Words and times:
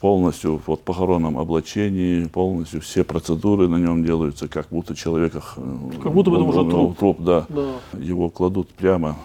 полностью 0.00 0.60
вот 0.66 0.82
похоронном 0.82 1.38
облачении, 1.38 2.24
полностью 2.24 2.80
все 2.80 3.04
процедуры 3.04 3.68
на 3.68 3.76
нем 3.76 4.04
делаются, 4.04 4.48
как 4.48 4.66
будто 4.70 4.94
человека... 4.96 5.42
э, 5.56 5.90
Как 6.02 6.12
будто 6.12 6.30
бы 6.30 6.38
он- 6.38 6.48
уже 6.48 6.64
труп. 6.70 6.98
Труп, 6.98 7.16
да. 7.20 7.46
Да. 7.48 7.72
Его 7.98 8.30
кладут 8.30 8.68
прямо 8.70 9.16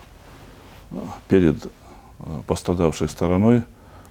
э, 0.91 0.95
перед 1.29 1.65
э, 1.65 1.69
пострадавшей 2.45 3.07
стороной. 3.07 3.61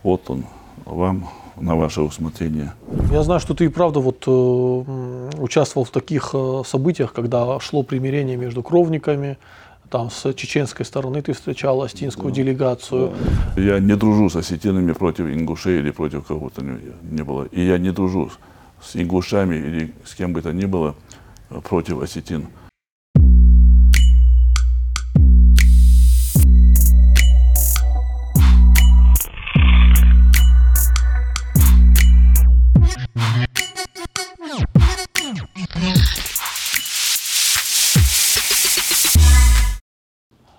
Вот 0.02 0.30
он, 0.30 0.44
вам 0.86 1.28
на 1.60 1.76
ваше 1.76 2.00
усмотрение. 2.00 2.72
Я 3.12 3.22
знаю, 3.22 3.40
что 3.40 3.54
ты 3.54 3.66
и 3.66 3.68
правда 3.68 4.00
вот 4.00 4.24
э, 4.26 5.30
участвовал 5.38 5.84
в 5.84 5.90
таких 5.90 6.30
э, 6.32 6.62
событиях, 6.66 7.12
когда 7.12 7.60
шло 7.60 7.82
примирение 7.82 8.36
между 8.36 8.62
кровниками, 8.62 9.36
там 9.90 10.10
с 10.10 10.32
чеченской 10.34 10.84
стороны 10.84 11.22
ты 11.22 11.32
встречал 11.32 11.82
астинскую 11.82 12.32
делегацию. 12.32 13.12
Я 13.56 13.78
не 13.78 13.96
дружу 13.96 14.28
с 14.28 14.36
осетинами 14.36 14.92
против 14.92 15.26
ингушей 15.26 15.78
или 15.78 15.90
против 15.90 16.26
кого-то 16.26 16.62
не, 16.62 16.78
не 17.02 17.22
было. 17.22 17.44
И 17.44 17.64
я 17.64 17.78
не 17.78 17.92
дружу 17.92 18.30
с 18.82 18.96
ингушами 18.96 19.56
или 19.56 19.94
с 20.04 20.14
кем 20.14 20.32
бы 20.32 20.42
то 20.42 20.52
ни 20.52 20.64
было 20.64 20.94
против 21.62 22.02
осетин. 22.02 22.46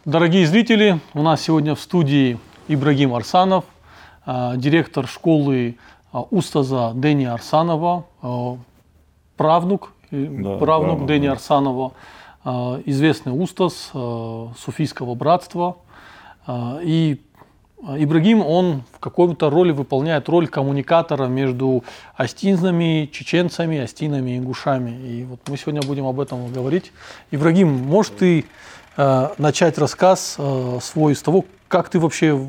Дорогие 0.05 0.45
зрители, 0.45 0.99
у 1.15 1.23
нас 1.23 1.41
сегодня 1.41 1.73
в 1.73 1.79
студии 1.79 2.37
Ибрагим 2.67 3.15
Арсанов, 3.15 3.65
э, 4.27 4.53
директор 4.55 5.07
школы 5.07 5.77
э, 6.13 6.17
Устаза 6.29 6.91
Дени 6.93 7.25
Арсанова, 7.25 8.05
э, 8.21 8.55
правнук, 9.35 9.93
Да, 10.11 10.17
правнук 10.19 10.59
правнук, 10.59 11.07
Дени 11.07 11.25
да. 11.25 11.31
Арсанова, 11.33 11.93
известный 12.85 13.31
Устаз 13.31 13.91
суфийского 14.59 15.15
братства. 15.15 15.77
И 16.83 17.19
Ибрагим, 17.81 18.45
он 18.45 18.83
в 18.93 18.99
какой-то 18.99 19.49
роли 19.49 19.71
выполняет 19.71 20.29
роль 20.29 20.47
коммуникатора 20.47 21.25
между 21.25 21.83
астинами, 22.15 23.09
чеченцами, 23.11 23.79
астинами 23.79 24.37
ингушами. 24.37 24.91
И 24.91 25.23
вот 25.23 25.39
мы 25.47 25.57
сегодня 25.57 25.81
будем 25.81 26.05
об 26.05 26.19
этом 26.19 26.53
говорить. 26.53 26.91
Ибрагим, 27.31 27.69
может 27.69 28.17
ты 28.17 28.45
начать 28.97 29.77
рассказ 29.77 30.35
э, 30.37 30.79
свой 30.81 31.15
с 31.15 31.21
того, 31.21 31.45
как 31.67 31.89
ты 31.89 31.99
вообще 31.99 32.39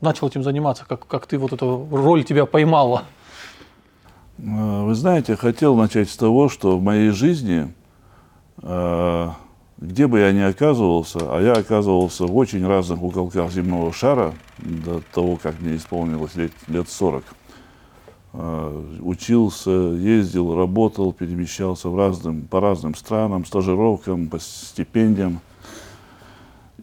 начал 0.00 0.28
этим 0.28 0.42
заниматься, 0.42 0.84
как, 0.88 1.06
как 1.06 1.26
ты 1.26 1.38
вот 1.38 1.52
эту 1.52 1.86
роль 1.90 2.24
тебя 2.24 2.46
поймала? 2.46 3.04
Э, 4.38 4.84
Вы 4.84 4.94
знаете, 4.94 5.36
хотел 5.36 5.76
начать 5.76 6.10
с 6.10 6.16
того, 6.16 6.48
что 6.48 6.78
в 6.78 6.82
моей 6.82 7.10
жизни, 7.10 7.72
э, 8.62 9.28
где 9.78 10.06
бы 10.06 10.20
я 10.20 10.32
ни 10.32 10.40
оказывался, 10.40 11.18
а 11.22 11.40
я 11.40 11.52
оказывался 11.52 12.26
в 12.26 12.36
очень 12.36 12.66
разных 12.66 13.02
уголках 13.02 13.50
земного 13.50 13.92
шара 13.92 14.34
до 14.58 15.02
того, 15.12 15.36
как 15.36 15.60
мне 15.60 15.76
исполнилось 15.76 16.34
лет, 16.34 16.52
лет 16.68 16.88
40, 16.88 17.24
э, 17.24 17.34
учился, 18.32 19.70
ездил, 19.70 20.54
работал, 20.54 21.12
перемещался 21.12 21.88
в 21.88 21.96
разным, 21.96 22.42
по 22.42 22.60
разным 22.60 22.94
странам, 22.94 23.44
стажировкам, 23.44 24.28
по 24.28 24.38
стипендиям. 24.38 25.40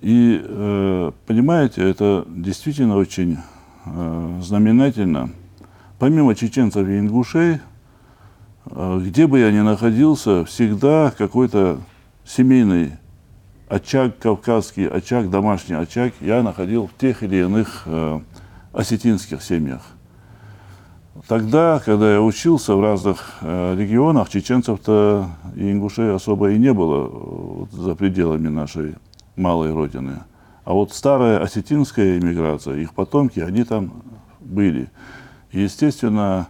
И, 0.02 0.40
э, 0.44 1.12
понимаете, 1.26 1.90
это 1.90 2.26
действительно 2.28 2.98
очень 2.98 3.38
э, 3.86 4.40
знаменательно. 4.44 5.32
Помимо 5.98 6.36
чеченцев 6.36 6.88
и 6.88 7.00
ингушей, 7.00 7.60
э, 8.66 9.02
где 9.04 9.26
бы 9.26 9.40
я 9.40 9.52
ни 9.52 9.60
находился, 9.60 10.46
всегда 10.46 11.12
какой-то 11.18 11.80
семейный 12.24 12.92
очаг, 13.68 14.20
кавказский 14.20 14.88
очаг, 14.88 15.30
домашний 15.30 15.76
очаг 15.76 16.14
я 16.22 16.44
находил 16.44 16.88
в 16.88 17.00
тех 17.00 17.24
или 17.24 17.38
иных 17.38 17.84
э, 17.86 18.20
осетинских 18.74 19.42
семьях. 19.42 19.82
Тогда, 21.26 21.82
когда 21.84 22.14
я 22.14 22.22
учился 22.22 22.76
в 22.76 22.82
разных 22.82 23.38
э, 23.42 23.76
регионах, 23.78 24.30
чеченцев-то 24.30 25.30
и 25.56 25.72
ингушей 25.72 26.14
особо 26.14 26.52
и 26.52 26.60
не 26.60 26.74
было 26.74 27.06
э, 27.06 27.10
вот 27.10 27.72
за 27.72 27.96
пределами 27.96 28.50
нашей 28.50 28.96
малой 29.36 29.74
родины. 29.74 30.20
А 30.64 30.74
вот 30.74 30.94
старая 30.94 31.40
осетинская 31.40 32.20
иммиграция, 32.20 32.76
их 32.76 32.94
потомки, 32.94 33.40
они 33.40 33.64
там 33.64 34.04
были. 34.40 34.92
Естественно, 35.52 36.50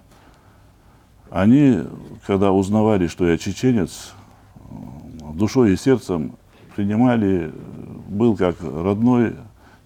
они, 1.29 1.83
когда 2.25 2.51
узнавали, 2.51 3.07
что 3.07 3.27
я 3.27 3.37
чеченец, 3.37 4.13
э, 4.55 4.63
душой 5.33 5.73
и 5.73 5.77
сердцем 5.77 6.35
принимали, 6.75 7.53
был 8.09 8.35
как 8.35 8.57
родной 8.61 9.35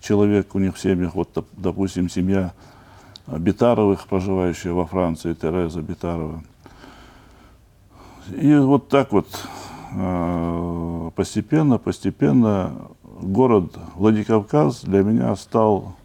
человек 0.01 0.55
у 0.55 0.59
них 0.59 0.75
в 0.75 0.79
семьях. 0.79 1.13
Вот, 1.13 1.29
доп- 1.35 1.45
допустим, 1.55 2.09
семья 2.09 2.53
Битаровых, 3.27 4.07
проживающая 4.07 4.73
во 4.73 4.85
Франции, 4.85 5.33
Тереза 5.33 5.81
Битарова. 5.81 6.43
И 8.29 8.53
вот 8.55 8.89
так 8.89 9.11
вот 9.11 9.27
э, 9.93 11.11
постепенно, 11.15 11.77
постепенно 11.77 12.73
город 13.03 13.77
Владикавказ 13.95 14.81
для 14.83 15.03
меня 15.03 15.35
стал 15.35 15.95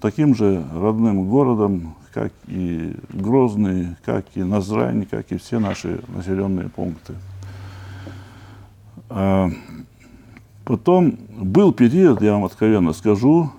таким 0.00 0.34
же 0.34 0.64
родным 0.74 1.28
городом, 1.28 1.94
как 2.12 2.32
и 2.46 2.96
Грозный, 3.10 3.96
как 4.04 4.26
и 4.34 4.42
Назрань, 4.42 5.06
как 5.06 5.32
и 5.32 5.38
все 5.38 5.58
наши 5.58 6.02
населенные 6.08 6.68
пункты. 6.68 7.14
А, 9.08 9.50
Потом 10.64 11.18
был 11.28 11.72
период, 11.72 12.22
я 12.22 12.32
вам 12.32 12.44
откровенно 12.46 12.94
скажу, 12.94 13.50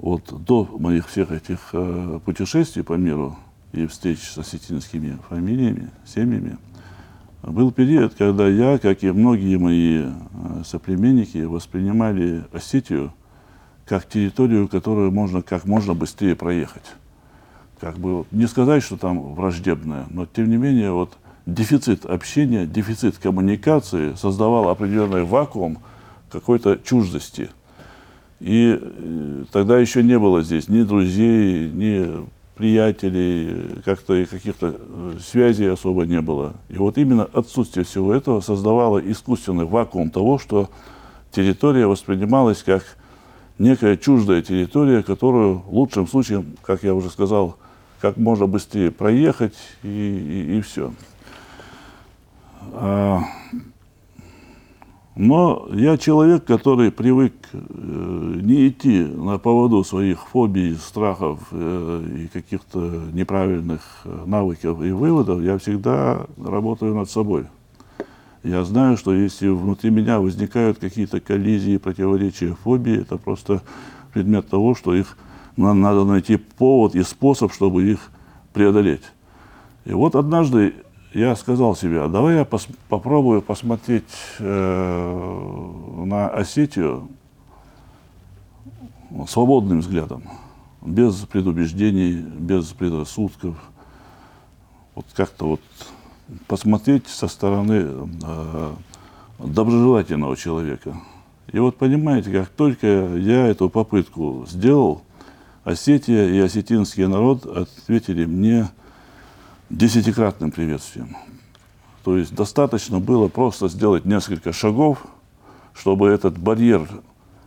вот 0.00 0.44
до 0.44 0.64
моих 0.78 1.08
всех 1.08 1.30
этих 1.30 1.70
э, 1.72 2.20
путешествий 2.24 2.82
по 2.82 2.94
миру 2.94 3.36
и 3.72 3.86
встреч 3.86 4.20
с 4.20 4.38
осетинскими 4.38 5.18
фамилиями, 5.28 5.90
семьями, 6.04 6.58
был 7.42 7.70
период, 7.70 8.14
когда 8.14 8.48
я, 8.48 8.78
как 8.78 9.04
и 9.04 9.10
многие 9.10 9.56
мои 9.56 10.02
э, 10.02 10.62
соплеменники, 10.64 11.38
воспринимали 11.38 12.44
Осетию 12.52 13.12
как 13.84 14.08
территорию, 14.08 14.68
которую 14.68 15.12
можно 15.12 15.42
как 15.42 15.64
можно 15.64 15.94
быстрее 15.94 16.34
проехать. 16.34 16.94
Как 17.80 17.98
бы 17.98 18.24
не 18.32 18.46
сказать, 18.46 18.82
что 18.82 18.96
там 18.96 19.34
враждебная, 19.34 20.06
но 20.10 20.26
тем 20.26 20.50
не 20.50 20.56
менее 20.56 20.90
вот 20.92 21.16
дефицит 21.46 22.04
общения, 22.04 22.66
дефицит 22.66 23.18
коммуникации 23.18 24.14
создавал 24.14 24.68
определенный 24.68 25.22
вакуум 25.22 25.78
какой-то 26.30 26.78
чуждости. 26.82 27.50
И 28.40 28.78
э, 28.80 29.44
тогда 29.50 29.78
еще 29.78 30.02
не 30.02 30.18
было 30.18 30.42
здесь 30.42 30.68
ни 30.68 30.82
друзей, 30.82 31.70
ни 31.70 32.26
приятелей, 32.56 33.82
как-то 33.84 34.14
и 34.14 34.24
каких-то 34.24 34.76
э, 34.78 35.18
связей 35.22 35.66
особо 35.66 36.04
не 36.06 36.20
было. 36.20 36.54
И 36.68 36.76
вот 36.76 36.98
именно 36.98 37.24
отсутствие 37.24 37.84
всего 37.84 38.14
этого 38.14 38.40
создавало 38.40 38.98
искусственный 38.98 39.64
вакуум 39.64 40.10
того, 40.10 40.38
что 40.38 40.70
территория 41.32 41.86
воспринималась 41.86 42.62
как 42.62 42.82
некая 43.58 43.96
чуждая 43.96 44.42
территория, 44.42 45.02
которую 45.02 45.58
в 45.58 45.74
лучшем 45.74 46.06
случае, 46.06 46.44
как 46.62 46.82
я 46.82 46.94
уже 46.94 47.10
сказал, 47.10 47.56
как 48.00 48.16
можно 48.16 48.46
быстрее 48.46 48.90
проехать 48.90 49.56
и, 49.82 50.56
и, 50.58 50.60
все. 50.60 50.92
Но 55.16 55.66
я 55.72 55.96
человек, 55.96 56.44
который 56.44 56.92
привык 56.92 57.32
э, 57.50 57.58
не 58.42 58.68
идти 58.68 59.02
на 59.02 59.38
поводу 59.38 59.82
своих 59.82 60.20
фобий, 60.28 60.74
страхов 60.74 61.40
э, 61.52 62.06
и 62.18 62.26
каких-то 62.28 63.02
неправильных 63.14 63.80
э, 64.04 64.24
навыков 64.26 64.82
и 64.82 64.90
выводов. 64.90 65.42
Я 65.42 65.56
всегда 65.56 66.26
работаю 66.36 66.94
над 66.94 67.08
собой. 67.10 67.46
Я 68.42 68.62
знаю, 68.64 68.98
что 68.98 69.14
если 69.14 69.48
внутри 69.48 69.88
меня 69.88 70.20
возникают 70.20 70.78
какие-то 70.78 71.20
коллизии, 71.20 71.78
противоречия, 71.78 72.54
фобии, 72.62 73.00
это 73.00 73.16
просто 73.16 73.62
предмет 74.12 74.50
того, 74.50 74.74
что 74.74 74.94
их 74.94 75.16
на- 75.56 75.72
надо 75.72 76.04
найти 76.04 76.36
повод 76.36 76.94
и 76.94 77.02
способ, 77.02 77.54
чтобы 77.54 77.90
их 77.90 78.10
преодолеть. 78.52 79.02
И 79.86 79.94
вот 79.94 80.14
однажды 80.14 80.74
я 81.16 81.34
сказал 81.34 81.74
себе, 81.74 82.02
а 82.02 82.08
давай 82.08 82.36
я 82.36 82.42
пос- 82.42 82.74
попробую 82.88 83.40
посмотреть 83.40 84.04
э, 84.38 85.72
на 86.04 86.28
Осетию 86.28 87.08
свободным 89.26 89.80
взглядом, 89.80 90.24
без 90.82 91.14
предубеждений, 91.20 92.12
без 92.20 92.66
предрассудков. 92.66 93.56
Вот 94.94 95.06
как-то 95.14 95.46
вот 95.46 95.60
посмотреть 96.46 97.08
со 97.08 97.28
стороны 97.28 97.86
э, 98.22 98.72
доброжелательного 99.38 100.36
человека. 100.36 101.00
И 101.50 101.58
вот 101.58 101.78
понимаете, 101.78 102.30
как 102.30 102.48
только 102.48 102.86
я 103.16 103.46
эту 103.46 103.70
попытку 103.70 104.44
сделал, 104.46 105.00
Осетия 105.64 106.28
и 106.28 106.38
осетинский 106.40 107.06
народ 107.06 107.46
ответили 107.46 108.26
мне 108.26 108.68
десятикратным 109.70 110.50
приветствием. 110.50 111.16
То 112.04 112.16
есть 112.16 112.34
достаточно 112.34 113.00
было 113.00 113.28
просто 113.28 113.68
сделать 113.68 114.04
несколько 114.04 114.52
шагов, 114.52 115.04
чтобы 115.74 116.08
этот 116.08 116.38
барьер 116.38 116.88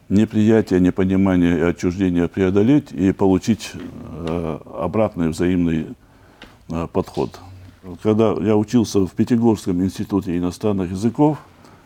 неприятия, 0.10 0.80
непонимания 0.80 1.58
и 1.58 1.62
отчуждения 1.62 2.28
преодолеть 2.28 2.92
и 2.92 3.12
получить 3.12 3.72
э, 3.74 4.60
обратный 4.78 5.30
взаимный 5.30 5.96
э, 6.70 6.88
подход. 6.92 7.40
Когда 8.04 8.32
я 8.34 8.58
учился 8.58 9.00
в 9.00 9.12
Пятигорском 9.12 9.82
институте 9.84 10.38
иностранных 10.38 10.92
языков, 10.92 11.38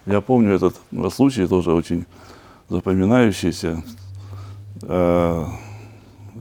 я 0.06 0.22
помню 0.22 0.54
этот 0.54 0.76
случай, 1.14 1.46
тоже 1.46 1.74
очень 1.74 2.06
запоминающийся. 2.70 3.84
Э, 4.82 5.46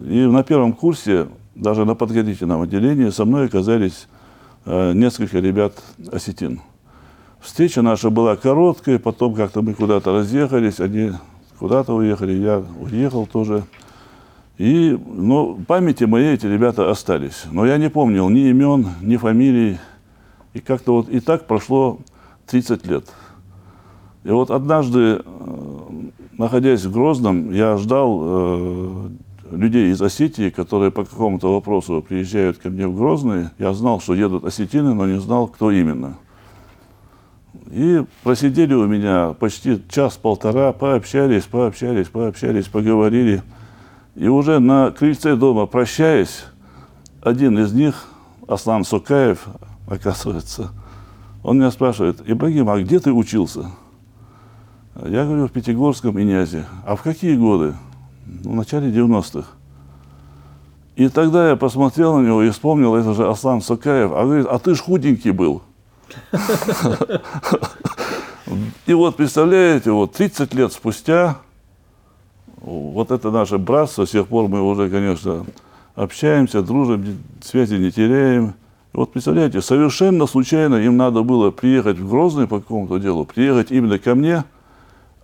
и 0.01 0.21
на 0.21 0.43
первом 0.45 0.73
курсе, 0.73 1.29
даже 1.55 1.85
на 1.85 1.95
подготовительном 1.95 2.63
отделении, 2.63 3.11
со 3.11 3.25
мной 3.25 3.47
оказались 3.47 4.09
э, 4.65 4.93
несколько 4.93 5.39
ребят 5.39 5.75
осетин. 6.11 6.61
Встреча 7.41 7.83
наша 7.83 8.11
была 8.11 8.37
короткая, 8.37 8.99
потом 8.99 9.35
как-то 9.35 9.63
мы 9.63 9.75
куда-то 9.75 10.13
разъехались, 10.13 10.81
они 10.81 11.13
куда-то 11.59 11.95
уехали, 11.95 12.33
я 12.33 12.63
уехал 12.81 13.27
тоже. 13.27 13.65
И, 14.59 14.97
ну, 15.07 15.55
в 15.55 15.65
памяти 15.65 16.05
моей 16.05 16.35
эти 16.35 16.47
ребята 16.47 16.91
остались. 16.91 17.45
Но 17.51 17.67
я 17.67 17.79
не 17.79 17.91
помнил 17.91 18.29
ни 18.29 18.49
имен, 18.51 18.87
ни 19.01 19.17
фамилий. 19.17 19.79
И 20.55 20.61
как-то 20.61 20.95
вот 20.95 21.09
и 21.09 21.19
так 21.21 21.47
прошло 21.47 21.99
30 22.47 22.87
лет. 22.87 23.07
И 24.25 24.31
вот 24.31 24.51
однажды, 24.51 25.21
э, 25.25 25.89
находясь 26.39 26.85
в 26.85 26.93
Грозном, 26.93 27.53
я 27.53 27.77
ждал 27.77 28.21
э, 28.23 29.09
людей 29.57 29.91
из 29.91 30.01
Осетии, 30.01 30.51
которые 30.51 30.91
по 30.91 31.05
какому-то 31.05 31.53
вопросу 31.53 32.05
приезжают 32.07 32.59
ко 32.59 32.71
мне 32.71 32.87
в 32.87 32.97
Грозный. 32.97 33.51
Я 33.59 33.73
знал, 33.73 34.01
что 34.01 34.15
едут 34.15 34.45
осетины, 34.45 34.95
но 34.95 35.07
не 35.07 35.21
знал, 35.21 35.49
кто 35.49 35.71
именно. 35.71 36.17
И 37.71 38.05
просидели 38.23 38.75
у 38.75 38.87
меня 38.87 39.35
почти 39.39 39.81
час-полтора, 39.89 40.73
пообщались, 40.73 41.45
пообщались, 41.45 42.09
пообщались, 42.09 42.67
поговорили. 42.67 43.43
И 44.15 44.29
уже 44.29 44.59
на 44.59 44.91
крыльце 44.91 45.37
дома, 45.37 45.67
прощаясь, 45.67 46.45
один 47.23 47.59
из 47.59 47.73
них, 47.73 48.09
Аслан 48.47 48.85
Сукаев, 48.85 49.47
оказывается, 49.87 50.71
он 51.43 51.59
меня 51.59 51.71
спрашивает, 51.71 52.23
Ибрагим, 52.27 52.69
а 52.69 52.79
где 52.81 53.01
ты 53.01 53.13
учился? 53.13 53.71
Я 54.95 55.25
говорю, 55.25 55.49
в 55.49 55.53
Пятигорском 55.53 56.21
Инязе. 56.21 56.67
А 56.85 56.97
в 56.97 57.03
какие 57.03 57.37
годы? 57.37 57.75
В 58.27 58.55
начале 58.55 58.91
90-х. 58.91 59.49
И 60.97 61.09
тогда 61.09 61.51
я 61.51 61.57
посмотрел 61.57 62.19
на 62.19 62.27
него 62.27 62.43
и 62.43 62.51
вспомнил, 62.51 62.95
это 62.95 63.15
же 63.15 63.29
Аслан 63.29 63.63
Сукаев. 63.63 64.13
А 64.13 64.25
говорит, 64.25 64.47
а 64.47 64.59
ты 64.59 64.75
ж 64.75 64.81
худенький 64.81 65.31
был. 65.31 65.63
И 68.87 68.93
вот, 68.93 69.17
представляете, 69.17 69.91
вот 69.91 70.13
30 70.13 70.53
лет 70.55 70.73
спустя, 70.73 71.39
вот 72.61 73.11
это 73.11 73.31
наше 73.31 73.59
братство, 73.59 74.05
с 74.05 74.11
тех 74.11 74.27
пор 74.27 74.49
мы 74.49 74.61
уже, 74.61 74.91
конечно, 74.91 75.47
общаемся, 75.95 76.63
дружим, 76.63 77.19
связи 77.43 77.77
не 77.77 77.91
теряем. 77.91 78.55
Вот 78.93 79.13
представляете, 79.13 79.63
совершенно 79.63 80.27
случайно 80.27 80.75
им 80.77 80.99
надо 80.99 81.23
было 81.23 81.51
приехать 81.51 81.99
в 81.99 82.09
Грозный 82.09 82.47
по 82.47 82.61
какому-то 82.61 82.99
делу, 82.99 83.25
приехать 83.25 83.71
именно 83.71 83.99
ко 83.99 84.15
мне. 84.15 84.45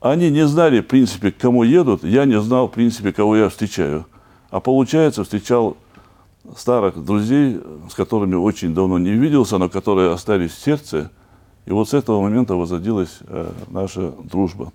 Они 0.00 0.30
не 0.30 0.46
знали, 0.46 0.80
в 0.80 0.86
принципе, 0.86 1.32
к 1.32 1.38
кому 1.38 1.64
едут, 1.64 2.04
я 2.04 2.24
не 2.24 2.40
знал, 2.40 2.68
в 2.68 2.72
принципе, 2.72 3.12
кого 3.12 3.36
я 3.36 3.48
встречаю. 3.48 4.06
А 4.50 4.60
получается, 4.60 5.24
встречал 5.24 5.76
старых 6.56 7.04
друзей, 7.04 7.60
с 7.90 7.94
которыми 7.94 8.34
очень 8.34 8.74
давно 8.74 8.98
не 8.98 9.10
виделся, 9.10 9.58
но 9.58 9.68
которые 9.68 10.12
остались 10.12 10.52
в 10.52 10.62
сердце. 10.62 11.10
И 11.66 11.72
вот 11.72 11.88
с 11.88 11.94
этого 11.94 12.22
момента 12.22 12.54
возродилась 12.54 13.18
э, 13.22 13.50
наша 13.68 14.12
дружба. 14.22 14.72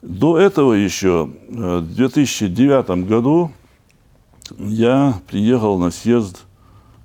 До 0.00 0.38
этого 0.38 0.72
еще, 0.72 1.28
э, 1.48 1.78
в 1.78 1.94
2009 1.94 3.06
году, 3.06 3.50
я 4.56 5.14
приехал 5.26 5.78
на 5.78 5.90
съезд 5.90 6.44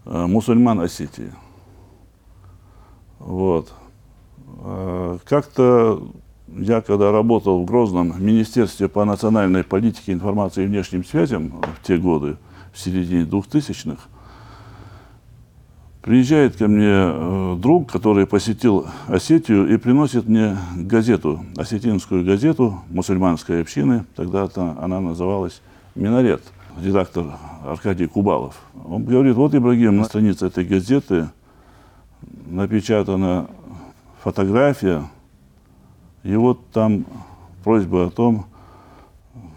э, 0.05 0.25
мусульман 0.25 0.79
Осетии. 0.81 1.33
Вот. 3.19 3.73
Как-то 5.25 6.01
я, 6.57 6.81
когда 6.81 7.11
работал 7.11 7.61
в 7.61 7.65
Грозном 7.65 8.13
Министерстве 8.23 8.87
по 8.87 9.05
национальной 9.05 9.63
политике, 9.63 10.13
информации 10.13 10.63
и 10.63 10.67
внешним 10.67 11.05
связям 11.05 11.61
в 11.79 11.85
те 11.85 11.97
годы, 11.97 12.37
в 12.73 12.79
середине 12.79 13.23
2000-х, 13.23 14.01
приезжает 16.01 16.55
ко 16.55 16.67
мне 16.67 16.85
э, 16.87 17.55
друг, 17.59 17.91
который 17.91 18.25
посетил 18.25 18.87
Осетию 19.07 19.73
и 19.73 19.77
приносит 19.77 20.27
мне 20.27 20.57
газету, 20.75 21.43
осетинскую 21.57 22.23
газету 22.23 22.79
мусульманской 22.89 23.61
общины, 23.61 24.05
тогда 24.15 24.47
она 24.55 25.01
называлась 25.01 25.61
«Минарет», 25.95 26.41
редактор 26.81 27.25
Аркадий 27.65 28.07
Кубалов. 28.07 28.55
Он 28.85 29.03
говорит, 29.03 29.35
вот, 29.35 29.53
Ибрагим, 29.53 29.97
на 29.97 30.05
странице 30.05 30.47
этой 30.47 30.63
газеты 30.63 31.29
напечатана 32.45 33.47
фотография, 34.23 35.03
и 36.27 36.35
вот 36.35 36.59
там 36.73 37.05
просьба 37.63 38.07
о 38.07 38.09
том, 38.09 38.45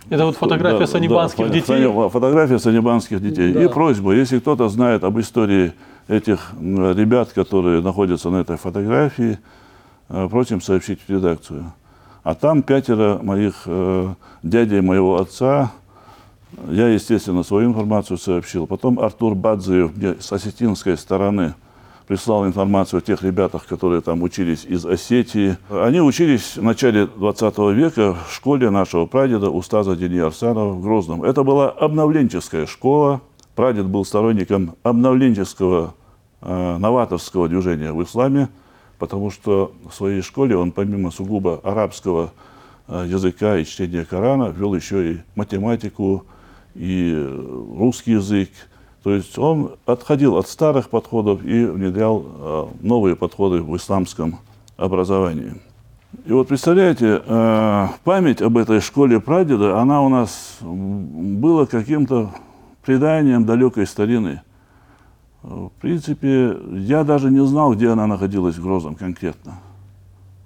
это 0.09 0.25
вот 0.25 0.37
фотография 0.37 0.79
да, 0.79 0.87
санибанских 0.87 1.47
да, 1.47 1.53
детей? 1.53 2.09
Фотография 2.11 2.59
санибанских 2.59 3.23
детей. 3.23 3.53
Да. 3.53 3.65
И 3.65 3.69
просьба, 3.69 4.13
если 4.13 4.41
кто-то 4.41 4.69
знает 4.69 5.05
об 5.05 5.19
истории 5.21 5.73
этих 6.09 6.53
ребят, 6.61 7.33
которые 7.33 7.81
находятся 7.81 8.31
на 8.31 8.39
этой 8.39 8.57
фотографии, 8.57 9.39
э, 10.09 10.29
просим 10.29 10.61
сообщить 10.61 11.01
в 11.07 11.09
редакцию. 11.09 11.73
А 12.25 12.35
там 12.35 12.63
пятеро 12.63 13.21
моих 13.23 13.63
э, 13.67 14.15
дядей 14.43 14.81
моего 14.81 15.21
отца, 15.21 15.73
я, 16.69 16.89
естественно, 16.89 17.45
свою 17.45 17.71
информацию 17.71 18.19
сообщил. 18.19 18.67
Потом 18.67 18.99
Артур 18.99 19.37
Бадзиев 19.37 19.97
мне 19.97 20.17
с 20.21 20.33
осетинской 20.33 20.97
стороны– 20.97 21.55
прислал 22.11 22.45
информацию 22.45 22.99
о 22.99 23.01
тех 23.03 23.23
ребятах, 23.23 23.67
которые 23.67 24.01
там 24.01 24.25
учились 24.25 24.65
из 24.65 24.85
Осетии. 24.85 25.57
Они 25.71 26.01
учились 26.01 26.57
в 26.57 26.63
начале 26.65 27.07
20 27.07 27.59
века 27.73 28.17
в 28.27 28.35
школе 28.35 28.69
нашего 28.69 29.07
прадеда 29.07 29.49
Устаза 29.49 29.95
Дени 29.95 30.19
Арсанова 30.19 30.73
в 30.73 30.83
Грозном. 30.83 31.23
Это 31.23 31.45
была 31.45 31.71
обновленческая 31.71 32.67
школа. 32.67 33.21
Прадед 33.55 33.87
был 33.87 34.05
сторонником 34.05 34.75
обновленческого, 34.83 35.95
э, 36.41 36.77
новаторского 36.79 37.49
движения 37.49 37.93
в 37.93 38.03
исламе, 38.03 38.49
потому 38.99 39.31
что 39.31 39.73
в 39.89 39.95
своей 39.95 40.23
школе 40.23 40.57
он 40.57 40.73
помимо 40.73 41.13
сугубо 41.13 41.61
арабского 41.63 42.33
э, 42.89 43.07
языка 43.07 43.57
и 43.57 43.65
чтения 43.65 44.05
Корана 44.05 44.49
ввел 44.49 44.75
еще 44.75 45.13
и 45.13 45.19
математику, 45.37 46.27
и 46.75 47.15
русский 47.79 48.15
язык, 48.15 48.51
то 49.03 49.15
есть 49.15 49.39
он 49.39 49.73
отходил 49.87 50.37
от 50.37 50.49
старых 50.49 50.91
подходов 50.91 51.45
и 51.45 51.65
внедрял 51.65 52.25
э, 52.25 52.67
новые 52.81 53.17
подходы 53.17 53.63
в 53.63 53.75
исламском 53.77 54.39
образовании. 54.77 55.55
И 56.27 56.33
вот 56.33 56.49
представляете, 56.49 57.23
э, 57.25 57.89
память 58.05 58.43
об 58.43 58.59
этой 58.59 58.81
школе 58.81 59.21
прадеда, 59.21 59.81
она 59.81 60.03
у 60.03 60.09
нас 60.09 60.59
была 60.61 61.65
каким-то 61.67 62.31
преданием 62.83 63.47
далекой 63.47 63.87
старины. 63.87 64.43
В 65.43 65.71
принципе, 65.81 66.59
я 66.73 67.03
даже 67.03 67.31
не 67.31 67.45
знал, 67.47 67.75
где 67.75 67.89
она 67.89 68.07
находилась 68.07 68.57
в 68.57 68.63
Грозном 68.63 68.95
конкретно. 68.95 69.55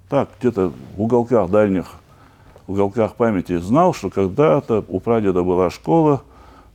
Так, 0.07 0.29
где-то 0.39 0.71
в 0.95 1.01
уголках 1.01 1.49
дальних, 1.49 1.87
в 2.67 2.71
уголках 2.71 3.15
памяти 3.15 3.57
знал, 3.57 3.93
что 3.93 4.09
когда-то 4.09 4.85
у 4.87 5.01
прадеда 5.01 5.43
была 5.43 5.69
школа, 5.69 6.21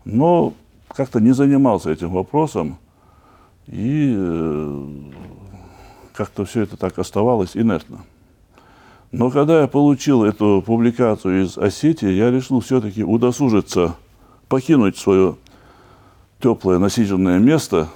но 0.04 0.52
как-то 0.94 1.20
не 1.20 1.32
занимался 1.32 1.90
этим 1.90 2.10
вопросом, 2.10 2.78
и 3.66 4.14
э, 4.16 4.88
как-то 6.12 6.44
все 6.44 6.62
это 6.62 6.76
так 6.76 6.98
оставалось 6.98 7.56
инертно. 7.56 8.00
Но 9.12 9.30
когда 9.30 9.62
я 9.62 9.66
получил 9.66 10.24
эту 10.24 10.62
публикацию 10.64 11.44
из 11.44 11.58
Осетии, 11.58 12.10
я 12.10 12.30
решил 12.30 12.60
все-таки 12.60 13.02
удосужиться, 13.02 13.96
покинуть 14.48 14.96
свое 14.96 15.36
теплое 16.40 16.78
насиженное 16.78 17.38
место, 17.38 17.88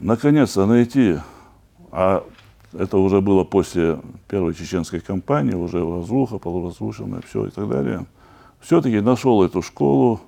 наконец-то 0.00 0.66
найти, 0.66 1.18
а 1.90 2.24
это 2.72 2.98
уже 2.98 3.20
было 3.20 3.42
после 3.42 3.98
первой 4.28 4.54
чеченской 4.54 5.00
кампании, 5.00 5.54
уже 5.54 5.78
разруха, 5.78 6.38
полуразрушенная, 6.38 7.22
все 7.28 7.46
и 7.46 7.50
так 7.50 7.68
далее. 7.68 8.06
Все-таки 8.60 9.00
нашел 9.00 9.42
эту 9.42 9.62
школу, 9.62 10.20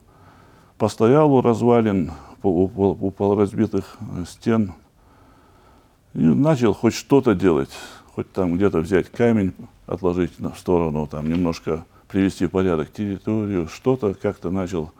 постоял 0.82 1.32
у 1.32 1.40
развалин, 1.40 2.10
у, 2.42 2.64
у 2.64 3.10
полуразбитых 3.12 3.98
стен, 4.26 4.72
и 6.12 6.18
начал 6.18 6.74
хоть 6.74 6.94
что-то 6.94 7.36
делать, 7.36 7.70
хоть 8.16 8.32
там 8.32 8.56
где-то 8.56 8.80
взять 8.80 9.08
камень, 9.08 9.52
отложить 9.86 10.40
на 10.40 10.52
сторону, 10.54 11.06
там 11.06 11.28
немножко 11.28 11.84
привести 12.08 12.46
в 12.46 12.50
порядок 12.50 12.92
территорию, 12.92 13.68
что-то 13.68 14.14
как-то 14.14 14.50
начал 14.50 14.90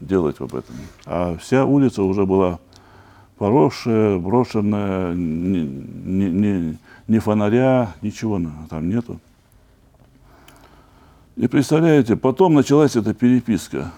делать 0.00 0.40
об 0.40 0.54
этом. 0.54 0.74
А 1.04 1.36
вся 1.36 1.66
улица 1.66 2.02
уже 2.02 2.24
была 2.24 2.58
поросшая, 3.36 4.16
брошенная, 4.16 5.12
ни, 5.12 6.78
ни 7.08 7.18
фонаря, 7.18 7.94
ничего 8.00 8.40
там 8.70 8.88
нету. 8.88 9.20
И 11.36 11.46
представляете, 11.46 12.16
потом 12.16 12.54
началась 12.54 12.96
эта 12.96 13.12
переписка. 13.12 13.92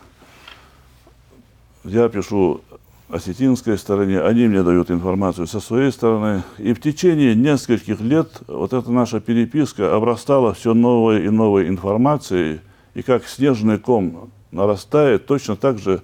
Я 1.89 2.11
пишу 2.11 2.61
осетинской 3.09 3.79
стороне, 3.79 4.21
они 4.21 4.47
мне 4.47 4.63
дают 4.63 4.91
информацию 4.91 5.47
со 5.47 5.59
своей 5.59 5.91
стороны. 5.91 6.43
И 6.59 6.75
в 6.75 6.81
течение 6.83 7.35
нескольких 7.35 8.01
лет 8.03 8.43
вот 8.47 8.75
эта 8.75 8.93
наша 8.93 9.21
переписка 9.21 9.97
обрастала 9.97 10.53
все 10.53 10.75
новой 10.75 11.25
и 11.25 11.31
новой 11.31 11.67
информацией. 11.67 12.61
И 12.93 13.01
как 13.01 13.27
снежный 13.27 13.79
ком 13.79 14.31
нарастает, 14.51 15.25
точно 15.27 15.57
так 15.57 15.79
же 15.79 16.03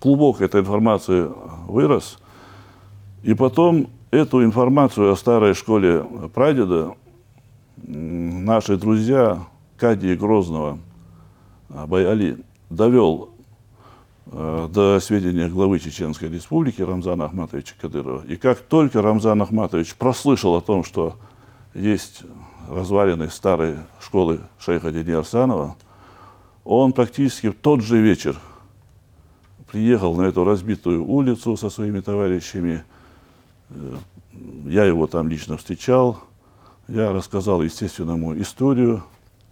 клубок 0.00 0.42
этой 0.42 0.60
информации 0.60 1.30
вырос. 1.66 2.18
И 3.22 3.32
потом 3.32 3.88
эту 4.10 4.44
информацию 4.44 5.10
о 5.10 5.16
старой 5.16 5.54
школе 5.54 6.04
прадеда 6.34 6.92
наши 7.78 8.76
друзья 8.76 9.46
Кадии 9.78 10.14
Грозного 10.14 10.78
Байали 11.70 12.36
довел 12.68 13.30
до 14.26 14.98
сведения 15.00 15.48
главы 15.48 15.78
Чеченской 15.78 16.28
Республики 16.28 16.82
Рамзана 16.82 17.26
Ахматовича 17.26 17.74
Кадырова. 17.80 18.24
И 18.26 18.36
как 18.36 18.58
только 18.58 19.00
Рамзан 19.00 19.40
Ахматович 19.40 19.94
прослышал 19.94 20.56
о 20.56 20.60
том, 20.60 20.82
что 20.82 21.16
есть 21.74 22.22
развалины 22.68 23.28
старой 23.30 23.76
школы 24.00 24.40
шейха 24.58 24.90
Дени 24.90 25.12
Арсанова, 25.12 25.76
он 26.64 26.92
практически 26.92 27.50
в 27.50 27.54
тот 27.54 27.82
же 27.82 28.00
вечер 28.00 28.36
приехал 29.70 30.14
на 30.16 30.22
эту 30.22 30.44
разбитую 30.44 31.04
улицу 31.04 31.56
со 31.56 31.70
своими 31.70 32.00
товарищами. 32.00 32.84
Э, 33.70 33.94
я 34.64 34.84
его 34.84 35.06
там 35.06 35.28
лично 35.28 35.56
встречал. 35.56 36.20
Я 36.88 37.12
рассказал, 37.12 37.62
естественно, 37.62 38.12
ему 38.12 38.36
историю 38.40 39.04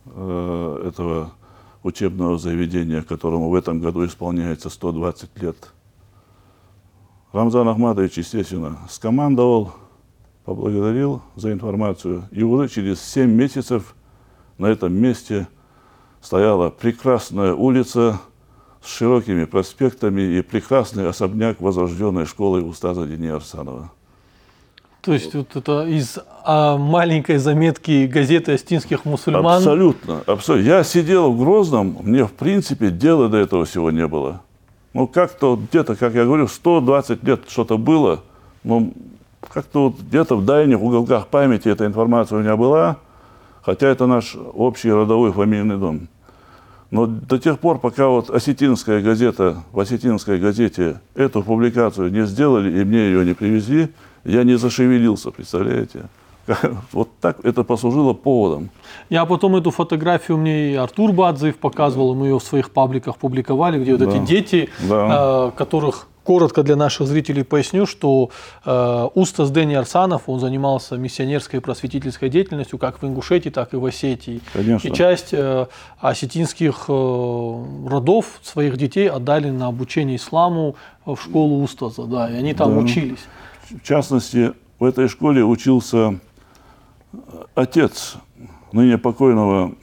э, 0.07 0.85
этого 0.89 1.33
учебного 1.85 2.39
заведения, 2.39 3.03
которому 3.03 3.51
в 3.51 3.55
этом 3.55 3.79
году 3.79 4.05
исполняется 4.05 4.71
120 4.71 5.41
лет. 5.41 5.57
Рамзан 7.33 7.69
Ахматович, 7.69 8.19
естественно, 8.19 8.79
скомандовал, 8.89 9.75
поблагодарил 10.45 11.23
за 11.37 11.53
информацию. 11.53 12.29
И 12.33 12.43
уже 12.43 12.69
через 12.69 13.03
7 13.03 13.31
месяцев 13.31 13.95
на 14.57 14.67
этом 14.67 14.95
месте 14.95 15.47
стояла 16.21 16.71
прекрасная 16.71 17.55
улица 17.55 18.21
с 18.83 18.89
широкими 18.89 19.45
проспектами 19.45 20.39
и 20.39 20.43
прекрасный 20.43 21.09
особняк 21.09 21.61
возрожденной 21.61 22.25
школы 22.25 22.63
Устаза 22.63 23.07
Дени 23.07 23.29
Арсанова. 23.29 23.93
То 25.05 25.13
есть 25.13 25.35
вот 25.35 25.55
это 25.55 25.87
из 25.87 26.19
а, 26.45 26.79
маленькой 26.79 27.37
заметки 27.37 28.07
газеты 28.07 28.53
астинских 28.55 29.05
мусульман? 29.05 29.59
Абсолютно, 29.59 30.23
абсолютно. 30.27 30.67
Я 30.67 30.83
сидел 30.83 31.31
в 31.31 31.39
Грозном, 31.39 31.99
мне 32.01 32.25
в 32.25 32.33
принципе 32.33 32.91
дела 32.91 33.29
до 33.29 33.37
этого 33.37 33.67
всего 33.67 33.91
не 33.91 34.07
было. 34.07 34.41
Ну 34.95 35.07
как-то 35.07 35.57
где-то, 35.57 35.95
как 35.97 36.15
я 36.15 36.25
говорю, 36.25 36.49
120 36.49 37.23
лет 37.23 37.43
что-то 37.49 37.77
было, 37.77 38.23
но 38.63 38.89
как-то 39.53 39.91
вот 39.91 40.01
где-то 40.01 40.37
в 40.37 40.45
дальних 40.47 40.81
уголках 40.81 41.27
памяти 41.27 41.69
эта 41.69 41.85
информация 41.85 42.39
у 42.39 42.41
меня 42.41 42.57
была, 42.57 42.97
хотя 43.61 43.89
это 43.89 44.07
наш 44.07 44.35
общий 44.55 44.91
родовой 44.91 45.33
фамильный 45.33 45.77
дом. 45.77 46.09
Но 46.91 47.07
до 47.07 47.39
тех 47.39 47.59
пор, 47.59 47.79
пока 47.79 48.09
вот 48.09 48.31
осетинская 48.31 49.03
газета, 49.03 49.65
в 49.73 49.81
осетинской 49.81 50.39
газете 50.39 51.01
эту 51.15 51.43
публикацию 51.43 52.11
не 52.11 52.25
сделали 52.25 52.81
и 52.81 52.85
мне 52.85 53.07
ее 53.07 53.27
не 53.27 53.35
привезли, 53.35 53.91
я 54.25 54.45
не 54.45 54.59
зашевелился, 54.59 55.31
представляете? 55.31 56.05
Вот 56.93 57.09
так 57.21 57.39
это 57.45 57.65
послужило 57.65 58.13
поводом. 58.13 58.71
Я 59.11 59.25
потом 59.25 59.57
эту 59.57 59.71
фотографию 59.71 60.39
мне 60.39 60.73
и 60.73 60.75
Артур 60.75 61.13
Бадзев 61.13 61.57
показывал, 61.57 62.15
мы 62.15 62.27
ее 62.27 62.39
в 62.39 62.43
своих 62.43 62.71
пабликах 62.71 63.17
публиковали, 63.17 63.79
где 63.79 63.97
вот 63.97 64.01
да. 64.01 64.11
эти 64.11 64.27
дети, 64.27 64.69
да. 64.89 65.49
э, 65.49 65.59
которых 65.59 66.09
коротко 66.25 66.63
для 66.63 66.75
наших 66.75 67.07
зрителей 67.07 67.45
поясню, 67.45 67.87
что 67.87 68.31
э, 68.65 69.09
Устас 69.15 69.51
Дени 69.51 69.75
Арсанов, 69.75 70.23
он 70.27 70.41
занимался 70.41 70.97
миссионерской 70.97 71.61
и 71.61 71.63
просветительской 71.63 72.31
деятельностью 72.31 72.79
как 72.79 73.01
в 73.01 73.07
Ингушетии, 73.07 73.51
так 73.51 73.75
и 73.75 73.77
в 73.77 73.85
Осетии. 73.85 74.41
Конечно. 74.53 74.89
И 74.89 74.93
часть 74.93 75.33
э, 75.33 75.67
осетинских 76.01 76.87
э, 76.89 77.65
родов 77.87 78.41
своих 78.43 78.77
детей 78.77 79.09
отдали 79.09 79.51
на 79.51 79.69
обучение 79.69 80.17
исламу 80.17 80.77
в 81.05 81.17
школу 81.17 81.63
Устаза, 81.63 82.05
да, 82.05 82.31
и 82.31 82.35
они 82.35 82.55
там 82.55 82.75
да. 82.75 82.81
учились. 82.81 83.21
В 83.71 83.83
частности, 83.83 84.53
в 84.79 84.85
этой 84.85 85.09
школе 85.09 85.43
учился 85.43 86.21
отец 87.55 88.17
ныне 88.73 88.99
покойного 88.99 89.75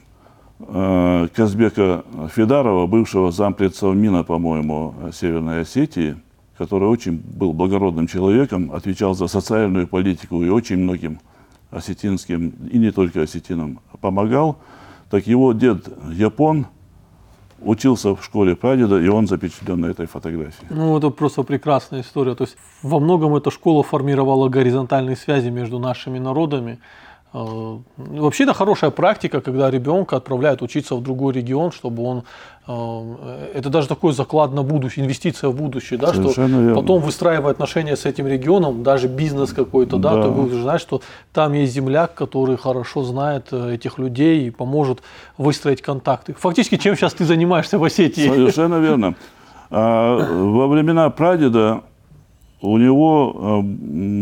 э, 0.60 1.28
Казбека 1.34 2.04
Федарова, 2.34 2.86
бывшего 2.86 3.32
зампредсова 3.32 3.92
МИНа, 3.92 4.22
по-моему, 4.22 4.94
Северной 5.12 5.62
Осетии, 5.62 6.16
который 6.56 6.88
очень 6.88 7.16
был 7.16 7.52
благородным 7.52 8.06
человеком, 8.06 8.70
отвечал 8.72 9.14
за 9.14 9.26
социальную 9.26 9.88
политику 9.88 10.42
и 10.44 10.48
очень 10.48 10.76
многим 10.76 11.18
осетинским, 11.70 12.50
и 12.70 12.78
не 12.78 12.92
только 12.92 13.22
осетинам, 13.22 13.80
помогал, 14.00 14.58
так 15.10 15.26
его 15.26 15.52
дед 15.52 15.88
Япон– 16.12 16.66
учился 17.64 18.14
в 18.14 18.24
школе 18.24 18.54
прадеда, 18.54 19.00
и 19.00 19.08
он 19.08 19.26
запечатлен 19.26 19.80
на 19.80 19.86
этой 19.86 20.06
фотографии. 20.06 20.66
Ну, 20.70 20.96
это 20.98 21.10
просто 21.10 21.42
прекрасная 21.42 22.00
история. 22.00 22.34
То 22.34 22.44
есть 22.44 22.56
во 22.82 23.00
многом 23.00 23.34
эта 23.34 23.50
школа 23.50 23.82
формировала 23.82 24.48
горизонтальные 24.48 25.16
связи 25.16 25.48
между 25.50 25.78
нашими 25.78 26.18
народами. 26.18 26.78
Э, 27.34 27.78
вообще 27.96 28.44
это 28.44 28.52
хорошая 28.52 28.90
практика, 28.90 29.40
когда 29.40 29.70
ребенка 29.70 30.16
отправляют 30.16 30.62
учиться 30.62 30.94
в 30.94 31.02
другой 31.02 31.32
регион, 31.32 31.72
чтобы 31.72 32.02
он... 32.02 32.22
Э, 32.66 33.50
это 33.54 33.70
даже 33.70 33.88
такой 33.88 34.12
заклад 34.12 34.52
на 34.52 34.62
будущее, 34.62 35.04
инвестиция 35.04 35.48
в 35.50 35.56
будущее, 35.56 35.98
да, 35.98 36.12
что 36.12 36.30
верно. 36.36 36.74
потом 36.74 37.00
выстраивая 37.00 37.52
отношения 37.52 37.96
с 37.96 38.04
этим 38.04 38.26
регионом, 38.26 38.82
даже 38.82 39.08
бизнес 39.08 39.52
какой-то, 39.52 39.96
да, 39.96 40.14
да, 40.14 40.22
то 40.24 40.30
будешь 40.30 40.60
знать, 40.60 40.80
что 40.80 41.00
там 41.32 41.54
есть 41.54 41.72
земляк, 41.72 42.14
который 42.14 42.56
хорошо 42.58 43.02
знает 43.02 43.48
э, 43.52 43.74
этих 43.74 43.98
людей 43.98 44.46
и 44.46 44.50
поможет 44.50 45.02
выстроить 45.38 45.80
контакты. 45.80 46.34
Фактически, 46.34 46.76
чем 46.76 46.96
сейчас 46.96 47.14
ты 47.14 47.24
занимаешься 47.24 47.78
в 47.78 47.84
Осетии? 47.84 48.28
Совершенно 48.28 48.78
верно. 48.78 49.14
А, 49.70 50.18
во 50.18 50.68
времена 50.68 51.08
прадеда 51.08 51.82
у 52.62 52.78
него 52.78 53.34
э, 53.34 53.60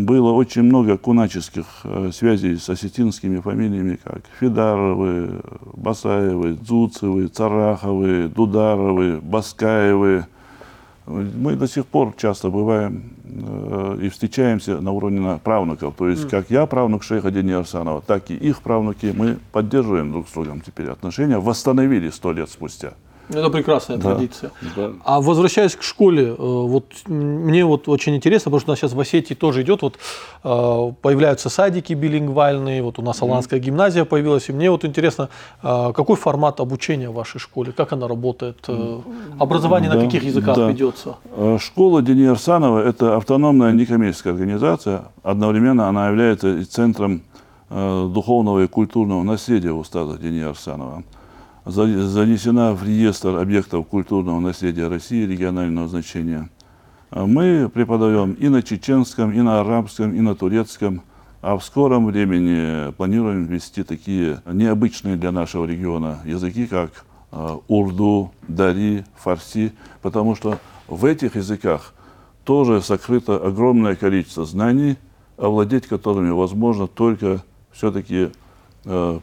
было 0.04 0.32
очень 0.32 0.62
много 0.62 0.97
куначеских 0.97 1.66
э, 1.85 2.11
связей 2.12 2.56
с 2.56 2.70
осетинскими 2.70 3.38
фамилиями, 3.38 3.99
как 4.02 4.23
Федаровы, 4.40 5.42
Басаевы, 5.76 6.54
Дзуцевы, 6.54 7.28
Цараховы, 7.28 8.28
Дударовы, 8.28 9.20
Баскаевы. 9.20 10.25
Мы 11.06 11.56
до 11.56 11.68
сих 11.68 11.85
пор 11.85 12.14
часто 12.16 12.49
бываем 12.49 13.12
э, 13.25 13.99
и 14.04 14.09
встречаемся 14.09 14.80
на 14.80 14.90
уровне 14.90 15.38
правнуков. 15.44 15.94
То 15.99 16.09
есть, 16.09 16.26
как 16.30 16.50
я 16.50 16.64
правнук 16.64 17.02
шейха 17.02 17.30
Дени 17.30 17.52
Арсанова, 17.52 18.00
так 18.00 18.30
и 18.30 18.35
их 18.35 18.62
правнуки. 18.62 19.12
Мы 19.14 19.37
поддерживаем 19.52 20.12
друг 20.12 20.28
с 20.28 20.32
другом 20.32 20.62
теперь 20.62 20.88
отношения, 20.88 21.38
восстановили 21.38 22.09
сто 22.09 22.32
лет 22.32 22.49
спустя. 22.49 22.94
Это 23.30 23.50
прекрасная 23.50 23.96
да. 23.96 24.10
традиция. 24.10 24.50
Да. 24.76 24.90
А 25.04 25.20
возвращаясь 25.20 25.76
к 25.76 25.82
школе, 25.82 26.28
э, 26.28 26.34
вот 26.38 26.84
мне 27.06 27.64
вот 27.64 27.88
очень 27.88 28.16
интересно, 28.16 28.50
потому 28.50 28.60
что 28.60 28.70
у 28.70 28.72
нас 28.72 28.78
сейчас 28.78 28.92
в 28.92 29.00
Осетии 29.00 29.34
тоже 29.34 29.62
идет, 29.62 29.82
вот 29.82 29.99
э, 30.42 30.92
появляются 31.00 31.49
садики 31.49 31.92
билингвальные, 31.92 32.82
вот 32.82 32.99
у 32.99 33.02
нас 33.02 33.22
Аланская 33.22 33.60
гимназия 33.60 34.04
появилась, 34.04 34.49
и 34.49 34.52
мне 34.52 34.70
вот 34.70 34.84
интересно, 34.84 35.28
э, 35.62 35.92
какой 35.94 36.16
формат 36.16 36.60
обучения 36.60 37.08
в 37.08 37.14
вашей 37.14 37.38
школе, 37.38 37.72
как 37.72 37.92
она 37.92 38.08
работает, 38.08 38.66
образование 39.38 39.90
да, 39.90 39.96
на 39.96 40.04
каких 40.04 40.25
языках 40.25 40.56
да. 40.56 40.68
ведется? 40.68 41.16
Школа 41.58 42.02
Дени 42.02 42.26
Арсанова– 42.26 42.78
это 42.84 43.16
автономная 43.16 43.72
некоммерческая 43.72 44.32
организация, 44.32 45.04
одновременно 45.22 45.88
она 45.88 46.08
является 46.08 46.68
центром 46.70 47.22
духовного 47.68 48.64
и 48.64 48.66
культурного 48.66 49.22
наследия 49.22 49.72
устаза 49.72 50.18
Дени 50.18 50.40
Арсанова 50.40 51.04
занесена 51.64 52.73
в 52.73 52.85
реестр 52.85 53.37
объектов 53.37 53.87
культурного 53.87 54.40
наследия 54.40 54.88
России 54.88 55.26
регионального 55.26 55.88
значения. 55.88 56.49
А 57.11 57.26
мы 57.26 57.69
преподаем 57.69 58.33
и 58.33 58.49
на 58.49 58.62
чеченском, 58.62 59.33
и 59.33 59.40
на 59.40 59.61
арабском, 59.61 60.14
и 60.14 60.21
на 60.21 60.35
турецком. 60.35 61.02
А 61.43 61.57
в 61.57 61.64
скором 61.64 62.07
времени 62.07 62.93
планируем 62.93 63.47
ввести 63.47 63.83
такие 63.83 64.43
необычные 64.47 65.17
для 65.17 65.33
нашего 65.33 65.64
региона 65.64 66.21
языки, 66.25 66.67
как 66.67 67.05
а, 67.33 67.59
урду, 67.69 68.33
дари, 68.47 69.05
фарси, 69.17 69.73
потому 70.02 70.35
что 70.35 70.59
в 70.87 71.05
этих 71.05 71.37
языках 71.37 71.95
тоже 72.45 72.83
сокрыто 72.83 73.37
огромное 73.37 73.97
количество 73.97 74.45
знаний, 74.45 74.97
овладеть 75.37 75.87
которыми 75.87 76.31
возможно 76.31 76.87
только 76.87 77.43
все-таки 77.73 78.31
а, 78.85 79.21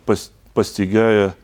постигая 0.53 1.35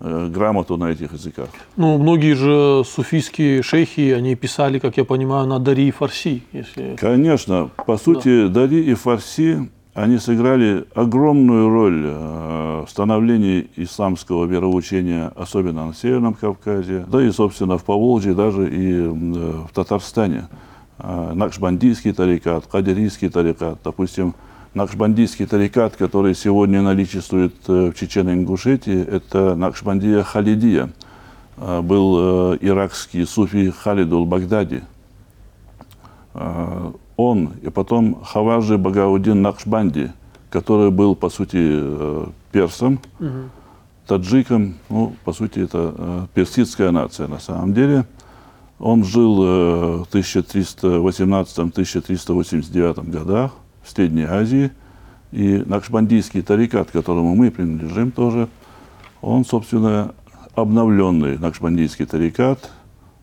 грамоту 0.00 0.76
на 0.76 0.90
этих 0.90 1.12
языках. 1.12 1.48
Ну, 1.76 1.98
многие 1.98 2.34
же 2.34 2.84
суфийские 2.84 3.62
шейхи, 3.62 4.12
они 4.12 4.34
писали, 4.34 4.78
как 4.78 4.96
я 4.96 5.04
понимаю, 5.04 5.46
на 5.46 5.58
Дари 5.58 5.88
и 5.88 5.90
Фарси. 5.90 6.42
Если... 6.52 6.96
Конечно, 6.96 7.70
по 7.86 7.96
сути, 7.96 8.48
Дари 8.48 8.80
и 8.82 8.94
Фарси, 8.94 9.68
они 9.94 10.18
сыграли 10.18 10.86
огромную 10.94 11.68
роль 11.68 12.02
э, 12.06 12.84
в 12.86 12.90
становлении 12.90 13.68
исламского 13.76 14.46
вероучения, 14.46 15.32
особенно 15.34 15.86
на 15.86 15.94
Северном 15.94 16.34
Кавказе, 16.34 17.04
да 17.08 17.22
и, 17.22 17.30
собственно, 17.30 17.76
в 17.76 17.84
Поволжье, 17.84 18.34
даже 18.34 18.68
и 18.70 18.92
э, 18.92 19.10
в 19.10 19.70
Татарстане. 19.74 20.48
Э, 20.98 21.32
Накшбандийский 21.34 22.12
тарикат, 22.12 22.66
Кадирийский 22.66 23.28
тарикат, 23.28 23.80
допустим, 23.82 24.34
Накшбандийский 24.72 25.46
тарикат, 25.46 25.96
который 25.96 26.32
сегодня 26.36 26.80
наличествует 26.80 27.54
э, 27.66 27.90
в 27.90 27.94
Чечено-Ингушетии, 28.00 29.04
это 29.04 29.56
Накшбандия 29.56 30.22
Халидия. 30.22 30.90
Э, 31.56 31.80
Был 31.80 32.54
э, 32.54 32.58
иракский 32.60 33.26
суфи 33.26 33.70
Халидул 33.70 34.26
Багдади. 34.26 34.84
Он 37.16 37.54
и 37.60 37.70
потом 37.70 38.22
Хаважи 38.22 38.78
Багаудин 38.78 39.42
Накшбанди, 39.42 40.12
который 40.48 40.92
был, 40.92 41.16
по 41.16 41.28
сути, 41.28 41.82
персом, 42.52 43.00
таджиком, 44.06 44.76
ну, 44.88 45.16
по 45.24 45.32
сути, 45.32 45.58
это 45.58 46.28
персидская 46.32 46.92
нация 46.92 47.26
на 47.26 47.40
самом 47.40 47.74
деле. 47.74 48.06
Он 48.78 49.02
жил 49.02 49.34
в 49.34 50.06
1318-1389 50.12 53.10
годах 53.10 53.50
в 53.82 53.90
Средней 53.90 54.24
Азии. 54.24 54.70
И 55.32 55.62
Накшбандийский 55.64 56.42
тарикат, 56.42 56.90
к 56.90 56.92
которому 56.92 57.34
мы 57.34 57.50
принадлежим 57.50 58.10
тоже, 58.10 58.48
он, 59.22 59.44
собственно, 59.44 60.14
обновленный 60.54 61.38
Накшбандийский 61.38 62.06
тарикат, 62.06 62.70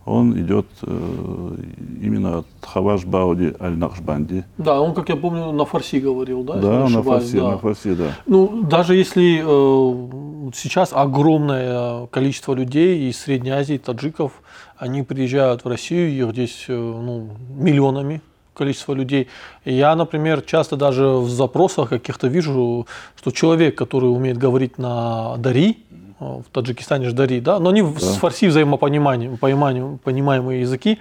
он 0.07 0.39
идет 0.39 0.67
э, 0.83 1.55
именно 2.01 2.39
от 2.39 2.47
Хаваш 2.61 3.03
Бауди 3.03 3.53
Аль-Накшбанди. 3.59 4.45
Да, 4.57 4.79
он, 4.79 4.93
как 4.93 5.09
я 5.09 5.17
помню, 5.17 5.51
на 5.51 5.65
Фарси 5.65 5.97
говорил, 5.97 6.43
да? 6.43 6.55
Да, 6.55 6.87
на 6.87 7.03
фарси, 7.03 7.37
да. 7.37 7.51
на 7.51 7.57
фарси, 7.57 7.93
да. 7.93 8.11
Ну, 8.25 8.63
даже 8.63 8.95
если 8.95 9.43
э, 9.43 10.51
сейчас 10.55 10.93
огромное 10.93 12.07
количество 12.07 12.53
людей 12.53 13.09
из 13.09 13.19
Средней 13.19 13.51
Азии, 13.51 13.77
таджиков, 13.77 14.31
они 14.77 15.03
приезжают 15.03 15.65
в 15.65 15.67
Россию, 15.67 16.29
их 16.29 16.31
здесь 16.31 16.65
э, 16.69 16.73
ну, 16.73 17.31
миллионами 17.49 18.21
количество 18.57 18.93
людей. 18.95 19.27
Я, 19.65 19.95
например, 19.95 20.41
часто 20.41 20.75
даже 20.75 21.03
в 21.07 21.29
запросах 21.29 21.89
каких-то 21.89 22.27
вижу, 22.27 22.85
что 23.15 23.31
человек, 23.31 23.75
который 23.75 24.07
умеет 24.11 24.37
говорить 24.37 24.77
на 24.77 25.35
дари, 25.37 25.77
э, 26.19 26.23
в 26.23 26.43
Таджикистане 26.51 27.05
же 27.09 27.15
дари, 27.15 27.39
да, 27.39 27.59
но 27.59 27.69
они 27.69 27.81
в- 27.83 27.99
с 27.99 28.15
фарси 28.17 28.47
взаимопониманием, 28.47 29.37
пониманием, 29.37 29.99
понимаемые 30.03 30.61
языки. 30.61 30.97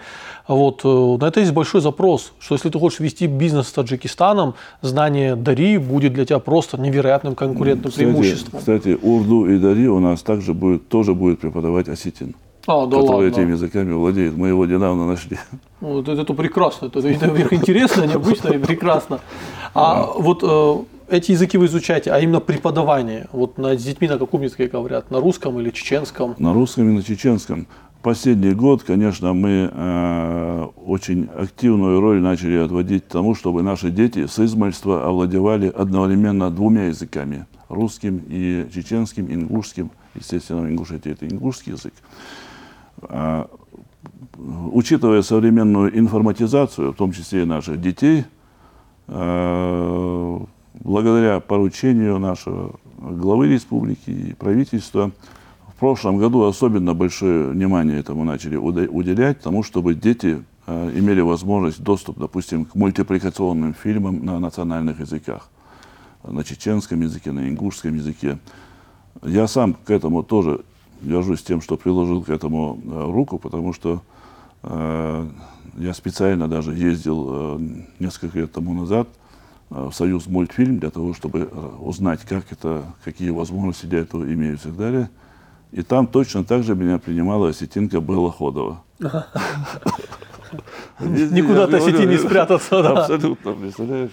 Вот, 0.48 0.82
э, 0.84 1.16
на 1.20 1.26
это 1.28 1.40
есть 1.40 1.52
большой 1.52 1.80
запрос, 1.80 2.32
что 2.38 2.54
если 2.54 2.68
ты 2.70 2.78
хочешь 2.78 3.00
вести 3.00 3.26
бизнес 3.26 3.66
с 3.68 3.72
Таджикистаном, 3.72 4.54
знание 4.82 5.34
дари 5.36 5.78
будет 5.78 6.12
для 6.12 6.24
тебя 6.24 6.38
просто 6.38 6.78
невероятным 6.78 7.34
конкурентным 7.34 7.90
Кстати, 7.90 8.04
преимуществом. 8.04 8.58
кстати, 8.60 8.98
Урду 9.02 9.46
и 9.46 9.58
Дари 9.58 9.88
у 9.88 9.98
нас 10.00 10.22
также 10.22 10.52
будет, 10.52 10.88
тоже 10.88 11.14
будет 11.14 11.40
преподавать 11.40 11.88
осетин, 11.88 12.34
А, 12.66 12.86
да 12.86 13.00
который 13.00 13.28
ладно. 13.28 13.40
этими 13.40 13.52
языками 13.52 13.92
владеет. 13.92 14.36
Мы 14.36 14.48
его 14.48 14.66
недавно 14.66 15.06
нашли. 15.06 15.38
Ну, 15.80 16.00
это, 16.00 16.12
это 16.12 16.34
прекрасно, 16.34 16.86
это, 16.86 17.00
это, 17.00 17.54
интересно, 17.54 18.04
необычно 18.04 18.48
и 18.48 18.58
прекрасно. 18.58 19.20
А 19.74 20.06
вот 20.16 20.42
э, 20.42 21.14
эти 21.14 21.32
языки 21.32 21.58
вы 21.58 21.66
изучаете, 21.66 22.10
а 22.10 22.18
именно 22.18 22.40
преподавание, 22.40 23.28
вот 23.32 23.58
на, 23.58 23.76
с 23.76 23.84
детьми 23.84 24.08
на 24.08 24.18
каком 24.18 24.42
языке 24.42 24.66
говорят, 24.66 25.10
на 25.10 25.20
русском 25.20 25.60
или 25.60 25.70
чеченском? 25.70 26.34
На 26.38 26.52
русском 26.52 26.88
и 26.88 26.92
на 26.92 27.02
чеченском. 27.02 27.66
Последний 28.02 28.52
год, 28.52 28.84
конечно, 28.84 29.32
мы 29.32 29.70
э, 29.72 30.66
очень 30.86 31.28
активную 31.36 32.00
роль 32.00 32.20
начали 32.20 32.56
отводить 32.56 33.08
тому, 33.08 33.34
чтобы 33.34 33.62
наши 33.62 33.90
дети 33.90 34.26
с 34.26 34.38
измальства 34.38 35.06
овладевали 35.06 35.68
одновременно 35.68 36.50
двумя 36.50 36.86
языками. 36.86 37.46
Русским 37.68 38.22
и 38.28 38.66
чеченским, 38.72 39.26
ингушским. 39.32 39.90
Естественно, 40.14 40.62
в 40.62 40.66
Ингушетии 40.66 41.12
это 41.12 41.26
ингушский 41.26 41.72
язык. 41.72 41.92
А, 43.02 43.48
учитывая 44.38 45.22
современную 45.22 45.98
информатизацию, 45.98 46.92
в 46.92 46.96
том 46.96 47.12
числе 47.12 47.42
и 47.42 47.46
наших 47.46 47.80
детей, 47.80 48.24
э, 49.08 50.38
благодаря 50.80 51.40
поручению 51.40 52.18
нашего 52.18 52.78
главы 52.98 53.48
республики 53.48 54.10
и 54.10 54.34
правительства, 54.34 55.12
в 55.68 55.78
прошлом 55.78 56.16
году 56.16 56.44
особенно 56.44 56.94
большое 56.94 57.48
внимание 57.48 58.00
этому 58.00 58.24
начали 58.24 58.56
уделять, 58.56 59.40
тому, 59.40 59.62
чтобы 59.62 59.94
дети 59.94 60.42
э, 60.66 60.92
имели 60.94 61.20
возможность 61.20 61.82
доступ, 61.82 62.18
допустим, 62.18 62.64
к 62.64 62.74
мультипликационным 62.74 63.74
фильмам 63.74 64.24
на 64.24 64.38
национальных 64.38 65.00
языках, 65.00 65.50
на 66.24 66.44
чеченском 66.44 67.00
языке, 67.02 67.32
на 67.32 67.48
ингушском 67.48 67.94
языке. 67.94 68.38
Я 69.22 69.46
сам 69.48 69.74
к 69.74 69.90
этому 69.90 70.22
тоже 70.22 70.62
горжусь 71.02 71.42
тем, 71.42 71.60
что 71.60 71.76
приложил 71.76 72.22
к 72.22 72.30
этому 72.30 72.80
э, 72.84 73.12
руку, 73.12 73.38
потому 73.38 73.72
что 73.72 74.02
э, 74.62 75.28
я 75.76 75.94
специально 75.94 76.48
даже 76.48 76.74
ездил 76.74 77.26
э, 77.28 77.58
несколько 77.98 78.38
лет 78.38 78.52
тому 78.52 78.74
назад 78.74 79.08
э, 79.70 79.88
в 79.90 79.94
Союз 79.94 80.26
мультфильм 80.26 80.78
для 80.78 80.90
того, 80.90 81.14
чтобы 81.14 81.48
э, 81.50 81.68
узнать, 81.80 82.20
как 82.22 82.50
это, 82.50 82.84
какие 83.04 83.30
возможности 83.30 83.86
для 83.86 84.00
этого 84.00 84.24
имеются 84.24 84.68
и 84.68 84.70
так 84.72 84.78
далее. 84.78 85.10
И 85.72 85.82
там 85.82 86.06
точно 86.06 86.44
так 86.44 86.62
же 86.62 86.74
меня 86.74 86.98
принимала 86.98 87.48
осетинка 87.48 88.00
Белла 88.00 88.32
Ходова. 88.32 88.82
Никуда 91.00 91.64
от 91.64 91.74
осетин 91.74 92.08
не 92.08 92.18
спрятаться, 92.18 92.82
да. 92.82 93.02
Абсолютно, 93.02 93.52
представляешь? 93.52 94.12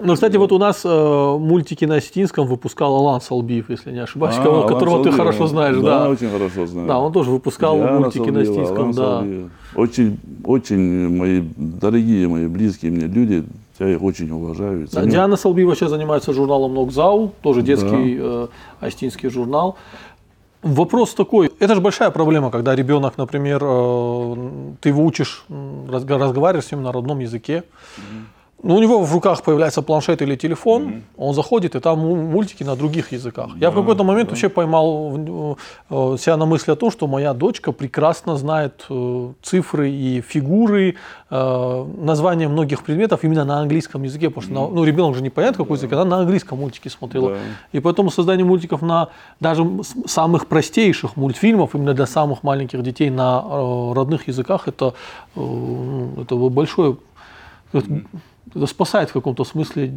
Ну, 0.00 0.14
кстати, 0.14 0.36
вот 0.36 0.52
у 0.52 0.58
нас 0.58 0.82
э, 0.84 1.36
мультики 1.38 1.84
на 1.84 1.96
осетинском 1.96 2.46
выпускал 2.46 2.94
Алан 2.96 3.20
Салбиев, 3.20 3.68
если 3.68 3.90
не 3.90 3.98
ошибаюсь, 3.98 4.36
А, 4.38 4.42
кого- 4.42 4.56
Алан 4.58 4.68
которого 4.68 4.98
ты 4.98 5.10
Салдиев, 5.10 5.16
хорошо 5.16 5.46
знаешь, 5.48 5.76
да. 5.76 6.04
да. 6.04 6.08
очень 6.08 6.30
хорошо 6.30 6.66
знаю. 6.66 6.86
Да, 6.86 6.98
он 7.00 7.12
тоже 7.12 7.30
выпускал 7.30 7.76
Диана 7.76 7.98
мультики 7.98 8.30
на 8.30 8.44
Салдиева, 8.44 8.50
осетинском, 8.52 8.78
Алан 8.78 8.92
да. 8.92 9.02
Салдиев. 9.18 9.50
Очень, 9.74 10.18
очень 10.44 11.16
мои 11.16 11.42
дорогие, 11.56 12.28
мои 12.28 12.46
близкие 12.46 12.92
мне 12.92 13.06
люди, 13.06 13.44
я 13.80 13.88
их 13.88 14.02
очень 14.02 14.30
уважаю. 14.30 14.86
Да. 14.92 15.04
Диана 15.04 15.36
Салбиева 15.36 15.74
сейчас 15.74 15.90
занимается 15.90 16.32
журналом 16.32 16.74
Нокзау, 16.74 17.32
тоже 17.42 17.62
детский 17.62 18.18
э, 18.20 18.46
остинский 18.80 19.28
журнал. 19.30 19.76
Вопрос 20.62 21.14
такой, 21.14 21.52
это 21.60 21.74
же 21.76 21.80
большая 21.80 22.10
проблема, 22.10 22.50
когда 22.50 22.74
ребенок, 22.74 23.16
например, 23.16 23.60
э, 23.62 24.36
ты 24.80 24.88
его 24.90 25.04
учишь, 25.04 25.44
разговариваешь 25.88 26.64
с 26.66 26.72
ним 26.72 26.82
на 26.82 26.92
родном 26.92 27.18
языке, 27.20 27.62
ну, 28.62 28.74
у 28.76 28.80
него 28.80 29.04
в 29.04 29.12
руках 29.12 29.42
появляется 29.42 29.82
планшет 29.82 30.20
или 30.22 30.34
телефон, 30.36 31.02
он 31.16 31.34
заходит, 31.34 31.76
и 31.76 31.80
там 31.80 31.98
му- 32.00 32.16
мультики 32.16 32.64
на 32.64 32.74
других 32.76 33.12
языках. 33.12 33.50
Я 33.60 33.70
в 33.70 33.74
какой-то 33.74 34.02
момент 34.04 34.30
вообще 34.30 34.48
поймал 34.48 35.14
э, 35.16 35.54
э, 35.90 36.16
себя 36.18 36.36
на 36.36 36.44
мысли 36.46 36.72
о 36.72 36.76
том, 36.76 36.90
что 36.90 37.06
моя 37.06 37.34
дочка 37.34 37.72
прекрасно 37.72 38.36
знает 38.36 38.84
э, 38.90 39.32
цифры 39.42 39.90
и 39.90 40.20
фигуры, 40.20 40.96
названия 41.30 42.48
многих 42.48 42.82
предметов 42.82 43.20
именно 43.22 43.44
на 43.44 43.60
английском 43.60 44.02
языке, 44.02 44.28
потому 44.30 44.42
что 44.42 44.52
на- 44.54 44.68
ну, 44.74 44.84
ребенок 44.84 45.14
же 45.14 45.22
не 45.22 45.30
понятно, 45.30 45.64
какой 45.64 45.76
язык, 45.76 45.92
она 45.92 46.04
на 46.04 46.16
английском 46.20 46.58
мультики 46.58 46.88
смотрела. 46.88 47.30
Да. 47.30 47.36
И 47.72 47.80
поэтому 47.80 48.10
создание 48.10 48.44
мультиков 48.46 48.82
на 48.82 49.08
даже 49.40 49.64
самых 50.06 50.46
простейших 50.46 51.16
мультфильмов, 51.16 51.74
именно 51.74 51.94
для 51.94 52.06
самых 52.06 52.42
маленьких 52.42 52.82
детей 52.82 53.10
на 53.10 53.42
родных 53.94 54.28
языках, 54.28 54.68
это, 54.68 54.94
ну, 55.36 56.08
это 56.22 56.34
большое 56.36 56.96
это, 57.74 57.86
это 58.54 58.66
спасает 58.66 59.10
в 59.10 59.12
каком-то 59.12 59.44
смысле 59.44 59.90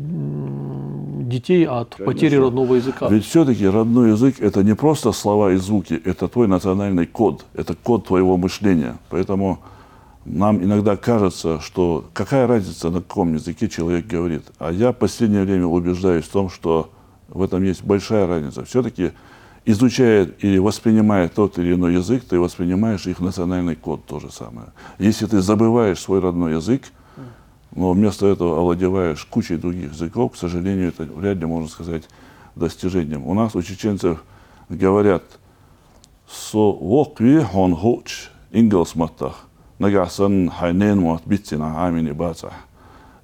детей 1.31 1.65
от 1.65 1.95
потери 1.97 2.35
родного 2.35 2.75
языка. 2.75 3.07
Ведь 3.09 3.25
все-таки 3.25 3.67
родной 3.67 4.11
язык 4.11 4.35
это 4.39 4.63
не 4.63 4.75
просто 4.75 5.11
слова 5.11 5.51
и 5.51 5.55
звуки, 5.55 5.99
это 6.03 6.27
твой 6.27 6.47
национальный 6.47 7.05
код, 7.05 7.45
это 7.53 7.73
код 7.73 8.07
твоего 8.07 8.37
мышления. 8.37 8.97
Поэтому 9.09 9.59
нам 10.25 10.63
иногда 10.63 10.95
кажется, 10.97 11.59
что 11.61 12.05
какая 12.13 12.47
разница, 12.47 12.89
на 12.89 13.01
каком 13.01 13.33
языке 13.33 13.69
человек 13.69 14.05
говорит. 14.07 14.43
А 14.59 14.71
я 14.71 14.91
в 14.91 14.95
последнее 14.95 15.43
время 15.43 15.65
убеждаюсь 15.65 16.25
в 16.25 16.31
том, 16.31 16.49
что 16.49 16.89
в 17.27 17.41
этом 17.41 17.63
есть 17.63 17.83
большая 17.83 18.27
разница. 18.27 18.63
Все-таки 18.65 19.11
изучая 19.65 20.29
или 20.39 20.57
воспринимая 20.57 21.29
тот 21.29 21.57
или 21.57 21.73
иной 21.73 21.93
язык, 21.93 22.23
ты 22.23 22.39
воспринимаешь 22.39 23.07
их 23.07 23.19
национальный 23.19 23.75
код 23.75 24.05
то 24.05 24.19
же 24.19 24.31
самое. 24.31 24.67
Если 24.99 25.25
ты 25.25 25.41
забываешь 25.41 25.99
свой 25.99 26.19
родной 26.19 26.53
язык, 26.53 26.83
но 27.75 27.91
вместо 27.91 28.27
этого 28.27 28.59
овладеваешь 28.59 29.25
кучей 29.25 29.57
других 29.57 29.93
языков, 29.93 30.33
к 30.33 30.35
сожалению, 30.35 30.89
это 30.89 31.03
вряд 31.03 31.37
ли 31.37 31.45
можно 31.45 31.69
сказать 31.69 32.03
достижением. 32.55 33.25
У 33.25 33.33
нас 33.33 33.55
у 33.55 33.61
чеченцев 33.61 34.23
говорят 34.69 35.23
«со 36.27 36.71
вокви 36.71 37.41
хон 37.41 37.75
хоч 37.75 38.29
ингелс 38.51 38.95
маттах, 38.95 39.47
нагасан 39.79 40.49
хайнен 40.49 40.99
мот 40.99 41.23
битсина 41.25 41.85
амини 41.85 42.11
бацах». 42.11 42.53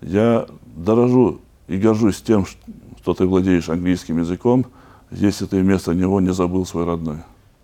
Я 0.01 0.47
дорожу 0.75 1.41
и 1.67 1.77
горжусь 1.77 2.21
тем, 2.21 2.45
что 2.45 3.13
ты 3.13 3.25
владеешь 3.25 3.69
английским 3.69 4.19
языком, 4.19 4.65
если 5.11 5.45
ты 5.45 5.59
вместо 5.61 5.93
него 5.93 6.21
не 6.21 6.33
забыл 6.33 6.65
свой 6.65 6.85
родной. 6.85 7.17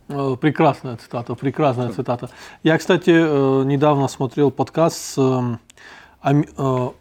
Э, 0.09 0.35
прекрасная 0.39 0.97
цитата, 0.97 1.35
прекрасная 1.35 1.89
цитата. 1.89 2.29
Я, 2.63 2.77
кстати, 2.77 3.11
э, 3.11 3.63
недавно 3.65 4.07
смотрел 4.07 4.51
подкаст 4.51 4.97
с 4.97 5.15
э, 5.17 5.57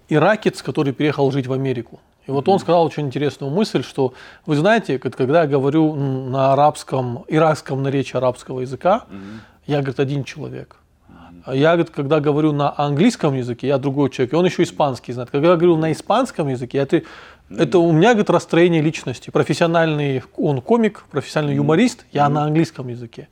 иракец, 0.08 0.62
который 0.62 0.92
переехал 0.92 1.30
жить 1.30 1.46
в 1.46 1.52
Америку. 1.52 2.00
И 2.26 2.30
вот 2.30 2.48
он 2.48 2.58
сказал 2.60 2.84
очень 2.84 3.06
интересную 3.06 3.52
мысль, 3.52 3.82
что 3.82 4.14
вы 4.46 4.56
знаете, 4.56 4.98
когда 4.98 5.42
я 5.42 5.46
говорю 5.46 5.94
на 5.94 6.52
арабском, 6.52 7.24
иракском 7.28 7.82
наречии 7.82 8.16
арабского 8.16 8.60
языка, 8.60 9.06
я, 9.66 9.78
говорит, 9.78 10.00
один 10.00 10.24
человек. 10.24 10.76
Я, 11.46 11.72
говорит, 11.72 11.90
когда 11.90 12.20
говорю 12.20 12.52
на 12.52 12.72
английском 12.76 13.34
языке, 13.34 13.66
я 13.66 13.78
другой 13.78 14.10
человек, 14.10 14.32
и 14.32 14.36
он 14.36 14.44
еще 14.44 14.62
испанский 14.62 15.12
знает. 15.12 15.30
Когда 15.30 15.48
я 15.48 15.56
говорю 15.56 15.76
на 15.76 15.90
испанском 15.90 16.48
языке, 16.48 16.78
это, 16.78 17.02
это 17.50 17.78
у 17.80 17.90
меня, 17.90 18.10
говорит, 18.10 18.30
расстроение 18.30 18.80
личности. 18.80 19.30
Профессиональный, 19.30 20.22
он 20.36 20.60
комик, 20.60 21.04
профессиональный 21.10 21.56
юморист, 21.56 22.04
я 22.12 22.28
на 22.28 22.44
английском 22.44 22.86
языке. 22.88 23.28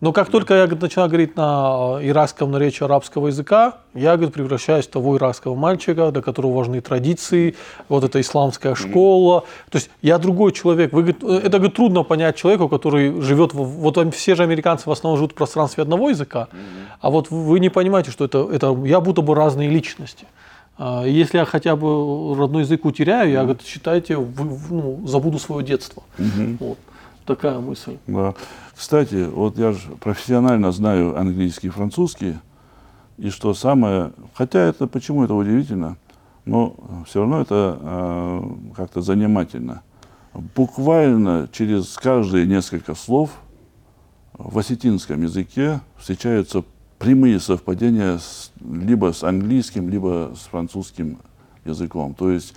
Но 0.00 0.12
как 0.12 0.30
только 0.30 0.54
я 0.54 0.64
говорит, 0.64 0.82
начинаю 0.82 1.10
говорить 1.10 1.36
на 1.36 1.98
иракском 2.00 2.50
наречии 2.50 2.84
арабского 2.84 3.26
языка, 3.26 3.76
я 3.92 4.16
говорит, 4.16 4.32
превращаюсь 4.32 4.86
в 4.86 4.90
того 4.90 5.18
иракского 5.18 5.54
мальчика, 5.54 6.10
для 6.10 6.22
которого 6.22 6.56
важны 6.56 6.80
традиции, 6.80 7.54
вот 7.88 8.04
эта 8.04 8.18
исламская 8.20 8.74
школа. 8.74 9.44
То 9.70 9.76
есть 9.76 9.90
я 10.00 10.18
другой 10.18 10.52
человек. 10.52 10.92
Вы, 10.92 11.02
говорит, 11.02 11.22
это 11.22 11.58
говорит, 11.58 11.76
трудно 11.76 12.02
понять 12.02 12.36
человеку, 12.36 12.68
который 12.68 13.20
живет, 13.20 13.52
в, 13.52 13.62
вот 13.62 14.14
все 14.14 14.34
же 14.34 14.42
американцы 14.42 14.88
в 14.88 14.92
основном 14.92 15.18
живут 15.18 15.32
в 15.32 15.34
пространстве 15.34 15.82
одного 15.82 16.08
языка, 16.08 16.48
а 17.00 17.10
вот 17.10 17.30
вы 17.30 17.60
не 17.60 17.68
понимаете, 17.68 18.10
что 18.10 18.24
это, 18.24 18.48
это 18.50 18.76
я 18.84 19.00
будто 19.00 19.20
бы 19.20 19.34
разные 19.34 19.68
личности. 19.68 20.26
А, 20.78 21.04
если 21.04 21.36
я 21.36 21.44
хотя 21.44 21.76
бы 21.76 22.34
родной 22.34 22.62
язык 22.62 22.86
утеряю, 22.86 23.30
я, 23.30 23.42
говорит, 23.42 23.62
считайте, 23.66 24.16
вы, 24.16 24.58
ну, 24.70 25.06
забуду 25.06 25.38
свое 25.38 25.62
детство. 25.62 26.02
Угу. 26.18 26.56
Вот. 26.60 26.78
Такая 27.30 27.60
мысль. 27.60 27.96
Да. 28.08 28.34
Кстати, 28.74 29.24
вот 29.24 29.56
я 29.56 29.70
же 29.70 29.78
профессионально 30.00 30.72
знаю 30.72 31.16
английский 31.16 31.68
и 31.68 31.70
французский, 31.70 32.34
и 33.18 33.30
что 33.30 33.54
самое, 33.54 34.10
хотя 34.34 34.58
это 34.58 34.88
почему 34.88 35.22
это 35.22 35.34
удивительно, 35.34 35.96
но 36.44 36.74
все 37.06 37.20
равно 37.20 37.40
это 37.40 37.78
э, 37.80 38.42
как-то 38.76 39.00
занимательно. 39.00 39.82
Буквально 40.56 41.48
через 41.52 41.96
каждые 41.98 42.46
несколько 42.46 42.96
слов 42.96 43.30
в 44.32 44.58
осетинском 44.58 45.22
языке 45.22 45.82
встречаются 45.98 46.64
прямые 46.98 47.38
совпадения 47.38 48.18
с, 48.18 48.50
либо 48.60 49.12
с 49.12 49.22
английским, 49.22 49.88
либо 49.88 50.32
с 50.34 50.48
французским 50.48 51.18
языком. 51.64 52.12
То 52.14 52.32
есть 52.32 52.54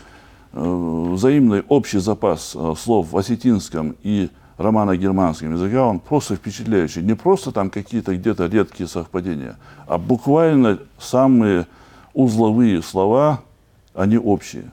э, 0.51 1.09
взаимный 1.11 1.61
общий 1.67 1.99
запас 1.99 2.55
э, 2.55 2.73
слов 2.75 3.11
в 3.11 3.17
осетинском 3.19 3.95
и 4.01 4.31
романо-германским 4.57 5.53
языка, 5.53 5.85
он 5.85 5.99
просто 5.99 6.35
впечатляющий. 6.35 7.01
Не 7.01 7.15
просто 7.15 7.51
там 7.51 7.69
какие-то 7.69 8.15
где-то 8.15 8.47
редкие 8.47 8.87
совпадения, 8.87 9.57
а 9.87 9.97
буквально 9.97 10.79
самые 10.99 11.67
узловые 12.13 12.81
слова, 12.81 13.41
они 13.93 14.17
общие. 14.17 14.71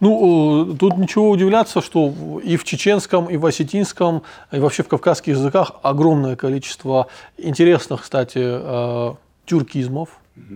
Ну, 0.00 0.74
тут 0.78 0.96
ничего 0.96 1.28
удивляться, 1.28 1.82
что 1.82 2.40
и 2.42 2.56
в 2.56 2.64
чеченском, 2.64 3.26
и 3.26 3.36
в 3.36 3.44
осетинском, 3.44 4.22
и 4.50 4.58
вообще 4.58 4.82
в 4.82 4.88
кавказских 4.88 5.34
языках 5.34 5.72
огромное 5.82 6.36
количество 6.36 7.08
интересных, 7.36 8.02
кстати, 8.02 8.38
э, 8.40 9.14
тюркизмов, 9.44 10.08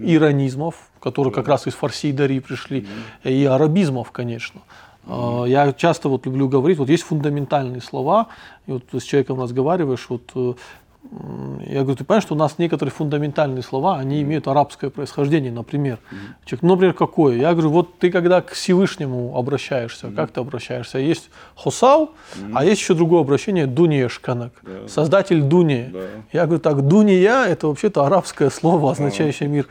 иронизмов, 0.02 0.76
которые 0.98 1.32
как 1.32 1.46
раз 1.48 1.66
из 1.66 1.74
фарси 1.74 2.06
и 2.06 2.12
дари 2.12 2.40
пришли, 2.40 2.86
и 3.22 3.44
арабизмов, 3.44 4.10
конечно. 4.12 4.62
Mm-hmm. 5.06 5.48
Я 5.48 5.72
часто 5.72 6.08
вот 6.08 6.26
люблю 6.26 6.48
говорить, 6.48 6.78
вот 6.78 6.88
есть 6.88 7.04
фундаментальные 7.04 7.80
слова, 7.80 8.28
и 8.66 8.72
вот 8.72 8.84
с 8.92 9.02
человеком 9.02 9.40
разговариваешь, 9.40 10.06
вот 10.08 10.30
э, 10.34 10.54
я 11.66 11.80
говорю, 11.82 11.96
ты 11.96 12.04
понимаешь, 12.04 12.24
что 12.24 12.34
у 12.34 12.38
нас 12.38 12.58
некоторые 12.58 12.92
фундаментальные 12.92 13.62
слова, 13.62 13.98
они 13.98 14.22
имеют 14.22 14.48
арабское 14.48 14.90
происхождение, 14.90 15.52
например. 15.52 15.98
Mm-hmm. 15.98 16.16
Человек, 16.46 16.62
ну, 16.62 16.68
например, 16.70 16.94
какое? 16.94 17.36
Я 17.36 17.52
говорю, 17.52 17.70
вот 17.70 17.98
ты 17.98 18.10
когда 18.10 18.40
к 18.40 18.52
Всевышнему 18.52 19.36
обращаешься, 19.36 20.06
mm-hmm. 20.06 20.14
как 20.14 20.30
ты 20.32 20.40
обращаешься? 20.40 20.98
Есть 20.98 21.30
mm-hmm. 21.56 22.52
а 22.54 22.64
есть 22.64 22.80
еще 22.80 22.94
другое 22.94 23.20
обращение, 23.20 23.66
дуниешканак, 23.66 24.52
yeah. 24.62 24.88
создатель 24.88 25.42
дуни. 25.42 25.90
Yeah. 25.92 26.22
Я 26.32 26.46
говорю, 26.46 26.60
так, 26.60 26.86
дуния– 26.86 27.44
это 27.46 27.68
вообще-то 27.68 28.04
арабское 28.04 28.50
слово, 28.50 28.92
означающее 28.92 29.48
мир. 29.48 29.68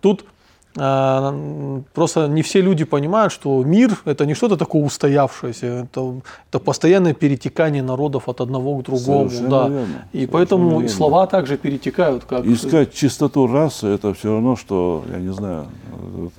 Тут 0.00 0.24
а, 0.24 0.31
просто 0.74 2.28
не 2.28 2.42
все 2.42 2.62
люди 2.62 2.84
понимают, 2.84 3.32
что 3.32 3.62
мир– 3.62 3.98
это 4.04 4.24
не 4.26 4.34
что-то 4.34 4.56
такое 4.56 4.82
устоявшееся, 4.82 5.66
это, 5.66 6.14
это 6.48 6.58
постоянное 6.58 7.14
перетекание 7.14 7.82
народов 7.82 8.28
от 8.28 8.40
одного 8.40 8.78
к 8.78 8.84
другому. 8.84 9.28
Совершенно 9.28 9.50
да. 9.50 9.68
верно. 9.68 9.82
И 9.84 9.86
Совершенно 10.16 10.32
поэтому 10.32 10.70
верно. 10.70 10.88
слова 10.88 11.26
также 11.26 11.56
перетекают. 11.56 12.24
Как... 12.24 12.46
Искать 12.46 12.94
чистоту 12.94 13.46
расы– 13.46 13.86
это 13.88 14.14
все 14.14 14.32
равно, 14.32 14.56
что, 14.56 15.04
я 15.12 15.18
не 15.18 15.32
знаю… 15.32 15.66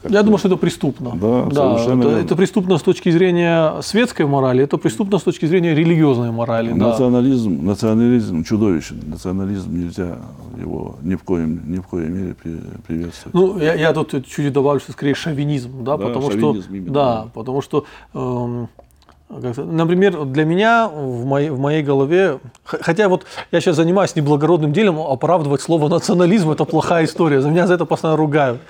Я 0.09 0.23
думаю, 0.23 0.39
что 0.39 0.47
это 0.47 0.57
преступно. 0.57 1.11
Да, 1.15 1.45
да 1.51 1.75
это, 1.79 2.09
это 2.09 2.35
преступно 2.35 2.77
с 2.77 2.81
точки 2.81 3.11
зрения 3.11 3.81
светской 3.81 4.25
морали, 4.25 4.63
это 4.63 4.77
преступно 4.77 5.19
с 5.19 5.23
точки 5.23 5.45
зрения 5.45 5.75
религиозной 5.75 6.31
морали. 6.31 6.73
Национализм, 6.73 7.57
да. 7.57 7.63
национализм 7.63 8.43
чудовищен. 8.43 9.01
Национализм 9.07 9.75
нельзя 9.77 10.17
его 10.59 10.95
ни 11.01 11.15
в 11.15 11.23
коем, 11.23 11.61
ни 11.67 11.77
в 11.77 11.83
коем 11.83 12.13
мере 12.13 12.35
приветствовать. 12.87 13.33
Ну, 13.33 13.59
я, 13.59 13.73
я 13.75 13.93
тут 13.93 14.13
чуть 14.23 14.51
добавлю, 14.51 14.79
что 14.79 14.91
скорее 14.91 15.15
шовинизм, 15.15 15.83
да, 15.83 15.97
да 15.97 16.07
потому 16.07 16.31
что, 16.31 16.55
именно, 16.55 16.91
да, 16.91 17.23
да, 17.23 17.29
потому 17.33 17.61
что, 17.61 17.85
эм, 18.13 18.69
например, 19.29 20.25
для 20.25 20.45
меня 20.45 20.87
в 20.87 21.25
моей, 21.25 21.49
в 21.49 21.59
моей 21.59 21.83
голове, 21.83 22.39
хотя 22.63 23.09
вот 23.09 23.25
я 23.51 23.61
сейчас 23.61 23.75
занимаюсь 23.75 24.15
неблагородным 24.15 24.73
делом, 24.73 24.99
оправдывать 24.99 25.61
слово 25.61 25.89
национализм 25.89 26.51
это 26.51 26.65
плохая 26.65 27.05
история, 27.05 27.41
за 27.41 27.49
меня 27.49 27.67
за 27.67 27.75
это 27.75 27.85
постоянно 27.85 28.17
ругают. 28.17 28.61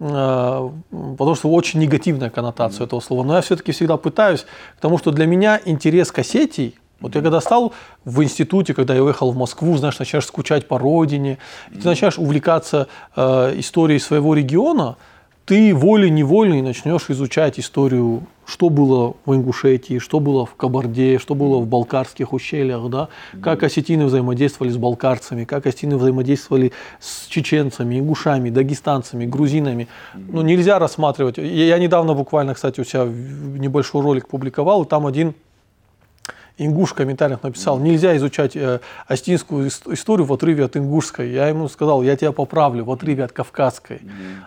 Э, 0.00 0.70
потому 0.90 1.34
что 1.34 1.50
очень 1.50 1.78
негативная 1.80 2.30
коннотация 2.30 2.86
этого 2.86 3.00
слова. 3.00 3.22
Но 3.22 3.36
я 3.36 3.42
все-таки 3.42 3.72
всегда 3.72 3.98
пытаюсь, 3.98 4.46
потому 4.76 4.96
что 4.98 5.10
для 5.10 5.26
меня 5.26 5.60
интерес 5.64 6.10
к 6.10 6.18
Осетии, 6.20 6.74
вот 7.00 7.14
я 7.14 7.22
когда 7.22 7.40
стал 7.40 7.72
в 8.04 8.22
институте, 8.22 8.74
когда 8.74 8.94
я 8.94 9.02
уехал 9.02 9.32
в 9.32 9.36
Москву, 9.36 9.76
знаешь, 9.76 9.98
начинаешь 9.98 10.26
скучать 10.26 10.68
по 10.68 10.78
родине, 10.78 11.38
и 11.70 11.78
ты 11.78 11.88
начинаешь 11.88 12.18
увлекаться 12.18 12.88
э, 13.16 13.54
историей 13.58 13.98
своего 13.98 14.34
региона, 14.34 14.96
ты 15.50 15.74
волей-невольно 15.74 16.62
начнешь 16.62 17.06
изучать 17.08 17.58
историю, 17.58 18.22
что 18.46 18.68
было 18.68 19.14
в 19.24 19.34
Ингушетии, 19.34 19.98
что 19.98 20.20
было 20.20 20.46
в 20.46 20.54
Кабарде, 20.54 21.18
что 21.18 21.34
было 21.34 21.58
в 21.58 21.66
Балкарских 21.66 22.32
ущельях, 22.32 22.88
да? 22.88 23.08
как 23.42 23.64
осетины 23.64 24.04
взаимодействовали 24.04 24.70
с 24.70 24.76
балкарцами, 24.76 25.44
как 25.44 25.66
осетины 25.66 25.96
взаимодействовали 25.96 26.70
с 27.00 27.26
чеченцами, 27.26 27.98
ингушами, 27.98 28.50
дагестанцами, 28.50 29.26
грузинами. 29.26 29.88
Ну, 30.14 30.42
нельзя 30.42 30.78
рассматривать. 30.78 31.38
Я 31.38 31.78
недавно 31.80 32.14
буквально, 32.14 32.54
кстати, 32.54 32.80
у 32.80 32.84
себя 32.84 33.04
небольшой 33.04 34.02
ролик 34.02 34.28
публиковал, 34.28 34.84
и 34.84 34.86
там 34.86 35.04
один 35.04 35.34
Ингуш 36.60 36.90
в 36.90 36.94
комментариях 36.94 37.42
написал, 37.42 37.78
нельзя 37.78 38.16
изучать 38.18 38.54
э, 38.54 38.80
астинскую 39.06 39.68
историю 39.68 40.26
в 40.26 40.32
отрыве 40.32 40.64
от 40.64 40.76
ингушской. 40.76 41.30
Я 41.30 41.48
ему 41.48 41.68
сказал, 41.68 42.02
я 42.02 42.16
тебя 42.16 42.32
поправлю, 42.32 42.84
в 42.84 42.90
отрыве 42.90 43.24
от 43.24 43.32
кавказской. 43.32 44.02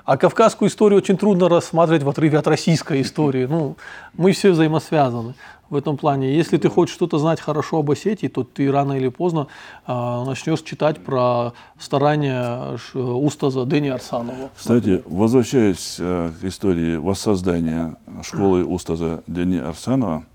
А 0.06 0.18
кавказскую 0.18 0.70
историю 0.70 1.00
очень 1.00 1.18
трудно 1.18 1.50
рассматривать 1.50 2.04
в 2.04 2.10
отрыве 2.10 2.38
от 2.38 2.48
российской 2.48 3.02
истории. 3.02 3.46
Ну, 3.46 3.78
мы 4.14 4.32
все 4.32 4.52
взаимосвязаны 4.52 5.34
в 5.72 5.76
этом 5.76 5.98
плане. 5.98 6.36
Если 6.36 6.58
ты 6.58 6.70
хочешь 6.70 6.94
что-то 6.94 7.18
знать 7.18 7.42
хорошо 7.42 7.80
об 7.80 7.90
Осетии, 7.90 8.28
то 8.28 8.44
ты 8.44 8.72
рано 8.72 8.94
или 8.94 9.08
поздно 9.08 9.48
э, 9.88 10.24
начнешь 10.26 10.62
читать 10.62 11.00
про 11.00 11.54
старания 11.80 12.78
Устаза 12.94 13.66
Дэни 13.66 13.90
Арсанова. 13.90 14.52
Кстати, 14.56 15.02
возвращаясь 15.08 15.98
э, 16.00 16.32
к 16.40 16.44
истории 16.44 16.98
воссоздания 16.98 17.96
школы 18.22 18.64
Устаза 18.64 19.24
Дэни 19.26 19.58
Арсанова, 19.58 20.26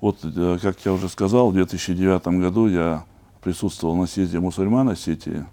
вот, 0.00 0.18
э, 0.24 0.58
как 0.62 0.78
я 0.84 0.92
уже 0.92 1.08
сказал, 1.08 1.50
в 1.50 1.54
2009 1.54 2.40
году 2.40 2.68
я 2.68 3.04
присутствовал 3.42 3.96
на 3.96 4.06
съезде 4.06 4.40
мусульман 4.40 4.88
Осетии. 4.88 5.44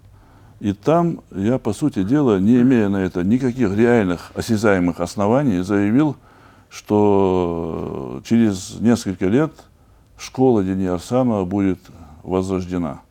И 0.60 0.72
там 0.72 1.20
я, 1.30 1.58
по 1.58 1.72
сути 1.72 2.02
дела, 2.02 2.38
не 2.38 2.60
имея 2.62 2.88
на 2.88 2.98
это 2.98 3.22
никаких 3.22 3.76
реальных 3.76 4.32
осязаемых 4.34 5.00
оснований, 5.00 5.60
заявил, 5.60 6.16
что 6.68 8.20
через 8.24 8.80
несколько 8.80 9.26
лет 9.26 9.52
школа 10.18 10.64
Дени 10.64 10.86
Арсанова 10.86 11.44
будет 11.44 11.78
возрождена. 12.22 13.02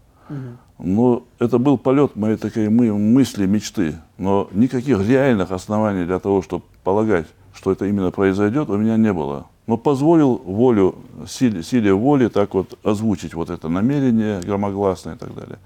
Но 0.77 1.23
это 1.39 1.57
был 1.57 1.77
полет 1.77 2.15
моей 2.15 2.35
такой 2.35 2.69
мысли, 2.69 3.47
мечты. 3.47 3.95
Но 4.17 4.49
никаких 4.51 5.07
реальных 5.07 5.51
оснований 5.51 6.05
для 6.05 6.19
того, 6.19 6.41
чтобы 6.41 6.65
полагать, 6.83 7.27
что 7.53 7.71
это 7.71 7.85
именно 7.85 8.11
произойдет, 8.11 8.69
у 8.69 8.77
меня 8.77 8.97
не 8.97 9.13
было 9.13 9.47
но 9.67 9.77
позволил 9.77 10.37
волю, 10.37 10.95
силе, 11.27 11.61
силе 11.61 11.93
воли 11.93 12.29
так 12.29 12.53
вот 12.53 12.77
озвучить 12.83 13.33
вот 13.33 13.49
это 13.49 13.67
намерение 13.67 14.39
громогласное 14.41 15.15
и 15.15 15.17
так 15.17 15.35
далее. 15.35 15.59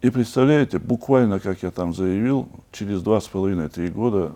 И 0.00 0.10
представляете, 0.10 0.78
буквально, 0.78 1.38
как 1.38 1.62
я 1.62 1.70
там 1.70 1.94
заявил, 1.94 2.48
через 2.72 3.02
два 3.02 3.20
с 3.20 3.28
половиной, 3.28 3.68
три 3.68 3.88
года 3.88 4.32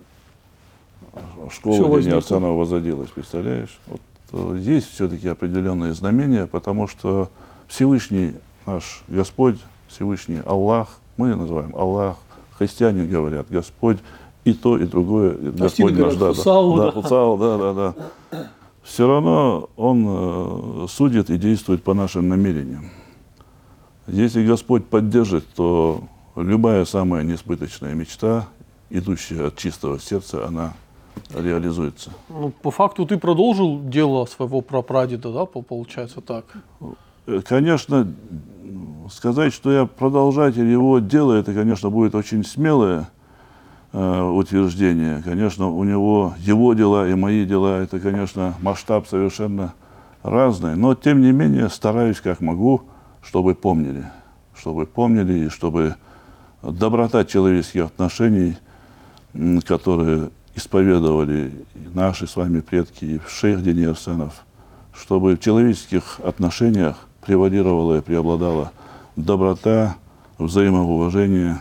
школа 1.51 1.99
имени 1.99 2.15
Арсанова 2.15 2.57
возродилась, 2.57 3.11
представляешь? 3.11 3.79
Вот, 3.87 4.01
э, 4.33 4.59
есть 4.61 4.93
все-таки 4.93 5.29
определенные 5.29 5.95
знамения, 5.95 6.47
потому 6.47 6.87
что 6.89 7.31
Всевышний 7.69 8.35
наш 8.67 9.03
Господь 9.09 9.57
Всевышний 9.89 10.41
Аллах, 10.45 10.99
мы 11.17 11.35
называем 11.35 11.75
Аллах, 11.75 12.17
христиане 12.59 13.07
говорят 13.07 13.47
Господь, 13.49 13.99
и 14.45 14.53
то, 14.53 14.79
и 14.79 14.85
другое, 14.85 15.37
Господь 15.37 15.95
наш, 15.95 16.15
да, 16.15 16.33
да, 16.33 16.43
да. 16.93 17.37
да, 17.37 17.59
да, 17.59 17.73
да. 17.73 17.95
Все 18.87 19.09
равно 19.09 19.69
Он 19.77 20.05
э, 20.09 20.87
судит 20.89 21.29
и 21.29 21.39
действует 21.39 21.83
по 21.83 21.93
нашим 21.93 22.29
намерениям. 22.29 22.91
Если 24.07 24.47
Господь 24.47 24.87
поддержит, 24.87 25.45
то 25.57 26.05
любая 26.37 26.85
самая 26.85 27.25
несбыточная 27.25 27.95
мечта, 27.95 28.47
идущая 28.89 29.49
от 29.49 29.57
чистого 29.57 29.99
сердца, 29.99 30.47
она 30.47 30.75
реализуется. 31.35 32.11
Ну, 32.29 32.51
по 32.51 32.71
факту 32.71 33.05
ты 33.07 33.19
продолжил 33.19 33.81
дело 33.83 34.25
своего 34.27 34.61
прапрадеда, 34.61 35.33
да, 35.33 35.47
по- 35.47 35.63
получается 35.63 36.21
так? 36.21 36.45
Э, 37.27 37.41
Конечно, 37.45 38.07
сказать, 39.11 39.53
что 39.53 39.73
я 39.73 39.87
продолжатель 39.87 40.69
его 40.71 41.01
дела, 41.01 41.33
это, 41.33 41.53
конечно, 41.53 41.91
будет 41.91 42.15
очень 42.15 42.45
смелое 42.45 43.09
утверждение. 43.97 45.23
Конечно, 45.25 45.69
у 45.69 45.83
него 45.83 46.35
его 46.39 46.75
дела 46.75 47.09
и 47.09 47.15
мои 47.15 47.47
дела, 47.47 47.81
это, 47.81 47.99
конечно, 47.99 48.55
масштаб 48.61 49.07
совершенно 49.09 49.73
разный. 50.23 50.77
Но, 50.77 50.95
тем 50.95 51.23
не 51.23 51.33
менее, 51.33 51.71
стараюсь 51.71 52.21
как 52.21 52.41
могу, 52.41 52.83
чтобы 53.23 53.55
помнили. 53.55 54.05
Чтобы 54.55 54.85
помнили 54.87 55.47
и 55.47 55.49
чтобы 55.49 55.97
доброта 56.63 57.25
человеческих 57.25 57.87
отношений, 57.87 58.57
которые 59.67 60.31
исповедовали 60.55 61.53
наши 61.95 62.27
с 62.27 62.37
вами 62.37 62.61
предки, 62.61 63.05
и 63.05 63.21
шейх 63.29 63.63
Дени 63.63 63.85
Арсенов, 63.85 64.45
чтобы 64.93 65.37
в 65.37 65.41
человеческих 65.41 66.21
отношениях 66.23 66.97
превалировала 67.25 67.99
и 67.99 68.01
преобладала 68.03 68.73
доброта, 69.17 69.97
взаимоуважение. 70.39 71.61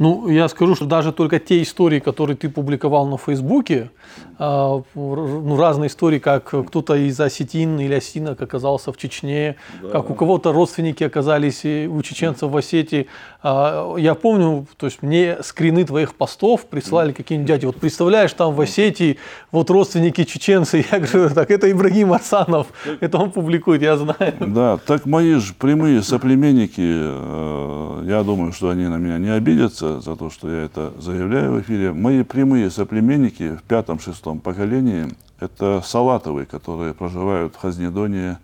Ну, 0.00 0.28
я 0.28 0.48
скажу, 0.48 0.74
что 0.74 0.86
даже 0.86 1.12
только 1.12 1.38
те 1.38 1.60
истории, 1.60 2.00
которые 2.00 2.34
ты 2.34 2.48
публиковал 2.48 3.06
на 3.06 3.18
Фейсбуке, 3.18 3.90
а, 4.38 4.82
ну, 4.94 5.56
разные 5.58 5.88
истории, 5.88 6.18
как 6.18 6.54
кто-то 6.68 6.94
из 6.94 7.20
осетин 7.20 7.78
или 7.78 7.92
осинок 7.92 8.40
оказался 8.40 8.92
в 8.92 8.96
Чечне, 8.96 9.56
как 9.92 10.08
у 10.08 10.14
кого-то 10.14 10.52
родственники 10.52 11.04
оказались 11.04 11.66
у 11.66 12.00
чеченцев 12.00 12.50
в 12.50 12.56
Осетии. 12.56 13.08
А, 13.42 13.94
Я 13.98 14.14
помню, 14.14 14.66
то 14.78 14.86
есть 14.86 15.02
мне 15.02 15.36
скрины 15.42 15.84
твоих 15.84 16.14
постов 16.14 16.64
присылали 16.64 17.12
какие-нибудь 17.12 17.48
дяди. 17.48 17.66
Вот 17.66 17.76
представляешь, 17.76 18.32
там 18.32 18.54
в 18.54 18.60
Осетии 18.62 19.18
вот 19.52 19.68
родственники 19.68 20.24
чеченцы. 20.24 20.82
Я 20.90 20.98
говорю, 20.98 21.34
так 21.34 21.50
это 21.50 21.70
Ибрагим 21.70 22.14
Арсанов, 22.14 22.68
это 23.00 23.18
он 23.18 23.30
публикует, 23.32 23.82
я 23.82 23.98
знаю. 23.98 24.32
Да, 24.40 24.78
так 24.78 25.04
мои 25.04 25.34
же 25.34 25.52
прямые 25.52 26.00
соплеменники, 26.00 26.80
э, 26.80 28.04
я 28.06 28.22
думаю, 28.22 28.54
что 28.54 28.70
они 28.70 28.86
на 28.88 28.96
меня 28.96 29.18
не 29.18 29.28
обидятся 29.28 29.89
за 29.98 30.14
то, 30.14 30.30
что 30.30 30.48
я 30.48 30.62
это 30.64 30.92
заявляю 30.98 31.54
в 31.54 31.60
эфире. 31.62 31.92
Мои 31.92 32.22
прямые 32.22 32.70
соплеменники 32.70 33.56
в 33.56 33.62
пятом-шестом 33.64 34.38
поколении– 34.38 35.06
это 35.40 35.80
салатовые, 35.84 36.46
которые 36.46 36.94
проживают 36.94 37.54
в 37.56 37.58
Хазнедоне 37.58 38.38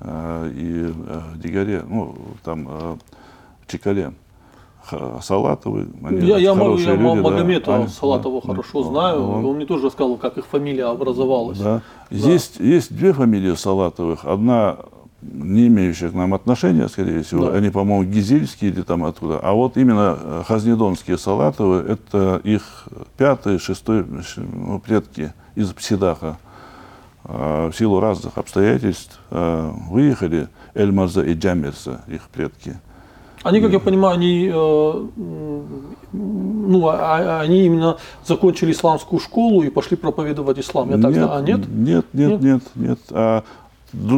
э, 0.00 0.50
и 0.54 0.92
э, 0.94 1.20
Дигаре, 1.36 1.82
ну, 1.88 2.14
там, 2.44 2.66
э, 2.68 2.96
в 3.66 3.70
Чекале. 3.72 4.12
Ха- 4.82 5.20
Салатовые, 5.22 5.86
они 6.02 6.26
Я, 6.26 6.38
я, 6.38 6.54
могу- 6.54 6.76
я 6.78 6.94
люди, 6.96 7.16
да. 7.16 7.22
Магомета 7.30 7.76
Они- 7.76 7.88
Салатова 7.88 8.40
да, 8.42 8.46
хорошо 8.48 8.82
да, 8.82 8.88
знаю. 8.88 9.28
он- 9.28 9.44
Он 9.44 9.56
мне 9.56 9.66
тоже 9.66 9.84
рассказывал, 9.84 10.16
как 10.16 10.36
их 10.38 10.46
фамилия 10.46 10.86
образовалась. 10.86 11.58
Да. 11.58 11.82
Есть, 12.10 12.58
есть 12.60 12.92
две 12.94 13.12
фамилии 13.12 13.54
Салатовых. 13.54 14.24
Одна 14.24 14.78
не 15.22 15.66
имеющая 15.68 16.08
к 16.08 16.14
нам 16.14 16.32
отношения, 16.34 16.88
скорее 16.88 17.22
всего. 17.22 17.46
Да. 17.50 17.56
Они, 17.56 17.70
по-моему, 17.70 18.04
гизельские 18.04 18.70
или 18.70 18.82
там 18.82 19.04
откуда. 19.04 19.38
А 19.42 19.52
вот 19.52 19.76
именно 19.76 20.16
э, 20.18 20.42
хазнедонские 20.46 21.18
Салатовы, 21.18 21.84
это 21.86 22.40
их 22.42 22.88
пятый, 23.16 23.58
шестой 23.58 24.04
ну, 24.36 24.78
предки 24.78 25.32
из 25.54 25.70
Псидаха. 25.72 26.38
А, 27.24 27.70
В 27.70 27.76
силу 27.76 28.00
разных 28.00 28.38
обстоятельств 28.38 29.20
э, 29.30 29.70
выехали 29.90 30.48
Эльмарза 30.74 31.22
и 31.22 31.34
Джамерса, 31.34 32.02
их 32.06 32.22
предки. 32.30 32.78
Они, 33.42 33.60
как 33.60 33.72
я 33.72 33.80
понимаю, 33.80 34.14
они, 34.16 34.50
э, 34.52 35.06
ну, 36.12 36.88
а- 36.88 36.98
а- 36.98 37.40
они 37.40 37.64
именно 37.66 37.96
закончили 38.26 38.72
исламскую 38.72 39.18
школу 39.20 39.62
и 39.62 39.70
пошли 39.70 39.96
проповедовать 39.96 40.58
ислам. 40.58 40.90
Я 40.90 40.98
так 40.98 41.12
знаю. 41.12 41.32
А 41.34 41.40
нет? 41.40 41.60
Нет, 41.68 42.06
Нет? 42.12 42.40
нет, 42.40 42.42
нет, 42.42 42.62
нет. 42.74 42.98
А, 43.10 43.42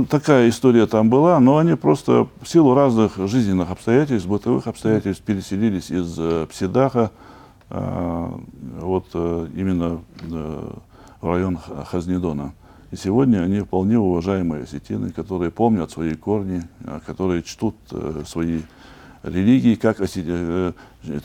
такая 0.08 0.48
история 0.48 0.86
там 0.86 1.08
была, 1.10 1.38
но 1.40 1.58
они 1.58 1.74
просто 1.74 2.28
в 2.40 2.48
силу 2.48 2.74
разных 2.74 3.16
жизненных 3.16 3.70
обстоятельств, 3.70 4.28
бытовых 4.28 4.66
обстоятельств 4.66 5.22
переселились 5.22 5.90
из 5.90 6.14
э, 6.18 6.46
Псидаха 6.50 7.10
а, 7.70 8.38
вот 8.80 9.06
э, 9.14 9.48
именно 9.54 10.00
э, 10.30 10.70
в 11.20 11.26
район 11.26 11.58
Хазнедона. 11.86 12.52
И 12.90 12.96
сегодня 12.96 13.38
они 13.38 13.60
вполне 13.60 13.98
уважаемые 13.98 14.64
осетины, 14.64 15.10
которые 15.10 15.50
помнят 15.50 15.90
свои 15.90 16.14
корни, 16.14 16.62
которые 17.06 17.42
чтут 17.42 17.74
э, 17.90 18.24
свои 18.26 18.60
религии, 19.22 19.76
как 19.76 20.00
осе- 20.00 20.24
э, 20.26 20.72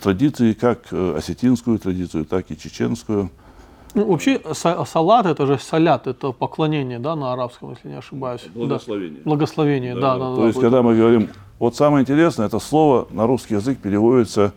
традиции, 0.02 0.54
как 0.54 0.88
э, 0.92 1.16
осетинскую 1.18 1.80
традицию, 1.80 2.24
так 2.26 2.50
и 2.52 2.58
чеченскую. 2.58 3.30
Ну, 3.98 4.06
вообще, 4.12 4.40
са- 4.54 4.86
салат 4.86 5.26
это 5.26 5.48
же 5.48 5.58
салят, 5.58 6.08
это 6.08 6.32
поклонение, 6.32 7.00
да, 7.00 7.16
на 7.16 7.34
арабском, 7.34 7.72
если 7.72 7.90
не 7.90 7.98
ошибаюсь. 7.98 8.44
Да. 8.46 8.60
Благословение. 8.60 9.22
Благословение, 9.26 9.96
да, 9.96 10.18
да, 10.18 10.30
да. 10.30 10.36
То 10.36 10.46
есть, 10.46 10.56
вот. 10.56 10.62
когда 10.62 10.82
мы 10.82 10.96
говорим, 10.96 11.30
вот 11.60 11.76
самое 11.76 12.04
интересное, 12.04 12.46
это 12.46 12.60
слово 12.60 13.08
на 13.12 13.26
русский 13.26 13.56
язык 13.56 13.80
переводится 13.80 14.54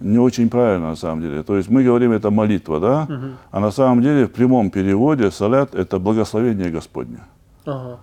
не 0.00 0.18
очень 0.18 0.48
правильно 0.48 0.90
на 0.90 0.96
самом 0.96 1.22
деле. 1.22 1.42
То 1.42 1.56
есть 1.56 1.68
мы 1.68 1.82
говорим 1.82 2.12
это 2.12 2.30
молитва, 2.30 2.80
да? 2.80 3.08
А 3.50 3.60
на 3.60 3.70
самом 3.70 4.02
деле 4.02 4.26
в 4.26 4.32
прямом 4.32 4.70
переводе 4.70 5.30
салят 5.30 5.74
это 5.74 5.98
благословение 5.98 6.70
Господне. 6.70 7.18
Ага. 7.64 7.98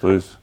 То 0.00 0.10
есть 0.10 0.38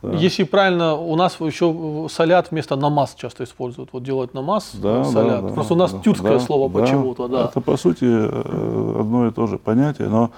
Да. 0.00 0.12
Если 0.12 0.44
правильно, 0.44 0.94
у 0.94 1.16
нас 1.16 1.40
еще 1.40 2.06
салят 2.08 2.52
вместо 2.52 2.76
намаз 2.76 3.16
часто 3.18 3.42
используют. 3.42 3.90
Вот 3.92 4.04
делают 4.04 4.32
намаз, 4.32 4.70
да, 4.74 5.04
салят. 5.04 5.42
да, 5.42 5.48
да, 5.48 5.54
Просто 5.54 5.74
у 5.74 5.76
нас 5.76 5.92
да, 5.92 5.98
тюркское 5.98 6.38
да, 6.38 6.40
слово 6.40 6.70
да. 6.70 6.80
почему-то, 6.80 7.26
да. 7.26 7.46
Это 7.46 7.60
по 7.60 7.76
сути 7.76 8.04
э, 8.04 9.00
одно 9.00 9.26
и 9.26 9.32
то 9.32 9.48
же 9.48 9.58
понятие, 9.58 10.08
но 10.08 10.30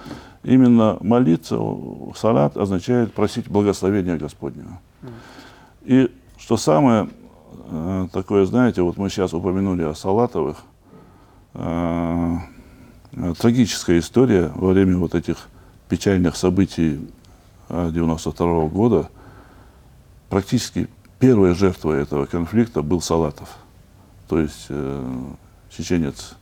именно 0.45 0.97
молиться, 1.01 1.61
салат 2.17 2.57
означает 2.57 3.13
просить 3.13 3.51
благословения 3.51 4.17
Господнего. 4.17 4.81
И 5.83 6.11
что 6.39 6.57
самое 6.57 7.11
э, 7.71 8.09
такое, 8.15 8.47
знаете, 8.47 8.81
вот 8.81 8.97
мы 8.97 9.11
сейчас 9.11 9.35
упомянули 9.35 9.83
о 9.83 9.95
Салатовых, 9.95 10.57
э, 11.53 12.37
трагическая 13.39 13.99
история 13.99 14.51
во 14.55 14.69
время 14.71 14.97
вот 14.97 15.15
этих 15.15 15.49
печальных 15.91 16.37
событий 16.37 16.99
92 17.69 18.67
года, 18.69 19.11
практически 20.31 20.89
первой 21.19 21.55
жертвой 21.55 22.03
этого 22.03 22.25
конфликта 22.25 22.81
был 22.81 23.03
Салатов. 23.03 23.51
То 24.29 24.39
есть 24.39 24.67
э, 24.71 25.25
чеченец, 25.69 26.35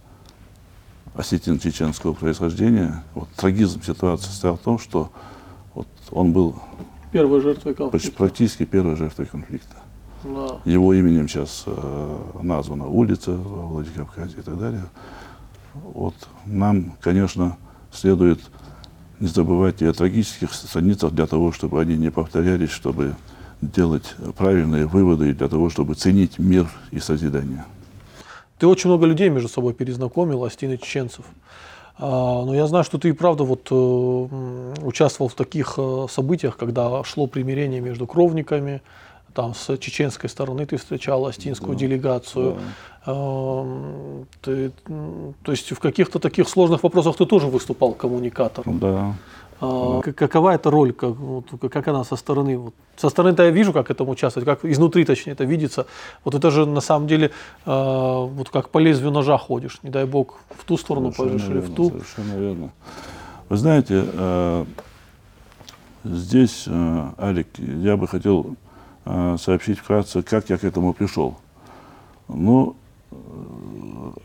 осетин 1.14 1.58
чеченского 1.58 2.12
происхождения. 2.12 3.02
Вот 3.14 3.28
трагизм 3.30 3.82
ситуации 3.82 4.26
состоял 4.26 4.56
в 4.56 4.60
том, 4.60 4.78
что 4.78 5.10
вот 5.74 5.88
он 6.12 6.32
был 6.32 6.56
Первой 7.10 7.40
жертвой 7.40 7.74
конфликта. 7.74 8.12
практически 8.12 8.64
первой 8.64 8.94
жертвой 8.94 9.26
конфликта. 9.26 9.76
Да. 10.24 10.60
Его 10.64 10.92
именем 10.92 11.28
сейчас 11.28 11.64
э, 11.66 12.18
названа 12.42 12.86
улица 12.86 13.32
во 13.32 13.66
Владикавказе 13.66 14.36
и 14.38 14.42
так 14.42 14.58
далее. 14.58 14.84
Вот 15.74 16.14
нам, 16.44 16.96
конечно, 17.00 17.56
следует 17.92 18.40
не 19.20 19.28
забывать 19.28 19.80
и 19.80 19.86
о 19.86 19.92
трагических 19.92 20.52
страницах 20.52 21.12
для 21.12 21.26
того, 21.26 21.52
чтобы 21.52 21.80
они 21.80 21.96
не 21.96 22.10
повторялись, 22.10 22.70
чтобы 22.70 23.14
делать 23.60 24.14
правильные 24.36 24.86
выводы 24.86 25.32
для 25.34 25.48
того, 25.48 25.70
чтобы 25.70 25.94
ценить 25.94 26.38
мир 26.38 26.68
и 26.90 27.00
созидание. 27.00 27.64
Ты 28.58 28.66
очень 28.66 28.90
много 28.90 29.06
людей 29.06 29.28
между 29.28 29.48
собой 29.48 29.72
перезнакомил, 29.72 30.44
астин 30.44 30.72
и 30.72 30.78
чеченцев. 30.78 31.24
А, 31.98 32.44
Но 32.44 32.54
я 32.54 32.66
знаю, 32.66 32.84
что 32.84 32.98
ты 32.98 33.08
и 33.08 33.12
правда 33.12 33.44
вот, 33.44 33.68
э, 33.70 34.74
участвовал 34.82 35.28
в 35.28 35.34
таких 35.34 35.74
э, 35.76 36.06
событиях, 36.10 36.56
когда 36.56 37.02
шло 37.04 37.26
примирение 37.26 37.80
между 37.80 38.06
кровниками, 38.06 38.80
там 39.34 39.54
с 39.54 39.76
чеченской 39.78 40.28
стороны 40.28 40.66
ты 40.66 40.76
встречал 40.76 41.26
астинскую 41.26 41.76
делегацию. 41.76 42.56
Эм, 43.06 44.26
ты, 44.42 44.72
м, 44.88 45.34
то 45.44 45.52
есть 45.52 45.70
в 45.70 45.78
каких-то 45.78 46.18
таких 46.18 46.48
сложных 46.48 46.82
вопросах 46.82 47.16
ты 47.16 47.24
тоже 47.24 47.46
выступал 47.46 47.92
коммуникатором. 47.92 48.78
Да. 48.78 49.14
А, 49.60 50.00
к- 50.00 50.12
какова 50.12 50.54
эта 50.54 50.70
роль, 50.70 50.92
как, 50.92 51.16
вот, 51.16 51.46
как 51.72 51.88
она 51.88 52.04
со 52.04 52.16
стороны? 52.16 52.56
Вот, 52.58 52.74
со 52.96 53.08
стороны-то 53.08 53.42
я 53.42 53.50
вижу, 53.50 53.72
как 53.72 53.90
этому 53.90 54.12
участвовать, 54.12 54.46
как 54.46 54.64
изнутри, 54.64 55.04
точнее, 55.04 55.32
это 55.32 55.44
видится. 55.44 55.86
Вот 56.24 56.34
это 56.34 56.50
же 56.50 56.64
на 56.66 56.80
самом 56.80 57.08
деле 57.08 57.30
а, 57.66 58.20
вот 58.24 58.50
как 58.50 58.68
по 58.70 58.78
лезвию 58.78 59.10
ножа 59.10 59.36
ходишь. 59.38 59.78
Не 59.82 59.90
дай 59.90 60.04
бог 60.04 60.34
в 60.50 60.64
ту 60.64 60.76
сторону 60.76 61.12
Совершенно 61.12 61.52
или 61.52 61.60
в 61.60 61.74
ту. 61.74 61.90
Совершенно 61.90 62.38
верно. 62.38 62.70
Вы 63.48 63.56
знаете, 63.56 64.04
э, 64.12 64.64
здесь, 66.04 66.64
э, 66.66 67.10
Алик, 67.18 67.48
я 67.58 67.96
бы 67.96 68.06
хотел 68.06 68.56
э, 69.06 69.36
сообщить 69.40 69.78
вкратце, 69.78 70.22
как 70.22 70.50
я 70.50 70.58
к 70.58 70.64
этому 70.64 70.92
пришел. 70.92 71.36
Ну, 72.28 72.76
э, 73.10 73.14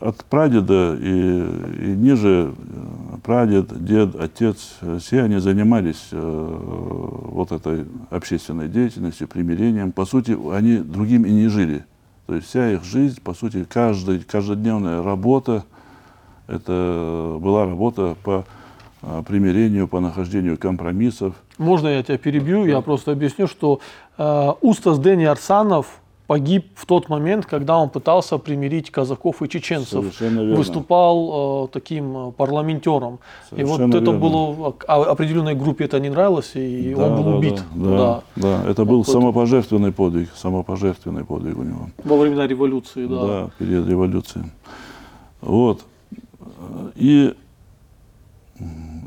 от 0.04 0.22
прадеда 0.26 0.96
и, 1.00 1.06
и 1.06 1.96
ниже 1.96 2.52
э, 2.54 3.16
прадед, 3.22 3.84
дед, 3.84 4.14
отец, 4.14 4.76
э, 4.82 4.98
все 5.00 5.22
они 5.22 5.38
занимались 5.38 6.08
э, 6.12 6.18
вот 6.20 7.52
этой 7.52 7.86
общественной 8.10 8.68
деятельностью, 8.68 9.26
примирением. 9.26 9.92
По 9.92 10.04
сути, 10.04 10.36
они 10.52 10.76
другим 10.76 11.24
и 11.24 11.30
не 11.30 11.48
жили. 11.48 11.86
То 12.26 12.34
есть 12.34 12.48
вся 12.48 12.72
их 12.72 12.84
жизнь, 12.84 13.18
по 13.22 13.32
сути, 13.32 13.64
каждый, 13.64 14.20
каждодневная 14.20 15.02
работа, 15.02 15.64
это 16.48 17.38
была 17.40 17.64
работа 17.64 18.14
по 18.22 18.44
э, 19.00 19.22
примирению, 19.26 19.88
по 19.88 20.00
нахождению 20.00 20.58
компромиссов. 20.58 21.34
Можно 21.56 21.88
я 21.88 22.02
тебя 22.02 22.18
перебью? 22.18 22.66
Я 22.66 22.82
просто 22.82 23.12
объясню, 23.12 23.46
что 23.46 23.80
э, 24.18 24.52
Устас 24.60 24.98
Дени 24.98 25.24
Арсанов 25.24 26.02
погиб 26.26 26.66
в 26.74 26.86
тот 26.86 27.08
момент, 27.08 27.46
когда 27.46 27.78
он 27.78 27.90
пытался 27.90 28.38
примирить 28.38 28.90
казаков 28.90 29.42
и 29.42 29.48
чеченцев. 29.48 30.00
Совершенно. 30.14 30.54
Выступал 30.54 31.66
э, 31.66 31.68
таким 31.72 32.16
э, 32.28 32.32
парламентером. 32.32 33.18
и 33.54 33.62
вот 33.62 33.76
Совершенно 33.76 33.96
это 33.96 34.10
верно. 34.10 34.18
было 34.18 34.74
а, 34.88 35.02
определенной 35.12 35.54
группе 35.54 35.84
это 35.84 36.00
не 36.00 36.08
нравилось, 36.10 36.52
и 36.54 36.94
Да, 36.94 37.06
он 37.06 37.16
был 37.16 37.24
да, 37.24 37.36
убит. 37.36 37.62
Да, 37.74 37.96
да, 37.96 38.22
да. 38.36 38.70
это 38.70 38.84
был 38.84 38.98
Вот 38.98 39.08
самопожертвенный 39.08 39.92
подвиг, 39.92 40.30
самопожертвенный 40.34 41.24
подвиг 41.24 41.58
у 41.58 41.62
него. 41.62 41.90
Во 42.04 42.16
времена 42.16 42.46
революции, 42.46 43.06
да. 43.06 43.26
Да, 43.26 43.50
период 43.58 43.86
революции. 43.88 44.44
Вот. 45.40 45.84
И 46.94 47.34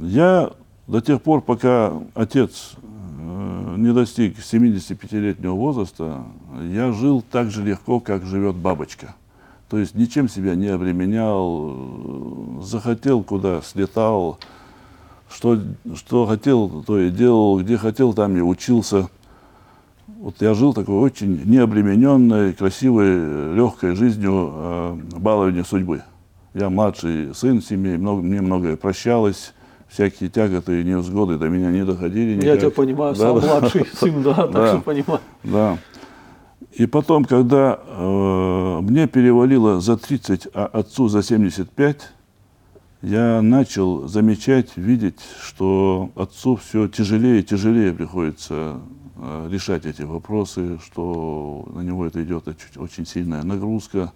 я 0.02 0.52
до 0.86 1.02
тех 1.02 1.22
пор, 1.22 1.42
пока 1.42 1.94
отец 2.14 2.74
э, 3.20 3.76
не 3.78 3.92
достиг 3.94 4.38
75-летнего 4.38 5.54
возраста, 5.54 6.24
я 6.62 6.92
жил 6.92 7.24
так 7.32 7.52
же 7.52 7.64
легко, 7.64 8.00
как 8.00 8.26
живет 8.26 8.56
бабочка. 8.56 9.16
То 9.70 9.78
есть 9.78 9.96
ничем 9.96 10.30
себя 10.30 10.56
не 10.56 10.68
обременял, 10.68 12.62
захотел, 12.62 13.22
куда 13.24 13.62
слетал, 13.62 14.40
что, 15.30 15.60
что 15.96 16.26
хотел, 16.26 16.84
то 16.86 16.98
и 17.00 17.10
делал, 17.10 17.60
где 17.60 17.78
хотел, 17.78 18.14
там 18.14 18.38
и 18.38 18.42
учился. 18.42 19.10
Вот 20.20 20.36
я 20.42 20.54
жил 20.54 20.74
такой 20.74 20.96
очень 20.96 21.42
необремененной, 21.46 22.54
красивой, 22.54 23.54
легкой 23.56 23.96
жизнью 23.96 24.52
э, 24.54 24.98
балования 25.18 25.64
судьбы. 25.64 26.02
Я 26.54 26.70
младший 26.70 27.36
сын 27.36 27.62
семьи, 27.62 27.98
много, 27.98 28.22
мне 28.22 28.42
многое 28.42 28.78
прощалось, 28.78 29.54
всякие 29.90 30.30
тяготы 30.30 30.82
и 30.82 30.84
невзгоды 30.86 31.38
до 31.38 31.50
меня 31.50 31.72
не 31.72 31.84
доходили 31.86 32.36
никак. 32.36 32.46
Я 32.46 32.58
тебя 32.58 32.72
понимаю, 32.72 33.14
Да, 33.16 33.20
сам 33.20 33.40
да. 33.42 33.48
младший 33.60 33.86
сын, 33.94 34.24
да, 34.24 34.34
так 34.36 34.52
Да. 34.54 34.68
что 34.70 34.82
понимаю. 34.82 35.20
Да. 35.44 35.78
И 36.74 36.86
потом, 36.86 37.26
когда 37.26 37.80
э, 37.82 38.80
мне 38.82 39.08
перевалило 39.08 39.82
за 39.82 39.98
30, 39.98 40.50
а 40.54 40.66
отцу 40.66 41.08
за 41.08 41.24
75, 41.24 42.12
я 43.02 43.42
начал 43.42 44.08
замечать, 44.08 44.76
видеть, 44.76 45.20
что 45.42 46.12
отцу 46.16 46.56
все 46.56 46.88
тяжелее 46.88 47.40
и 47.40 47.44
тяжелее 47.44 47.94
приходится 47.94 48.80
э, 49.16 49.50
решать 49.52 49.86
эти 49.86 50.02
вопросы, 50.02 50.80
что 50.84 51.68
на 51.74 51.82
него 51.82 52.06
это 52.06 52.24
идет 52.24 52.48
очень, 52.76 53.06
сильная 53.06 53.44
нагрузка. 53.44 54.12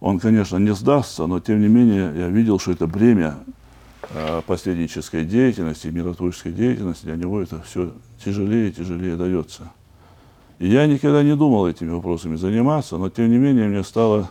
Он, 0.00 0.18
конечно, 0.18 0.56
не 0.56 0.74
сдастся, 0.74 1.26
но 1.26 1.40
тем 1.40 1.60
не 1.60 1.68
менее 1.68 2.12
я 2.16 2.28
видел, 2.28 2.58
что 2.58 2.72
это 2.72 2.86
бремя 2.86 3.36
э, 4.10 4.42
последнической 4.46 5.24
деятельности, 5.24 5.86
миротворческой 5.88 6.52
деятельности, 6.52 7.04
для 7.04 7.16
него 7.16 7.40
это 7.40 7.62
все 7.62 7.92
тяжелее 8.22 8.70
и 8.70 8.72
тяжелее 8.72 9.16
дается. 9.16 9.70
Я 10.58 10.86
никогда 10.86 11.22
не 11.22 11.34
думал 11.34 11.66
этими 11.66 11.90
вопросами 11.90 12.36
заниматься, 12.36 12.96
но 12.96 13.10
тем 13.10 13.30
не 13.30 13.38
менее 13.38 13.68
мне 13.68 13.82
стало 13.82 14.30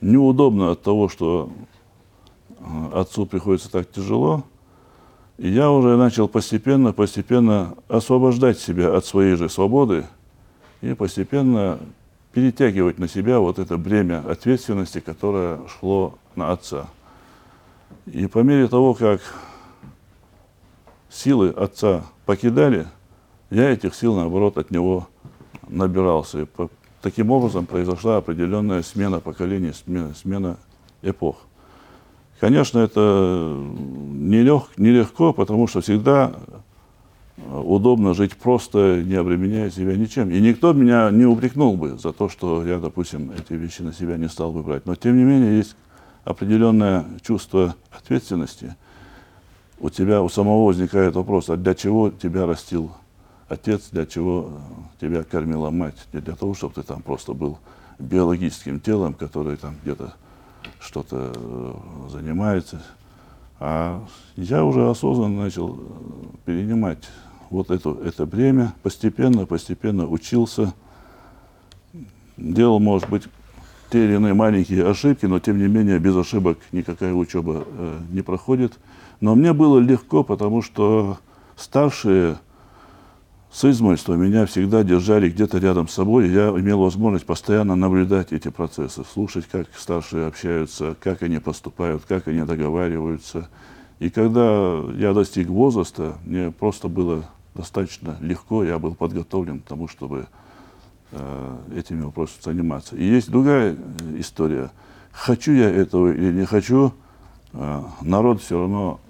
неудобно 0.00 0.70
от 0.70 0.82
того, 0.82 1.08
что 1.08 1.50
э, 2.48 2.90
отцу 2.94 3.26
приходится 3.26 3.70
так 3.70 3.90
тяжело. 3.90 4.44
И 5.36 5.48
я 5.48 5.70
уже 5.70 5.96
начал 5.96 6.28
постепенно, 6.28 6.92
постепенно 6.92 7.74
освобождать 7.88 8.58
себя 8.58 8.94
от 8.96 9.04
своей 9.04 9.36
же 9.36 9.48
свободы 9.48 10.06
и 10.80 10.94
постепенно 10.94 11.78
перетягивать 12.32 12.98
на 12.98 13.08
себя 13.08 13.38
вот 13.38 13.58
это 13.58 13.76
бремя 13.76 14.22
ответственности, 14.28 15.00
которое 15.00 15.60
шло 15.68 16.18
на 16.36 16.52
отца. 16.52 16.86
И 18.06 18.26
по 18.26 18.38
мере 18.38 18.68
того, 18.68 18.94
как 18.94 19.20
силы 21.10 21.50
отца 21.50 22.04
покидали, 22.24 22.86
я 23.50 23.70
этих 23.70 23.94
сил, 23.94 24.14
наоборот, 24.14 24.58
от 24.58 24.70
него 24.70 25.08
набирался. 25.70 26.42
И 26.42 26.44
по- 26.44 26.70
таким 27.02 27.30
образом 27.30 27.66
произошла 27.66 28.18
определенная 28.18 28.82
смена 28.82 29.20
поколений, 29.20 29.72
смена, 29.72 30.14
смена 30.14 30.56
эпох. 31.02 31.36
Конечно, 32.38 32.78
это 32.78 33.54
нелег, 33.80 34.64
нелегко, 34.78 35.32
потому 35.34 35.66
что 35.66 35.82
всегда 35.82 36.32
э, 37.36 37.60
удобно 37.60 38.14
жить 38.14 38.34
просто, 38.34 39.02
не 39.02 39.14
обременяя 39.14 39.70
себя 39.70 39.94
ничем. 39.94 40.30
И 40.30 40.40
никто 40.40 40.72
меня 40.72 41.10
не 41.10 41.26
упрекнул 41.26 41.76
бы 41.76 41.98
за 41.98 42.12
то, 42.12 42.30
что 42.30 42.64
я, 42.64 42.78
допустим, 42.78 43.30
эти 43.32 43.52
вещи 43.52 43.82
на 43.82 43.92
себя 43.92 44.16
не 44.16 44.28
стал 44.28 44.52
бы 44.52 44.62
брать. 44.62 44.86
Но, 44.86 44.94
тем 44.94 45.18
не 45.18 45.24
менее, 45.24 45.58
есть 45.58 45.76
определенное 46.24 47.04
чувство 47.22 47.74
ответственности. 47.90 48.74
У 49.78 49.90
тебя 49.90 50.22
у 50.22 50.28
самого 50.28 50.66
возникает 50.66 51.14
вопрос, 51.14 51.50
а 51.50 51.56
для 51.56 51.74
чего 51.74 52.10
тебя 52.10 52.46
растил 52.46 52.90
отец, 53.50 53.88
для 53.90 54.06
чего 54.06 54.52
тебя 55.00 55.24
кормила 55.24 55.70
мать? 55.70 55.96
Не 56.12 56.20
для 56.20 56.34
того, 56.34 56.54
чтобы 56.54 56.74
ты 56.74 56.82
там 56.82 57.02
просто 57.02 57.34
был 57.34 57.58
биологическим 57.98 58.80
телом, 58.80 59.12
который 59.12 59.56
там 59.56 59.74
где-то 59.82 60.14
что-то 60.78 61.32
э, 61.34 61.74
занимается. 62.10 62.82
А 63.58 64.02
я 64.36 64.64
уже 64.64 64.88
осознанно 64.88 65.42
начал 65.42 65.74
э, 65.74 65.80
перенимать 66.46 67.08
вот 67.50 67.70
это, 67.70 67.96
это 68.04 68.24
бремя, 68.24 68.72
постепенно, 68.82 69.44
постепенно 69.44 70.06
учился, 70.06 70.72
делал, 72.36 72.78
может 72.78 73.10
быть, 73.10 73.24
те 73.90 74.04
или 74.04 74.14
иные 74.14 74.34
маленькие 74.34 74.88
ошибки, 74.88 75.26
но 75.26 75.40
тем 75.40 75.58
не 75.58 75.66
менее 75.66 75.98
без 75.98 76.16
ошибок 76.16 76.58
никакая 76.70 77.12
учеба 77.12 77.64
э, 77.66 77.98
не 78.10 78.22
проходит. 78.22 78.78
Но 79.20 79.34
мне 79.34 79.52
было 79.52 79.78
легко, 79.78 80.22
потому 80.22 80.62
что 80.62 81.18
старшие 81.56 82.38
с 83.52 83.64
измольства 83.64 84.14
меня 84.14 84.46
всегда 84.46 84.84
держали 84.84 85.28
где-то 85.28 85.58
рядом 85.58 85.88
с 85.88 85.94
собой, 85.94 86.28
и 86.28 86.32
я 86.32 86.50
имел 86.50 86.80
возможность 86.80 87.26
постоянно 87.26 87.74
наблюдать 87.74 88.32
эти 88.32 88.48
процессы, 88.48 89.02
слушать, 89.04 89.46
как 89.50 89.66
старшие 89.76 90.26
общаются, 90.26 90.96
как 91.00 91.22
они 91.22 91.40
поступают, 91.40 92.04
как 92.06 92.28
они 92.28 92.42
договариваются. 92.44 93.48
И 93.98 94.08
когда 94.08 94.78
я 94.94 95.12
достиг 95.12 95.48
возраста, 95.48 96.16
мне 96.24 96.52
просто 96.52 96.86
было 96.88 97.24
достаточно 97.54 98.16
легко, 98.20 98.62
я 98.62 98.78
был 98.78 98.94
подготовлен 98.94 99.58
к 99.58 99.64
тому, 99.64 99.88
чтобы 99.88 100.26
э, 101.10 101.56
этими 101.76 102.02
вопросами 102.02 102.42
заниматься. 102.42 102.94
И 102.94 103.04
есть 103.04 103.30
другая 103.30 103.74
э, 103.74 104.20
история. 104.20 104.70
Хочу 105.10 105.52
я 105.52 105.68
этого 105.68 106.12
или 106.12 106.32
не 106.32 106.46
хочу, 106.46 106.94
э, 107.52 107.82
народ 108.00 108.40
все 108.40 108.60
равно 108.60 109.00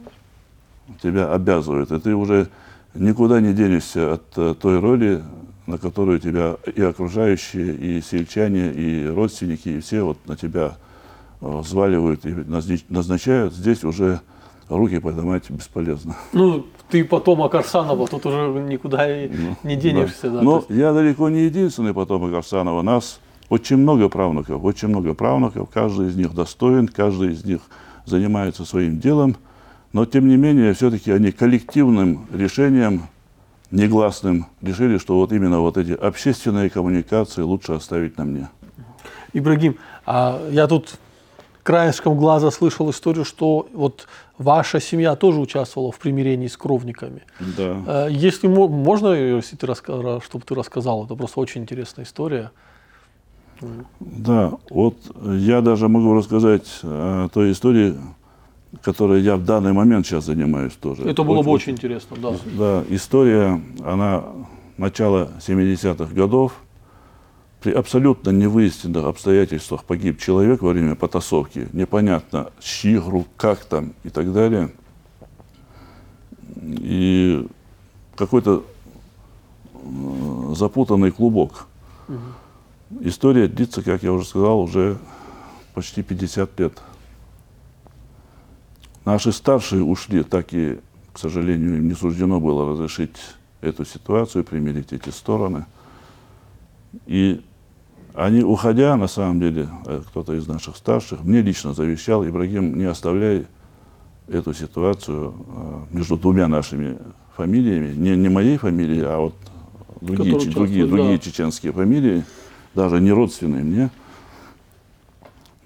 тебя 1.02 1.30
обязывает. 1.30 1.92
И 1.92 2.00
ты 2.00 2.14
уже 2.14 2.48
никуда 2.94 3.40
не 3.40 3.52
денешься 3.52 4.14
от 4.14 4.22
э, 4.36 4.54
той 4.60 4.80
роли, 4.80 5.22
на 5.66 5.78
которую 5.78 6.18
тебя 6.20 6.56
и 6.74 6.82
окружающие, 6.82 7.74
и 7.74 8.00
сельчане, 8.02 8.72
и 8.72 9.06
родственники, 9.06 9.68
и 9.68 9.80
все 9.80 10.02
вот 10.02 10.18
на 10.26 10.36
тебя 10.36 10.76
э, 11.40 11.46
взваливают 11.46 12.24
и 12.26 12.30
назнач- 12.30 12.84
назначают. 12.88 13.54
Здесь 13.54 13.84
уже 13.84 14.20
руки 14.68 14.98
поднимать 14.98 15.48
бесполезно. 15.50 16.16
Ну, 16.32 16.66
ты 16.88 17.04
потомок 17.04 17.54
Арсанова, 17.54 18.06
тут 18.08 18.26
уже 18.26 18.48
никуда 18.60 19.24
и 19.24 19.30
не 19.62 19.76
денешься. 19.76 20.30
Да. 20.30 20.42
Но 20.42 20.60
То 20.60 20.66
есть- 20.68 20.80
я 20.80 20.92
далеко 20.92 21.28
не 21.28 21.44
единственный 21.44 21.94
потомок 21.94 22.32
Арсанова. 22.34 22.82
Нас 22.82 23.20
очень 23.48 23.76
много 23.76 24.08
правнуков, 24.08 24.62
очень 24.64 24.88
много 24.88 25.14
правнуков. 25.14 25.68
Каждый 25.70 26.08
из 26.08 26.16
них 26.16 26.34
достоин, 26.34 26.88
каждый 26.88 27.32
из 27.32 27.44
них 27.44 27.60
занимается 28.06 28.64
своим 28.64 28.98
делом. 28.98 29.36
Но, 29.92 30.06
тем 30.06 30.28
не 30.28 30.36
менее, 30.36 30.72
все-таки 30.74 31.10
они 31.10 31.32
коллективным 31.32 32.26
решением, 32.32 33.08
негласным, 33.70 34.46
решили, 34.62 34.98
что 34.98 35.16
вот 35.16 35.32
именно 35.32 35.60
вот 35.60 35.76
эти 35.76 35.92
общественные 35.92 36.70
коммуникации 36.70 37.42
лучше 37.42 37.72
оставить 37.72 38.16
на 38.18 38.24
мне. 38.24 38.48
Ибрагим, 39.32 39.76
а 40.06 40.40
я 40.50 40.66
тут 40.66 40.98
краешком 41.62 42.16
глаза 42.16 42.50
слышал 42.50 42.90
историю, 42.90 43.24
что 43.24 43.68
вот 43.72 44.06
ваша 44.38 44.80
семья 44.80 45.14
тоже 45.16 45.40
участвовала 45.40 45.92
в 45.92 45.98
примирении 45.98 46.46
с 46.48 46.56
кровниками. 46.56 47.22
Да. 47.56 47.82
Э, 47.86 48.08
Если 48.10 48.48
мо- 48.48 48.68
можно, 48.68 49.08
если 49.08 49.56
ты 49.56 49.66
раска- 49.66 50.22
чтобы 50.24 50.44
ты 50.44 50.54
рассказал, 50.54 51.04
это 51.04 51.14
просто 51.14 51.40
очень 51.40 51.62
интересная 51.62 52.04
история. 52.04 52.50
Да, 54.00 54.52
вот 54.70 54.96
я 55.24 55.60
даже 55.60 55.88
могу 55.88 56.14
рассказать 56.14 56.80
о 56.82 57.28
той 57.28 57.52
истории, 57.52 57.94
которой 58.82 59.20
я 59.22 59.36
в 59.36 59.44
данный 59.44 59.72
момент 59.72 60.06
сейчас 60.06 60.26
занимаюсь 60.26 60.74
тоже. 60.74 61.02
Это 61.02 61.22
было 61.22 61.42
бы 61.42 61.50
очень 61.50 61.72
интересно, 61.72 62.16
да. 62.16 62.32
Да, 62.56 62.84
история, 62.88 63.60
она 63.84 64.24
начала 64.76 65.30
70-х 65.40 66.14
годов 66.14 66.54
при 67.60 67.72
абсолютно 67.72 68.30
невыясненных 68.30 69.04
обстоятельствах 69.04 69.84
погиб 69.84 70.18
человек 70.18 70.62
во 70.62 70.70
время 70.70 70.94
потасовки, 70.94 71.68
непонятно, 71.72 72.50
с 72.58 72.64
чьих 72.64 73.06
рук, 73.06 73.26
как 73.36 73.64
там 73.64 73.92
и 74.02 74.08
так 74.08 74.32
далее. 74.32 74.72
И 76.62 77.46
какой-то 78.16 78.64
э, 79.74 80.54
запутанный 80.54 81.10
клубок. 81.10 81.66
История 83.00 83.46
длится, 83.46 83.82
как 83.82 84.02
я 84.02 84.12
уже 84.12 84.26
сказал, 84.26 84.60
уже 84.60 84.98
почти 85.74 86.02
50 86.02 86.58
лет. 86.60 86.72
Наши 89.04 89.32
старшие 89.32 89.82
ушли, 89.82 90.22
так 90.22 90.52
и, 90.52 90.78
к 91.12 91.18
сожалению, 91.18 91.78
им 91.78 91.88
не 91.88 91.94
суждено 91.94 92.40
было 92.40 92.70
разрешить 92.70 93.16
эту 93.60 93.84
ситуацию, 93.84 94.44
примирить 94.44 94.92
эти 94.92 95.10
стороны. 95.10 95.66
И 97.06 97.40
они, 98.14 98.42
уходя, 98.42 98.96
на 98.96 99.06
самом 99.06 99.40
деле, 99.40 99.68
э, 99.86 100.02
кто-то 100.06 100.34
из 100.34 100.46
наших 100.46 100.76
старших, 100.76 101.22
мне 101.22 101.40
лично 101.42 101.72
завещал, 101.72 102.26
Ибрагим, 102.26 102.76
не 102.76 102.84
оставляй 102.84 103.46
эту 104.28 104.52
ситуацию 104.52 105.34
э, 105.34 105.96
между 105.96 106.16
двумя 106.16 106.48
нашими 106.48 106.98
фамилиями, 107.36 107.94
не, 107.94 108.16
не 108.16 108.28
моей 108.28 108.58
фамилией, 108.58 109.02
а 109.04 109.18
вот 109.18 109.34
другие, 110.00 110.50
другие, 110.50 110.86
другие 110.86 111.16
да. 111.16 111.18
чеченские 111.18 111.72
фамилии, 111.72 112.24
даже 112.74 113.00
не 113.00 113.12
родственные 113.12 113.64
мне, 113.64 113.90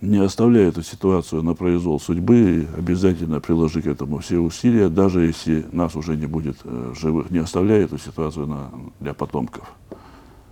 не 0.05 0.19
оставляй 0.19 0.69
эту 0.69 0.83
ситуацию 0.83 1.43
на 1.43 1.55
произвол 1.55 1.99
судьбы 1.99 2.69
обязательно 2.77 3.41
приложи 3.41 3.83
к 3.83 3.87
этому 3.87 4.19
все 4.19 4.39
усилия, 4.39 4.89
даже 4.89 5.23
если 5.23 5.67
нас 5.73 5.97
уже 5.97 6.17
не 6.17 6.27
будет 6.27 6.59
э, 6.65 6.93
живых, 6.99 7.31
не 7.31 7.39
оставляй 7.39 7.85
эту 7.85 7.99
ситуацию 7.99 8.47
на, 8.47 8.71
для 9.01 9.15
потомков. 9.15 9.73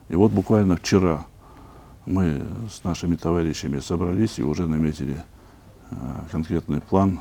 И 0.09 0.15
вот 0.15 0.33
буквально 0.33 0.77
вчера 0.77 1.27
мы 2.07 2.43
с 2.71 2.83
нашими 2.85 3.17
товарищами 3.17 3.79
собрались 3.79 4.39
и 4.39 4.43
уже 4.43 4.67
наметили 4.67 5.17
э, 5.91 5.95
конкретный 6.31 6.81
план. 6.81 7.21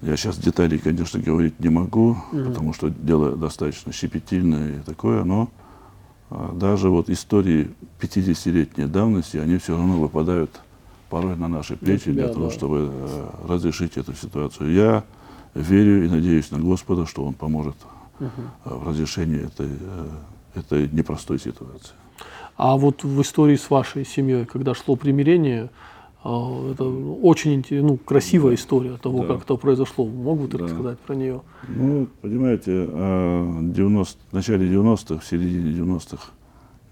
Я 0.00 0.16
сейчас 0.16 0.38
деталей, 0.38 0.78
конечно, 0.78 1.18
говорить 1.20 1.58
не 1.58 1.70
могу, 1.70 2.16
потому 2.30 2.72
что 2.72 2.88
дело 2.88 3.36
достаточно 3.36 3.92
щепетильное 3.92 4.76
и 4.76 4.80
такое, 4.80 5.24
но 5.24 5.48
а, 6.30 6.52
даже 6.54 6.88
вот 6.88 7.10
истории 7.10 7.70
50-летней 8.00 8.86
давности, 8.86 9.38
они 9.38 9.58
все 9.58 9.76
равно 9.76 9.98
выпадают 9.98 10.60
порой 11.08 11.36
на 11.36 11.48
наши 11.48 11.76
плечи 11.76 12.12
для 12.12 12.28
того, 12.28 12.46
да. 12.46 12.50
чтобы 12.50 12.90
э, 12.92 13.26
разрешить 13.48 13.96
эту 13.96 14.14
ситуацию. 14.14 14.72
Я 14.72 15.04
верю 15.54 16.04
и 16.04 16.08
надеюсь 16.08 16.50
на 16.50 16.58
Господа, 16.58 17.06
что 17.06 17.24
Он 17.24 17.34
поможет 17.34 17.76
э, 18.20 18.28
в 18.64 18.88
разрешении 18.88 19.44
этой, 19.44 19.68
э, 19.68 20.08
этой 20.54 20.88
непростой 20.88 21.38
ситуации. 21.38 21.92
А 22.56 22.76
вот 22.76 23.04
в 23.04 23.22
истории 23.22 23.56
с 23.56 23.70
вашей 23.70 24.04
семьей, 24.04 24.44
когда 24.44 24.74
шло 24.74 24.96
примирение, 24.96 25.70
это 26.24 26.84
очень 26.84 27.64
ну, 27.70 27.96
красивая 27.96 28.56
история 28.56 28.96
того, 28.96 29.20
Да. 29.22 29.34
как 29.34 29.44
это 29.44 29.54
произошло. 29.54 30.04
Мог 30.04 30.40
бы 30.40 30.48
ты 30.48 30.58
Да. 30.58 30.64
рассказать 30.64 30.98
про 30.98 31.14
нее? 31.14 31.40
Ну, 31.68 32.08
понимаете, 32.20 32.88
а, 32.90 33.60
90, 33.62 34.18
в 34.30 34.32
начале 34.32 34.68
90-х, 34.68 35.20
в 35.20 35.26
середине 35.26 35.72
90-х 35.72 36.32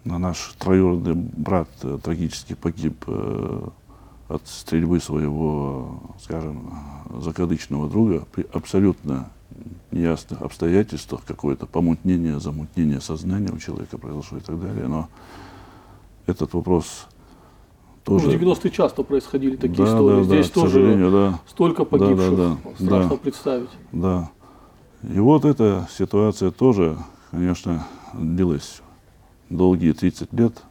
на 0.04 0.18
наш 0.18 0.54
троюродный 0.60 1.14
брат 1.14 1.68
трагически 2.04 2.54
погиб 2.54 3.04
от 4.28 4.46
стрельбы 4.46 5.00
своего, 5.00 6.00
скажем, 6.20 6.72
закадычного 7.20 7.88
друга 7.88 8.24
при 8.32 8.46
абсолютно 8.52 9.30
неясных 9.92 10.42
обстоятельствах, 10.42 11.22
какое-то 11.24 11.66
помутнение, 11.66 12.40
замутнение 12.40 13.00
сознания 13.00 13.50
у 13.52 13.58
человека 13.58 13.98
произошло 13.98 14.38
и 14.38 14.40
так 14.40 14.60
далее. 14.60 14.88
Но 14.88 15.08
этот 16.26 16.52
вопрос 16.54 17.06
Ну, 18.06 18.18
тоже... 18.18 18.30
в 18.36 18.42
90-е 18.42 18.70
часто 18.70 19.02
происходили 19.04 19.56
такие 19.56 19.76
Да, 19.76 19.84
истории. 19.84 20.16
да, 20.16 20.16
да, 20.16 20.24
Здесь 20.24 20.50
к 20.50 20.54
тоже 20.54 21.10
да. 21.10 21.40
столько 21.48 21.84
погибших. 21.84 22.36
да, 22.36 22.56
Страшно 22.74 23.10
да. 23.10 23.16
представить. 23.16 23.70
Да. 23.92 24.30
И 25.02 25.18
вот 25.20 25.44
эта 25.44 25.88
ситуация 25.96 26.50
тоже, 26.50 26.98
конечно, 27.30 27.86
длилась 28.12 28.82
долгие 29.50 29.92
30 29.92 30.32
лет. 30.32 30.62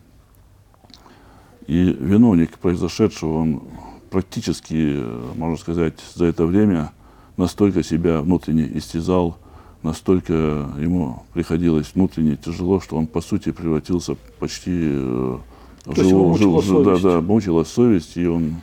И 1.68 1.97
виновник 1.99 2.57
произошедшего, 2.59 3.38
он 3.38 3.63
практически, 4.11 5.03
можно 5.36 5.57
сказать, 5.57 5.95
за 6.13 6.26
это 6.26 6.45
время 6.45 6.91
настолько 7.38 7.84
себя 7.84 8.22
внутренне 8.22 8.70
истязал, 8.78 9.38
настолько 9.82 10.34
ему 10.78 11.24
приходилось 11.34 11.93
внутренне 11.93 12.36
тяжело, 12.36 12.80
что 12.80 12.97
он, 12.97 13.07
по 13.07 13.22
сути, 13.22 13.51
превратился 13.51 14.16
почти 14.39 14.72
э, 14.72 15.38
в 15.86 15.95
То 15.95 16.03
мучила 16.03 16.61
жив- 16.61 16.70
совесть. 16.70 17.03
Да, 17.03 17.11
да, 17.11 17.22
мучила 17.22 17.63
совесть, 17.63 18.18
и 18.18 18.26
он 18.26 18.55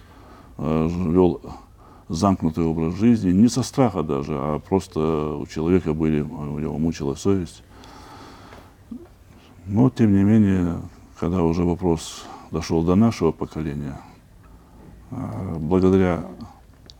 э, 0.58 0.88
вел 0.88 1.40
замкнутый 2.08 2.64
образ 2.64 2.94
жизни, 2.94 3.32
не 3.32 3.48
со 3.48 3.62
страха 3.62 4.02
даже, 4.02 4.34
а 4.34 4.58
просто 4.58 5.36
у 5.36 5.46
человека 5.46 5.94
были, 5.94 6.20
у 6.20 6.58
него 6.58 6.78
мучила 6.78 7.14
совесть. 7.14 7.62
Но, 9.66 9.90
тем 9.90 10.14
не 10.14 10.22
менее, 10.24 10.78
когда 11.18 11.42
уже 11.42 11.64
вопрос 11.64 12.24
дошел 12.52 12.82
до 12.82 12.94
нашего 12.94 13.32
поколения, 13.32 14.00
а, 15.10 15.56
благодаря 15.58 16.26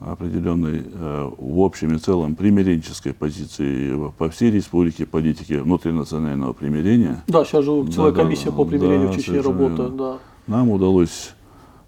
определенной 0.01 0.83
э, 0.85 1.31
в 1.39 1.61
общем 1.61 1.95
и 1.95 1.99
целом 1.99 2.35
примиренческой 2.35 3.13
позиции 3.13 4.11
по 4.19 4.29
всей 4.31 4.51
республике 4.51 5.07
политики 5.07 5.53
внутринационального 5.53 6.53
примирения, 6.53 7.23
Да, 7.29 7.45
сейчас 7.45 7.65
же 7.65 7.87
целая 7.87 8.11
Да, 8.11 8.17
да, 8.17 8.23
комиссия 8.25 8.51
по 8.51 8.65
примирению 8.65 9.09
да, 9.09 9.13
в 9.13 9.17
Чечне 9.17 9.41
работает. 9.41 9.97
Да. 9.97 10.19
нам 10.49 10.71
удалось 10.71 11.35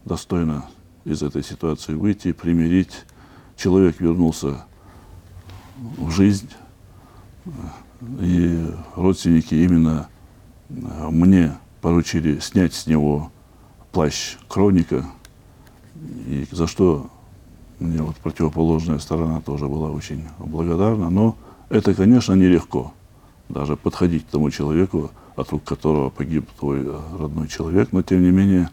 достойно 0.05 0.65
из 1.05 1.25
этой 1.25 1.43
ситуации 1.43 1.95
выйти, 1.95 2.31
примирить. 2.33 3.05
Человек 3.57 4.01
вернулся 4.01 4.65
в 5.99 6.11
жизнь, 6.11 6.51
и 8.21 8.67
родственники 8.95 9.55
именно 9.55 10.09
э, 10.69 11.09
мне 11.11 11.55
поручили 11.81 12.39
снять 12.39 12.75
с 12.75 12.87
него 12.87 13.33
плащ 13.95 14.37
хроника, 14.49 15.07
и 16.27 16.47
за 16.51 16.67
что 16.67 17.11
мне 17.79 18.03
вот 18.03 18.17
противоположная 18.17 18.99
сторона 18.99 19.41
тоже 19.41 19.69
была 19.69 19.91
очень 19.91 20.25
благодарна. 20.39 21.11
Но 21.11 21.37
это, 21.69 21.95
конечно, 21.95 22.35
нелегко. 22.35 22.93
Даже 23.49 23.77
подходить 23.77 24.27
к 24.27 24.31
тому 24.31 24.51
человеку, 24.51 25.11
от 25.37 25.51
рук 25.51 25.63
которого 25.65 26.11
погиб 26.11 26.49
твой 26.59 26.81
э, 26.85 27.01
родной 27.19 27.47
человек. 27.49 27.91
Но, 27.93 28.03
тем 28.03 28.23
не 28.23 28.31
менее, 28.31 28.71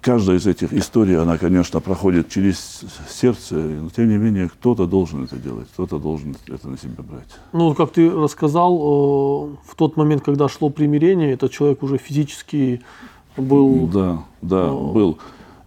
каждая 0.00 0.38
из 0.38 0.46
этих 0.46 0.72
историй, 0.72 1.18
она, 1.18 1.36
конечно, 1.36 1.80
проходит 1.80 2.28
через 2.28 2.82
сердце, 3.08 3.54
но, 3.54 3.90
тем 3.90 4.08
не 4.08 4.16
менее, 4.16 4.48
кто-то 4.48 4.86
должен 4.86 5.24
это 5.24 5.36
делать, 5.36 5.68
кто-то 5.72 5.98
должен 5.98 6.36
это 6.46 6.68
на 6.68 6.78
себя 6.78 7.02
брать. 7.02 7.28
Ну, 7.52 7.74
как 7.74 7.92
ты 7.92 8.10
рассказал, 8.10 8.74
э, 8.74 9.70
в 9.70 9.74
тот 9.76 9.96
момент, 9.96 10.22
когда 10.22 10.48
шло 10.48 10.70
примирение, 10.70 11.32
этот 11.32 11.52
человек 11.52 11.82
уже 11.82 11.98
физически 11.98 12.80
был... 13.36 13.86
Да, 13.88 14.24
да, 14.40 14.70
О. 14.70 14.92
был. 14.92 15.18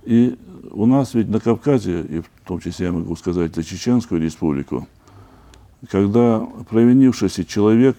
И 0.03 0.37
у 0.71 0.85
нас 0.85 1.13
ведь 1.13 1.29
на 1.29 1.39
Кавказе, 1.39 2.01
и 2.01 2.19
в 2.21 2.47
том 2.47 2.59
числе 2.59 2.87
я 2.87 2.91
могу 2.91 3.15
сказать 3.15 3.53
за 3.55 3.63
Чеченскую 3.63 4.21
республику, 4.21 4.87
когда 5.89 6.39
провинившийся 6.69 7.45
человек, 7.45 7.97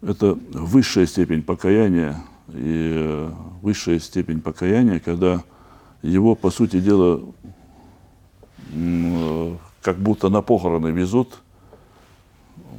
это 0.00 0.38
высшая 0.52 1.06
степень 1.06 1.42
покаяния, 1.42 2.22
и 2.54 2.92
э, 2.96 3.30
высшая 3.62 3.98
степень 4.00 4.40
покаяния, 4.40 5.00
когда 5.00 5.42
его, 6.02 6.34
по 6.34 6.50
сути 6.50 6.80
дела, 6.80 7.20
э, 8.72 9.56
как 9.82 9.98
будто 9.98 10.28
на 10.28 10.42
похороны 10.42 10.88
везут, 10.88 11.40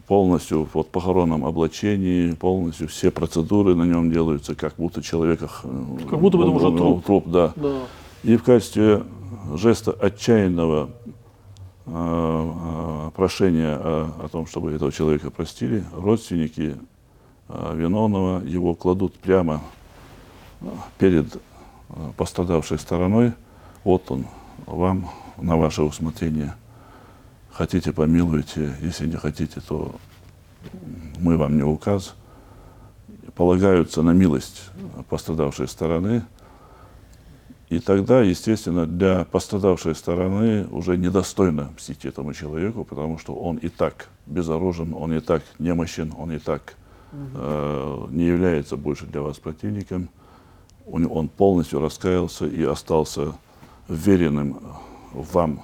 полностью 0.07 0.67
вот, 0.74 0.88
в 0.88 0.89
похоронном 0.89 1.45
облачении, 1.45 2.32
полностью 2.34 2.88
все 2.88 3.11
процедуры 3.11 3.76
на 3.76 3.84
нем 3.84 4.11
делаются, 4.11 4.55
как 4.55 4.74
будто 4.78 5.03
человека... 5.03 5.49
э, 5.63 5.97
Как 6.09 6.20
будто 6.20 6.38
бы 6.38 6.43
это 6.43 6.51
уже 6.51 6.76
труп. 6.76 7.05
труп, 7.05 7.28
да. 7.28 7.53
Да. 7.55 7.80
И 8.24 8.36
в 8.36 8.43
качестве 8.43 9.03
жеста 9.53 9.91
отчаянного 9.91 10.89
э, 11.86 13.11
прошения 13.15 13.76
о, 13.76 14.09
о 14.26 14.28
том, 14.30 14.47
чтобы 14.47 14.72
этого 14.72 14.91
человека 14.91 15.30
простили, 15.30 15.84
родственники 15.95 16.76
виновного 17.49 18.43
его 18.45 18.75
кладут 18.75 19.15
прямо 19.15 19.61
э, 20.61 20.65
перед 20.97 21.35
э, 21.35 21.39
пострадавшей 22.15 22.77
стороной. 22.77 23.33
Вот 23.83 24.09
он, 24.11 24.25
вам 24.65 25.09
на 25.37 25.57
ваше 25.57 25.81
усмотрение. 25.81 26.53
Хотите, 27.51 27.91
помилуйте, 27.91 28.75
если 28.81 29.07
не 29.07 29.17
хотите, 29.17 29.61
то 29.61 29.95
мы 31.19 31.37
вам 31.37 31.57
не 31.57 31.63
указ. 31.63 32.15
Полагаются 33.35 34.01
на 34.03 34.11
милость 34.11 34.69
пострадавшей 35.09 35.67
стороны. 35.67 36.23
И 37.69 37.79
тогда, 37.79 38.21
естественно, 38.21 38.85
для 38.85 39.25
пострадавшей 39.25 39.95
стороны 39.95 40.67
уже 40.67 40.97
недостойно 40.97 41.69
мстить 41.75 42.05
этому 42.05 42.33
человеку, 42.33 42.83
потому 42.83 43.17
что 43.17 43.33
он 43.33 43.57
и 43.57 43.69
так 43.69 44.09
безоружен, 44.25 44.93
он 44.93 45.13
и 45.13 45.19
так 45.19 45.43
немощен, 45.59 46.13
он 46.17 46.31
и 46.31 46.39
так 46.39 46.75
э, 47.12 48.07
не 48.12 48.26
является 48.26 48.78
больше 48.78 49.05
для 49.05 49.22
вас 49.22 49.38
противником. 49.38 50.10
Он, 50.86 51.28
полностью 51.28 51.80
раскаялся 51.80 52.47
и 52.47 52.64
остался 52.64 53.34
веренным 53.88 54.60
вам 55.14 55.62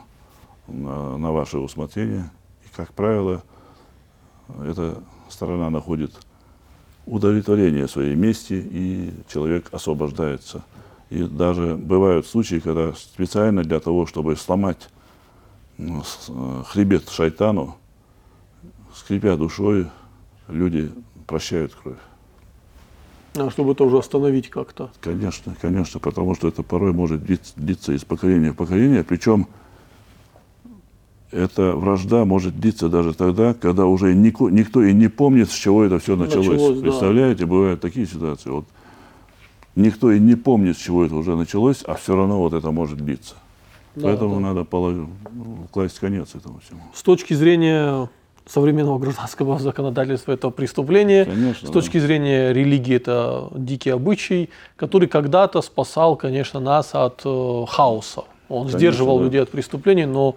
на, 0.67 1.17
на 1.17 1.31
ваше 1.31 1.57
усмотрение. 1.57 2.29
И, 2.63 2.75
как 2.75 2.93
правило, 2.93 3.43
эта 4.63 5.01
сторона 5.29 5.69
находит 5.69 6.11
удовлетворение 7.05 7.87
своей 7.87 8.15
мести, 8.15 8.53
и 8.53 9.13
человек 9.27 9.69
освобождается. 9.71 10.63
И 11.09 11.23
даже 11.23 11.75
бывают 11.75 12.25
случаи, 12.25 12.59
когда 12.59 12.93
специально 12.93 13.63
для 13.63 13.79
того, 13.79 14.05
чтобы 14.05 14.35
сломать 14.35 14.89
ну, 15.77 16.01
э, 16.01 16.63
хребет 16.67 17.09
шайтану, 17.09 17.77
скрипя 18.93 19.35
душой, 19.37 19.87
люди 20.47 20.91
прощают 21.27 21.75
кровь. 21.75 21.97
А 23.35 23.49
чтобы 23.49 23.73
это 23.73 23.83
уже 23.83 23.97
остановить 23.97 24.49
как-то. 24.49 24.91
Конечно, 25.01 25.55
конечно, 25.61 25.99
потому 25.99 26.35
что 26.35 26.47
это 26.47 26.63
порой 26.63 26.93
может 26.93 27.23
длиться, 27.23 27.93
из 27.93 28.05
поколения 28.05 28.51
в 28.51 28.55
поколение, 28.55 29.03
причем 29.03 29.47
эта 31.31 31.75
вражда 31.75 32.23
может 32.23 32.57
длиться 32.57 32.87
даже 32.87 33.13
тогда, 33.13 33.53
когда 33.53 33.87
уже 33.87 34.13
нико, 34.13 34.47
никто 34.49 34.81
и 34.81 34.93
не 34.93 35.09
помнит, 35.09 35.51
с 35.51 35.53
чего 35.53 35.83
это 35.83 35.99
все 35.99 36.15
началось. 36.15 36.47
началось 36.47 36.81
Представляете, 36.81 37.41
да. 37.41 37.47
бывают 37.47 37.81
такие 37.81 38.05
ситуации. 38.05 38.49
Вот 38.51 38.65
никто 39.75 40.11
и 40.11 40.19
не 40.19 40.35
помнит, 40.35 40.77
с 40.77 40.79
чего 40.79 41.03
это 41.03 41.15
уже 41.15 41.35
началось, 41.35 41.83
а 41.83 41.95
все 41.95 42.15
равно 42.15 42.39
вот 42.39 42.53
это 42.53 42.71
может 42.71 42.99
длиться. 42.99 43.35
Да, 43.95 44.03
Поэтому 44.03 44.35
да. 44.35 44.41
надо 44.41 44.63
положить, 44.63 45.07
класть 45.71 45.99
конец 45.99 46.35
этому 46.35 46.59
всему. 46.59 46.81
С 46.93 47.01
точки 47.01 47.33
зрения 47.33 48.09
современного 48.47 48.99
гражданского 48.99 49.59
законодательства 49.59 50.31
это 50.31 50.49
преступление. 50.49 51.25
Конечно, 51.25 51.67
с 51.67 51.71
точки 51.71 51.99
да. 51.99 52.05
зрения 52.05 52.53
религии 52.53 52.95
это 52.95 53.49
дикий 53.55 53.89
обычай, 53.89 54.49
который 54.75 55.07
когда-то 55.07 55.61
спасал, 55.61 56.15
конечно, 56.15 56.59
нас 56.59 56.91
от 56.93 57.21
э, 57.25 57.65
хаоса. 57.67 58.23
Он 58.49 58.61
конечно, 58.61 58.79
сдерживал 58.79 59.19
да. 59.19 59.25
людей 59.25 59.41
от 59.41 59.49
преступлений, 59.49 60.05
но 60.05 60.35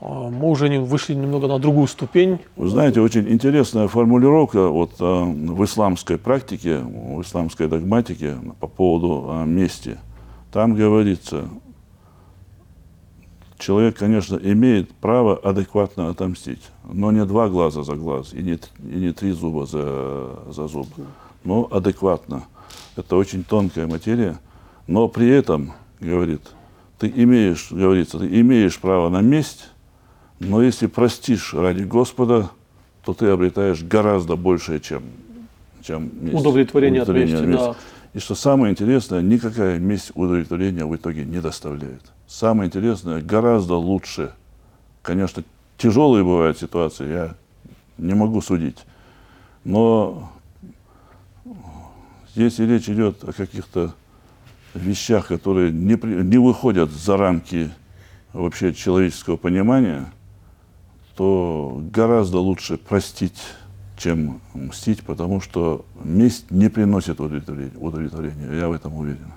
э, 0.00 0.04
мы 0.06 0.50
уже 0.50 0.68
не 0.68 0.78
вышли 0.78 1.14
немного 1.14 1.46
на 1.46 1.58
другую 1.58 1.86
ступень. 1.86 2.40
Вы 2.56 2.68
знаете, 2.68 3.00
очень 3.00 3.28
интересная 3.28 3.88
формулировка 3.88 4.68
вот, 4.68 4.92
э, 4.98 5.04
в 5.04 5.64
исламской 5.64 6.18
практике, 6.18 6.78
в 6.78 7.22
исламской 7.22 7.68
догматике 7.68 8.36
по 8.60 8.66
поводу 8.66 9.28
э, 9.30 9.44
мести. 9.46 9.98
Там 10.52 10.74
говорится, 10.74 11.44
человек, 13.58 13.98
конечно, 13.98 14.36
имеет 14.36 14.90
право 14.94 15.36
адекватно 15.36 16.08
отомстить, 16.08 16.62
но 16.84 17.12
не 17.12 17.24
два 17.24 17.48
глаза 17.48 17.82
за 17.82 17.94
глаз 17.94 18.32
и 18.32 18.42
не, 18.42 18.58
и 18.78 18.98
не 18.98 19.12
три 19.12 19.32
зуба 19.32 19.66
за, 19.66 20.38
за 20.50 20.68
зуб, 20.68 20.88
но 21.44 21.68
адекватно. 21.70 22.44
Это 22.96 23.16
очень 23.16 23.44
тонкая 23.44 23.86
материя, 23.86 24.38
но 24.86 25.08
при 25.08 25.28
этом, 25.28 25.72
говорит, 26.00 26.42
ты 26.98 27.12
имеешь, 27.14 27.70
говорится, 27.70 28.18
ты 28.18 28.40
имеешь 28.40 28.78
право 28.78 29.08
на 29.08 29.20
месть, 29.20 29.68
но 30.40 30.62
если 30.62 30.86
простишь 30.86 31.54
ради 31.54 31.82
Господа, 31.82 32.50
то 33.04 33.14
ты 33.14 33.26
обретаешь 33.26 33.82
гораздо 33.82 34.36
большее, 34.36 34.80
чем, 34.80 35.02
чем 35.82 36.10
месть. 36.20 36.38
Удовлетворение, 36.38 37.02
удовлетворение 37.02 37.38
от 37.38 37.46
мести, 37.46 37.66
да. 37.66 37.76
И 38.18 38.20
что 38.20 38.34
самое 38.34 38.72
интересное, 38.72 39.22
никакая 39.22 39.78
месть 39.78 40.10
удовлетворения 40.16 40.84
в 40.84 40.96
итоге 40.96 41.24
не 41.24 41.40
доставляет. 41.40 42.02
Самое 42.26 42.66
интересное, 42.66 43.22
гораздо 43.22 43.76
лучше. 43.76 44.32
Конечно, 45.02 45.44
тяжелые 45.76 46.24
бывают 46.24 46.58
ситуации, 46.58 47.08
я 47.08 47.34
не 47.96 48.14
могу 48.14 48.40
судить. 48.40 48.78
Но 49.62 50.32
если 52.34 52.66
речь 52.66 52.88
идет 52.88 53.22
о 53.22 53.32
каких-то 53.32 53.94
вещах, 54.74 55.28
которые 55.28 55.70
не, 55.70 55.94
не 56.24 56.38
выходят 56.38 56.90
за 56.90 57.16
рамки 57.16 57.70
вообще 58.32 58.74
человеческого 58.74 59.36
понимания, 59.36 60.12
то 61.14 61.80
гораздо 61.92 62.38
лучше 62.38 62.78
простить, 62.78 63.40
чем 63.98 64.40
мстить, 64.54 65.02
потому 65.02 65.40
что 65.40 65.84
месть 66.02 66.50
не 66.50 66.68
приносит 66.68 67.20
удовлетворения. 67.20 68.58
Я 68.58 68.68
в 68.68 68.72
этом 68.72 68.94
уверен. 68.94 69.32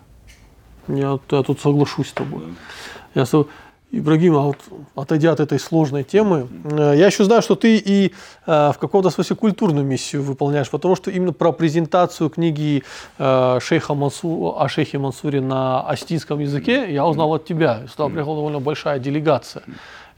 Я, 0.88 1.20
я 1.30 1.44
тут 1.44 1.60
соглашусь 1.60 2.10
с 2.10 2.14
тобой. 2.14 2.44
Я, 3.16 3.26
Ибрагим, 3.94 4.38
а 4.38 4.42
вот 4.44 4.58
отойдя 4.96 5.34
от 5.34 5.42
этой 5.42 5.60
сложной 5.60 6.06
темы, 6.06 6.48
э, 6.64 6.94
я 6.96 7.08
еще 7.08 7.26
знаю, 7.26 7.42
что 7.42 7.56
ты 7.56 7.76
и 7.76 8.14
э, 8.48 8.72
в 8.74 8.78
каком-то 8.80 9.10
смысле 9.10 9.36
культурную 9.36 9.86
миссию 9.86 10.24
выполняешь, 10.24 10.70
потому 10.70 10.96
что 10.96 11.12
именно 11.12 11.34
про 11.34 11.52
презентацию 11.52 12.30
книги 12.30 12.84
э, 13.18 13.60
шейха 13.62 13.94
Мансу, 13.94 14.56
о 14.58 14.70
шейхе 14.70 14.98
Мансуре 14.98 15.42
на 15.42 15.82
астинском 15.82 16.40
языке 16.40 16.90
я 16.90 17.06
узнал 17.06 17.34
от 17.34 17.44
тебя. 17.44 17.82
Сюда 17.92 18.08
приехала 18.08 18.38
довольно 18.38 18.62
большая 18.62 18.98
делегация. 18.98 19.64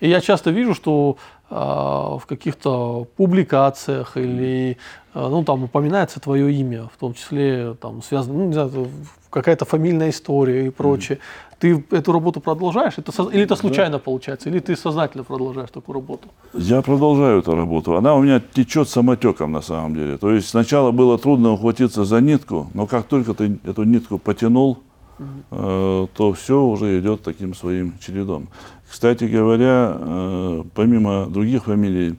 И 0.04 0.10
я 0.10 0.20
часто 0.20 0.52
вижу, 0.52 0.74
что 0.74 1.16
э, 1.50 1.56
в 1.56 2.24
каких-то 2.28 3.08
публикациях 3.16 4.18
или 4.18 4.78
э, 5.14 5.28
ну, 5.30 5.46
там 5.46 5.64
упоминается 5.64 6.20
твое 6.20 6.54
имя, 6.54 6.90
в 6.94 7.00
том 7.00 7.14
числе 7.14 7.76
там 7.80 8.02
связано, 8.04 8.38
ну, 8.38 8.46
не 8.48 8.54
знаю, 8.54 8.88
какая-то 9.30 9.64
фамильная 9.64 10.10
история 10.10 10.68
и 10.68 10.70
прочее. 10.72 11.18
Mm. 11.18 11.58
Ты 11.60 11.96
эту 11.96 12.12
работу 12.12 12.42
продолжаешь? 12.42 12.96
Это, 12.98 13.12
или 13.32 13.44
это 13.44 13.56
случайно 13.56 13.92
да. 13.92 14.00
получается? 14.00 14.50
Или 14.50 14.60
ты 14.60 14.76
сознательно 14.76 15.24
продолжаешь 15.24 15.70
такую 15.72 15.94
работу? 15.94 16.28
Я 16.54 16.82
продолжаю 16.82 17.40
эту 17.40 17.56
работу. 17.56 17.96
Она 17.96 18.14
у 18.16 18.22
меня 18.22 18.42
течет 18.42 18.90
самотеком 18.90 19.54
на 19.54 19.62
самом 19.62 19.96
деле. 19.96 20.18
То 20.18 20.32
есть 20.32 20.50
сначала 20.50 20.92
было 20.92 21.18
трудно 21.18 21.54
ухватиться 21.54 22.04
за 22.04 22.20
нитку, 22.20 22.68
но 22.74 22.88
как 22.88 23.06
только 23.06 23.34
ты 23.34 23.58
эту 23.64 23.84
нитку 23.84 24.18
потянул, 24.18 24.80
mm. 25.18 25.26
э, 25.52 26.08
то 26.14 26.34
все 26.34 26.62
уже 26.62 27.00
идет 27.00 27.24
таким 27.24 27.56
своим 27.56 27.94
чередом. 28.00 28.50
Кстати 28.94 29.24
говоря, 29.24 29.98
э, 29.98 30.64
помимо 30.76 31.26
других 31.26 31.64
фамилий, 31.64 32.16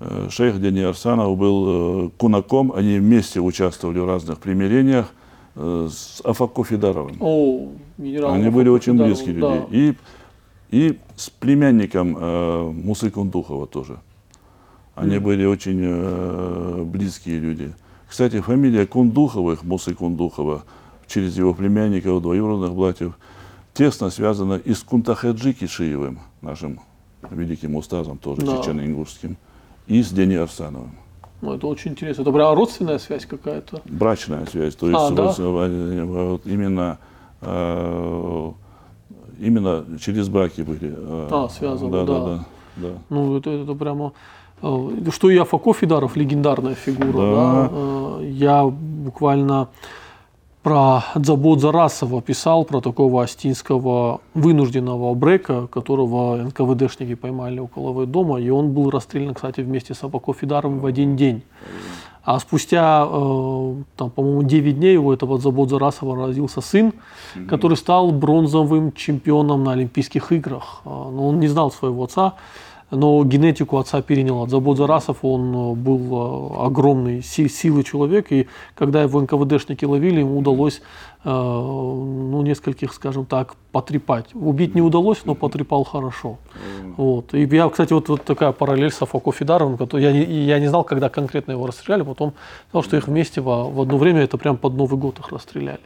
э, 0.00 0.26
шейх 0.28 0.60
Дени 0.60 0.80
Арсанов 0.80 1.38
был 1.38 1.66
э, 1.68 2.10
кунаком, 2.18 2.72
они 2.72 2.98
вместе 2.98 3.38
участвовали 3.38 4.00
в 4.00 4.06
разных 4.06 4.40
примирениях. 4.40 5.06
С 5.54 6.20
Афако 6.22 6.64
Федоровым. 6.64 7.16
О, 7.20 7.68
генерал 7.96 8.34
Они 8.34 8.50
были 8.50 8.68
очень 8.68 8.94
близкие 8.94 9.34
люди. 9.34 9.40
Да. 9.40 9.66
И, 9.70 9.94
и 10.70 10.98
с 11.14 11.30
племянником 11.30 12.16
э, 12.18 12.72
Мусы 12.72 13.10
Кундухова 13.10 13.66
тоже. 13.66 13.96
Они 14.96 15.16
mm. 15.16 15.20
были 15.20 15.46
очень 15.46 15.80
э, 15.80 16.82
близкие 16.84 17.38
люди. 17.38 17.72
Кстати, 18.06 18.40
фамилия 18.40 18.84
Кундуховых, 18.84 19.62
Мусы 19.62 19.94
Кундухова, 19.94 20.64
через 21.06 21.38
его 21.38 21.54
племянников, 21.54 22.20
двоюродных 22.20 22.74
братьев, 22.74 23.16
тесно 23.76 24.10
связана 24.10 24.54
и 24.54 24.72
с 24.72 24.82
Кунтахаджи 24.82 25.52
Кишиевым, 25.52 26.20
нашим 26.40 26.80
великим 27.30 27.76
устазом, 27.76 28.18
тоже 28.18 28.42
да. 28.42 28.56
чечено-ингушским, 28.56 29.36
и 29.86 30.02
с 30.02 30.10
Дени 30.10 30.36
Арсановым. 30.36 30.92
Ну, 31.42 31.54
это 31.54 31.66
очень 31.66 31.92
интересно. 31.92 32.22
Это 32.22 32.32
прям 32.32 32.54
родственная 32.54 32.98
связь 32.98 33.26
какая-то? 33.26 33.82
Брачная 33.84 34.46
связь. 34.46 34.74
То 34.74 34.88
есть 34.88 34.98
а, 34.98 35.10
да? 35.10 35.34
вот, 35.38 36.46
именно, 36.46 36.98
э, 37.42 38.52
именно 39.38 39.84
через 40.00 40.28
браки 40.28 40.62
были. 40.62 40.94
Э, 40.96 41.28
а, 41.30 41.48
связаны, 41.50 41.92
да. 41.92 42.04
да. 42.04 42.24
да, 42.24 42.44
да. 42.76 42.88
Ну, 43.10 43.36
это, 43.36 43.50
это 43.50 43.74
прямо... 43.74 44.12
Э, 44.62 45.10
что 45.12 45.28
и 45.28 45.36
Афако 45.36 45.74
Фидаров, 45.74 46.16
легендарная 46.16 46.74
фигура. 46.74 47.12
Да. 47.12 47.34
Да? 47.34 47.70
Э, 47.70 48.28
я 48.30 48.64
буквально 48.64 49.68
про 50.66 51.04
Дзабот 51.14 51.60
Зарасова 51.60 52.20
писал, 52.20 52.64
про 52.64 52.80
такого 52.80 53.22
астинского 53.22 54.20
вынужденного 54.34 55.14
брека, 55.14 55.68
которого 55.68 56.34
НКВДшники 56.38 57.14
поймали 57.14 57.60
около 57.60 58.04
дома, 58.04 58.40
и 58.40 58.50
он 58.50 58.72
был 58.72 58.90
расстрелян, 58.90 59.34
кстати, 59.34 59.60
вместе 59.60 59.94
с 59.94 60.02
Абако 60.02 60.32
Фидаровым 60.32 60.80
в 60.80 60.86
один 60.86 61.14
день. 61.14 61.44
А 62.24 62.40
спустя, 62.40 63.06
э, 63.08 63.74
там, 63.96 64.10
по-моему, 64.10 64.42
9 64.42 64.76
дней 64.76 64.96
у 64.96 65.12
этого 65.12 65.38
Забот 65.38 65.70
Зарасова 65.70 66.16
родился 66.26 66.60
сын, 66.60 66.92
который 67.48 67.76
стал 67.76 68.10
бронзовым 68.10 68.90
чемпионом 68.90 69.62
на 69.62 69.70
Олимпийских 69.70 70.32
играх. 70.32 70.80
Э, 70.84 70.88
но 70.88 71.28
он 71.28 71.38
не 71.38 71.46
знал 71.46 71.70
своего 71.70 72.02
отца 72.02 72.34
но 72.90 73.24
генетику 73.24 73.78
отца 73.78 74.00
перенял 74.00 74.42
от 74.42 74.50
Забот 74.50 74.76
Зарасов, 74.76 75.18
он 75.22 75.54
э, 75.54 75.74
был 75.74 76.54
э, 76.54 76.66
огромный 76.66 77.22
силы 77.22 77.82
человек, 77.82 78.30
и 78.30 78.46
когда 78.74 79.02
его 79.02 79.20
НКВДшники 79.20 79.84
ловили, 79.84 80.20
ему 80.20 80.38
удалось 80.38 80.80
э, 81.24 81.28
ну, 81.28 82.42
нескольких, 82.42 82.92
скажем 82.92 83.26
так, 83.26 83.56
потрепать. 83.72 84.26
Убить 84.34 84.76
не 84.76 84.82
удалось, 84.82 85.24
но 85.24 85.34
потрепал 85.34 85.82
хорошо. 85.82 86.38
Вот. 86.96 87.34
И 87.34 87.44
я, 87.44 87.68
кстати, 87.68 87.92
вот, 87.92 88.08
вот 88.08 88.24
такая 88.24 88.52
параллель 88.52 88.92
с 88.92 89.02
Афако 89.02 89.32
Фидаровым, 89.32 89.76
который 89.76 90.02
я, 90.02 90.10
я 90.10 90.58
не 90.60 90.68
знал, 90.68 90.84
когда 90.84 91.08
конкретно 91.08 91.52
его 91.52 91.66
расстреляли, 91.66 92.02
потом 92.02 92.34
знал, 92.70 92.84
что 92.84 92.96
их 92.96 93.08
вместе 93.08 93.40
в, 93.40 93.46
в 93.46 93.80
одно 93.80 93.98
время, 93.98 94.20
это 94.22 94.38
прям 94.38 94.56
под 94.56 94.74
Новый 94.74 94.98
год 94.98 95.18
их 95.18 95.30
расстреляли. 95.30 95.80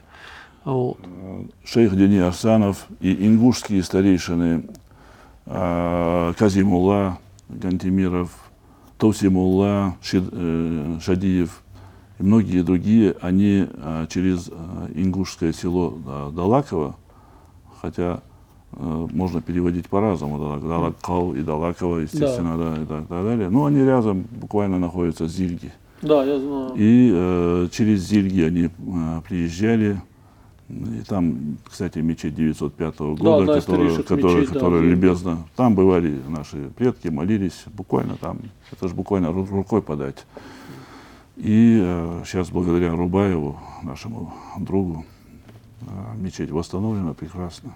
Вот. 0.64 0.98
шейх 1.64 1.96
Дени 1.96 2.18
Арсанов 2.18 2.86
и 3.00 3.26
ингушские 3.26 3.82
старейшины 3.82 4.64
Казимулла, 6.38 7.18
Гантимиров, 7.48 8.30
Тосимулла, 8.98 9.96
Шид- 10.02 10.28
э, 10.32 10.98
Шадиев 11.00 11.62
и 12.18 12.22
многие 12.22 12.62
другие, 12.62 13.16
они 13.20 13.66
э, 13.68 14.06
через 14.08 14.48
э, 14.48 14.52
ингушское 14.94 15.52
село 15.52 15.98
э, 16.06 16.30
Далаково, 16.36 16.96
хотя 17.80 18.20
э, 18.72 19.06
можно 19.12 19.40
переводить 19.40 19.88
по-разному, 19.88 20.36
Далак- 20.38 20.68
Далаккау 20.68 21.34
и 21.34 21.42
Далаково, 21.42 21.98
естественно, 22.00 22.56
да. 22.58 22.82
и 22.82 22.86
так 22.86 23.08
далее, 23.08 23.48
но 23.48 23.64
они 23.64 23.82
рядом 23.82 24.26
буквально 24.30 24.78
находятся 24.78 25.26
Зильги. 25.26 25.72
Да, 26.02 26.24
я 26.24 26.38
знаю. 26.38 26.72
И 26.76 27.10
э, 27.12 27.68
через 27.72 28.00
Зильги 28.06 28.42
они 28.42 28.64
э, 28.64 29.20
приезжали. 29.26 30.00
И 30.70 31.02
там, 31.06 31.58
кстати, 31.64 31.98
мечеть 31.98 32.34
905 32.36 32.98
года, 33.00 33.56
из 33.58 33.64
которая, 33.64 33.96
которая, 34.02 34.36
мечетей, 34.36 34.46
да, 34.46 34.52
которая 34.54 34.80
Зильге. 34.80 34.94
любезно. 34.94 35.38
Там 35.56 35.74
бывали 35.74 36.20
наши 36.28 36.70
предки, 36.76 37.08
молились 37.08 37.64
буквально 37.66 38.16
там. 38.16 38.38
Это 38.70 38.86
же 38.86 38.94
буквально 38.94 39.26
ру- 39.26 39.50
рукой 39.50 39.82
подать. 39.82 40.24
И 41.36 41.80
э, 41.82 42.22
сейчас 42.24 42.50
благодаря 42.50 42.94
Рубаеву, 42.94 43.58
нашему 43.82 44.32
другу, 44.58 45.04
э, 45.82 45.86
мечеть 46.18 46.50
восстановлена 46.50 47.14
прекрасно. 47.14 47.74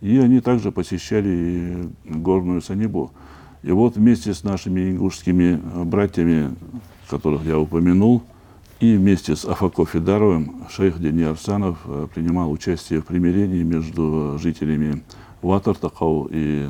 И 0.00 0.16
они 0.18 0.40
также 0.40 0.70
посещали 0.70 1.88
горную 2.04 2.62
Санибу. 2.62 3.10
И 3.64 3.72
вот 3.72 3.96
вместе 3.96 4.32
с 4.32 4.44
нашими 4.44 4.90
ингушскими 4.92 5.60
э, 5.60 5.84
братьями, 5.84 6.54
которых 7.10 7.44
я 7.44 7.58
упомянул, 7.58 8.22
и 8.80 8.96
вместе 8.96 9.34
с 9.34 9.44
Афако 9.44 9.84
Федаровым 9.84 10.66
шейх 10.70 11.00
Дени 11.00 11.24
Арсанов 11.24 11.78
э, 11.86 12.06
принимал 12.14 12.50
участие 12.52 13.00
в 13.00 13.06
примирении 13.06 13.62
между 13.64 14.38
жителями 14.38 15.02
Ватартакау 15.42 16.28
и, 16.30 16.68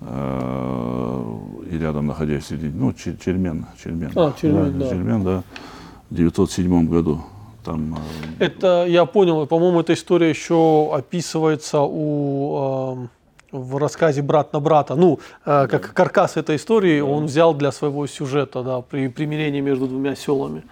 э, 0.00 1.22
и 1.70 1.78
рядом 1.78 2.06
находящийся, 2.06 2.56
ну, 2.74 2.90
Чер- 2.92 3.18
Чермен. 3.22 3.66
Чермен, 3.82 4.10
А, 4.16 4.32
Чермен, 4.40 4.78
да. 4.78 4.88
Чермен, 4.88 5.22
да, 5.24 5.42
в 6.10 6.14
907 6.14 6.86
году. 6.88 7.20
Там, 7.62 7.94
э, 8.38 8.44
Это, 8.44 8.86
я 8.88 9.04
понял, 9.04 9.46
по-моему, 9.46 9.80
эта 9.80 9.92
история 9.94 10.30
еще 10.30 10.90
описывается 10.94 11.80
у, 11.82 12.92
эм, 12.96 13.10
в 13.54 13.78
рассказе 13.78 14.22
«Брат 14.22 14.52
на 14.52 14.60
брата». 14.60 14.94
Ну, 14.96 15.20
э, 15.46 15.66
как 15.70 15.92
каркас 15.94 16.36
этой 16.36 16.56
истории 16.56 17.00
он 17.00 17.26
взял 17.26 17.54
для 17.54 17.72
своего 17.72 18.06
сюжета, 18.06 18.62
да, 18.62 18.80
при 18.80 19.08
примирении 19.08 19.60
между 19.60 19.86
двумя 19.86 20.16
селами. 20.16 20.62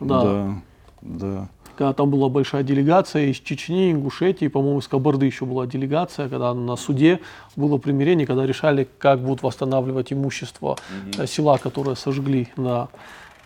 Да. 0.00 0.22
да, 0.22 0.54
да. 1.02 1.48
Когда 1.76 1.94
там 1.94 2.10
была 2.10 2.28
большая 2.28 2.62
делегация 2.62 3.30
из 3.30 3.36
Чечни, 3.36 3.90
Ингушетии, 3.92 4.48
по-моему, 4.48 4.80
из 4.80 4.88
Кабарды 4.88 5.24
еще 5.24 5.46
была 5.46 5.66
делегация, 5.66 6.28
когда 6.28 6.52
на 6.52 6.76
суде 6.76 7.20
было 7.56 7.78
примирение, 7.78 8.26
когда 8.26 8.44
решали, 8.44 8.86
как 8.98 9.20
будут 9.20 9.42
восстанавливать 9.42 10.12
имущество 10.12 10.76
э, 11.16 11.26
села, 11.26 11.56
которое 11.56 11.96
сожгли. 11.96 12.48
Да. 12.56 12.88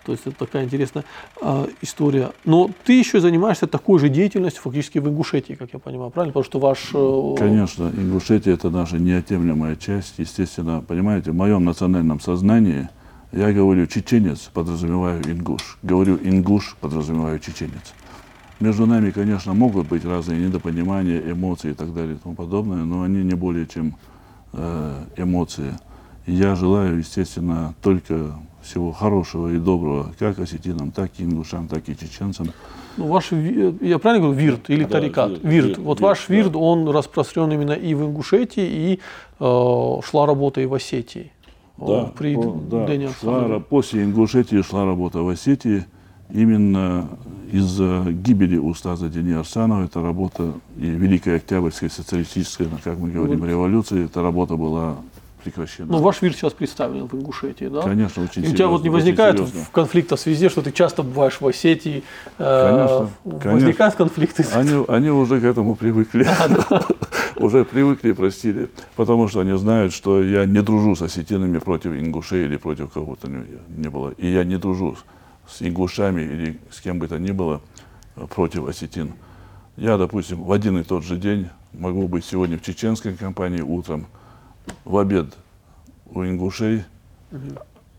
То 0.05 0.13
есть 0.13 0.27
это 0.27 0.37
такая 0.37 0.65
интересная 0.65 1.05
э, 1.41 1.67
история. 1.83 2.33
Но 2.45 2.71
ты 2.85 2.93
еще 2.93 3.21
занимаешься 3.21 3.67
такой 3.67 3.99
же 3.99 4.09
деятельностью 4.09 4.63
фактически 4.63 4.99
в 4.99 5.09
Ингушетии, 5.09 5.55
как 5.55 5.73
я 5.73 5.79
понимаю, 5.79 6.11
правильно? 6.11 6.33
Потому 6.33 6.45
что 6.45 6.59
ваш... 6.59 6.91
э, 6.93 7.35
Конечно, 7.39 7.91
Ингушетия– 7.97 8.53
это 8.55 8.71
наша 8.71 8.99
неотъемлемая 8.99 9.77
часть. 9.77 10.15
Естественно, 10.19 10.85
понимаете, 10.87 11.31
в 11.31 11.35
моем 11.35 11.65
национальном 11.65 12.21
сознании 12.21 12.89
я 13.33 13.53
говорю 13.53 13.87
чеченец, 13.87 14.51
подразумеваю 14.53 15.23
ингуш. 15.29 15.79
Говорю 15.83 16.19
ингуш, 16.23 16.77
подразумеваю 16.81 17.39
чеченец. 17.41 17.95
Между 18.61 18.87
нами, 18.87 19.11
конечно, 19.11 19.55
могут 19.55 19.89
быть 19.89 20.05
разные 20.05 20.39
недопонимания, 20.39 21.21
эмоции 21.21 21.73
и 21.73 21.75
так 21.75 21.93
далее 21.93 22.15
и 22.15 22.19
тому 22.19 22.35
подобное, 22.35 22.85
но 22.85 23.03
они 23.03 23.25
не 23.25 23.35
более 23.35 23.67
чем 23.67 23.97
э, 24.53 25.05
эмоции. 25.17 25.77
Я 26.27 26.55
желаю, 26.55 26.99
естественно, 26.99 27.75
только 27.83 28.37
всего 28.65 28.93
хорошего 28.93 29.49
и 29.55 29.59
доброго 29.59 30.13
как 30.19 30.39
осетинам, 30.39 30.91
так 30.91 31.11
и 31.19 31.25
ингушам, 31.25 31.69
так 31.69 31.89
и 31.89 31.97
чеченцам. 31.97 32.49
ну, 32.97 33.07
ваш, 33.09 33.33
ви- 33.33 33.75
я 33.81 33.99
правильно 33.99 34.27
говорю, 34.27 34.41
вирт 34.41 34.71
или 34.71 34.85
Да, 34.85 34.89
тарикат? 34.91 35.31
вирт, 35.31 35.45
Вирт. 35.45 35.67
вирт, 35.67 35.79
Вот 35.79 35.99
вирт, 35.99 36.01
ваш 36.01 36.27
да. 36.29 36.35
вирт, 36.35 36.57
он 36.57 36.89
распространен 36.89 37.53
именно 37.53 37.73
и 37.73 37.95
в 37.95 38.03
Ингушетии, 38.03 38.67
и 38.67 39.01
э, 39.41 40.01
шла 40.05 40.27
работа 40.27 40.61
и 40.61 40.67
в 40.67 40.75
Осетии. 40.75 41.31
О, 41.79 42.07
при 42.17 42.35
по- 42.37 42.57
да, 42.71 42.87
шла 43.21 43.59
после 43.61 44.05
Ингушетии 44.05 44.63
шла 44.63 44.85
работа 44.85 45.19
в 45.23 45.29
Осетии. 45.29 45.85
Именно 46.33 47.07
из-за 47.53 48.05
гибели 48.11 48.57
Устаза 48.57 49.09
Дени 49.09 49.33
Арсанова 49.35 49.85
эта 49.85 50.01
работа 50.03 50.53
и 50.79 50.87
Великой 50.87 51.37
Октябрьской 51.37 51.91
социалистической, 51.91 52.67
как 52.83 52.99
мы 52.99 53.11
говорим, 53.11 53.41
Вот. 53.41 53.49
революции, 53.49 54.07
эта 54.07 54.23
работа 54.23 54.57
была 54.57 54.97
прекращена. 55.45 55.93
Ну, 55.93 55.99
ваш 55.99 56.23
вирт 56.23 56.37
сейчас 56.37 56.53
представлен 56.53 57.07
в 57.07 57.15
Ингушетии, 57.15 57.67
да? 57.67 57.83
Конечно, 57.83 58.25
очень 58.25 58.45
И 58.45 58.49
у 58.49 58.53
тебя 58.53 58.69
вот 58.69 58.83
не 58.83 58.89
возникает 58.89 59.37
серьезно. 59.37 59.65
в 59.65 59.71
конфликтов 59.71 60.27
везде, 60.27 60.49
что 60.49 60.63
ты 60.63 60.73
часто 60.73 61.03
бываешь 61.03 61.41
в 61.41 61.47
Осетии? 61.47 62.03
э, 62.39 63.07
Конечно, 63.23 63.53
Возникают 63.53 63.95
конфликты? 63.95 64.45
Они, 64.55 64.85
они 64.89 65.11
уже 65.11 65.41
к 65.41 65.45
этому 65.45 65.77
привыкли. 65.77 66.27
Уже 67.37 67.65
привыкли 67.65 68.11
и 68.11 68.13
простили. 68.13 68.71
Потому 68.97 69.29
что 69.29 69.41
они 69.41 69.57
знают, 69.59 69.93
что 69.93 70.23
я 70.23 70.47
не 70.47 70.63
дружу 70.63 70.97
с 70.97 71.03
осетинами 71.03 71.59
против 71.59 71.93
ингушей 71.93 72.45
или 72.45 72.57
против 72.57 72.93
кого-то 72.93 73.29
не, 73.29 73.45
не 73.69 73.89
было. 73.89 74.11
И 74.11 74.29
я 74.29 74.45
не 74.45 74.57
дружу 74.57 74.97
с 75.49 75.61
ингушами 75.63 76.23
или 76.23 76.59
с 76.71 76.81
кем 76.81 76.99
бы 76.99 77.09
то 77.09 77.19
ни 77.19 77.33
было 77.33 77.61
э, 78.17 78.27
против 78.35 78.67
осетин. 78.69 79.13
Я, 79.77 79.99
допустим, 79.99 80.45
в 80.45 80.53
один 80.53 80.79
и 80.79 80.85
тот 80.85 81.05
же 81.05 81.17
день 81.17 81.49
могу 81.73 82.07
быть 82.07 82.25
сегодня 82.25 82.57
в 82.57 82.63
чеченской 82.63 83.15
компании 83.15 83.61
утром, 83.61 84.07
в 84.85 84.99
обед 84.99 85.35
у 86.07 86.25
ингушей 86.25 86.85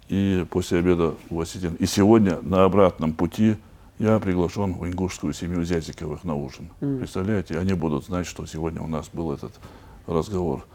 и 0.07 0.45
после 0.49 0.79
обеда 0.79 1.15
у 1.29 1.39
осетин. 1.39 1.75
И 1.75 1.85
сегодня 1.85 2.39
на 2.41 2.63
обратном 2.63 3.13
пути 3.13 3.55
я 3.99 4.19
приглашен 4.19 4.73
в 4.73 4.85
ингушскую 4.85 5.33
семью 5.33 5.63
Зязиковых 5.63 6.23
на 6.23 6.35
ужин. 6.35 6.69
Представляете, 6.79 7.57
они 7.57 7.73
будут 7.73 8.05
знать, 8.05 8.27
что 8.27 8.45
сегодня 8.45 8.81
у 8.81 8.87
нас 8.87 9.09
был 9.11 9.31
этот 9.31 9.53
разговор. 10.05 10.65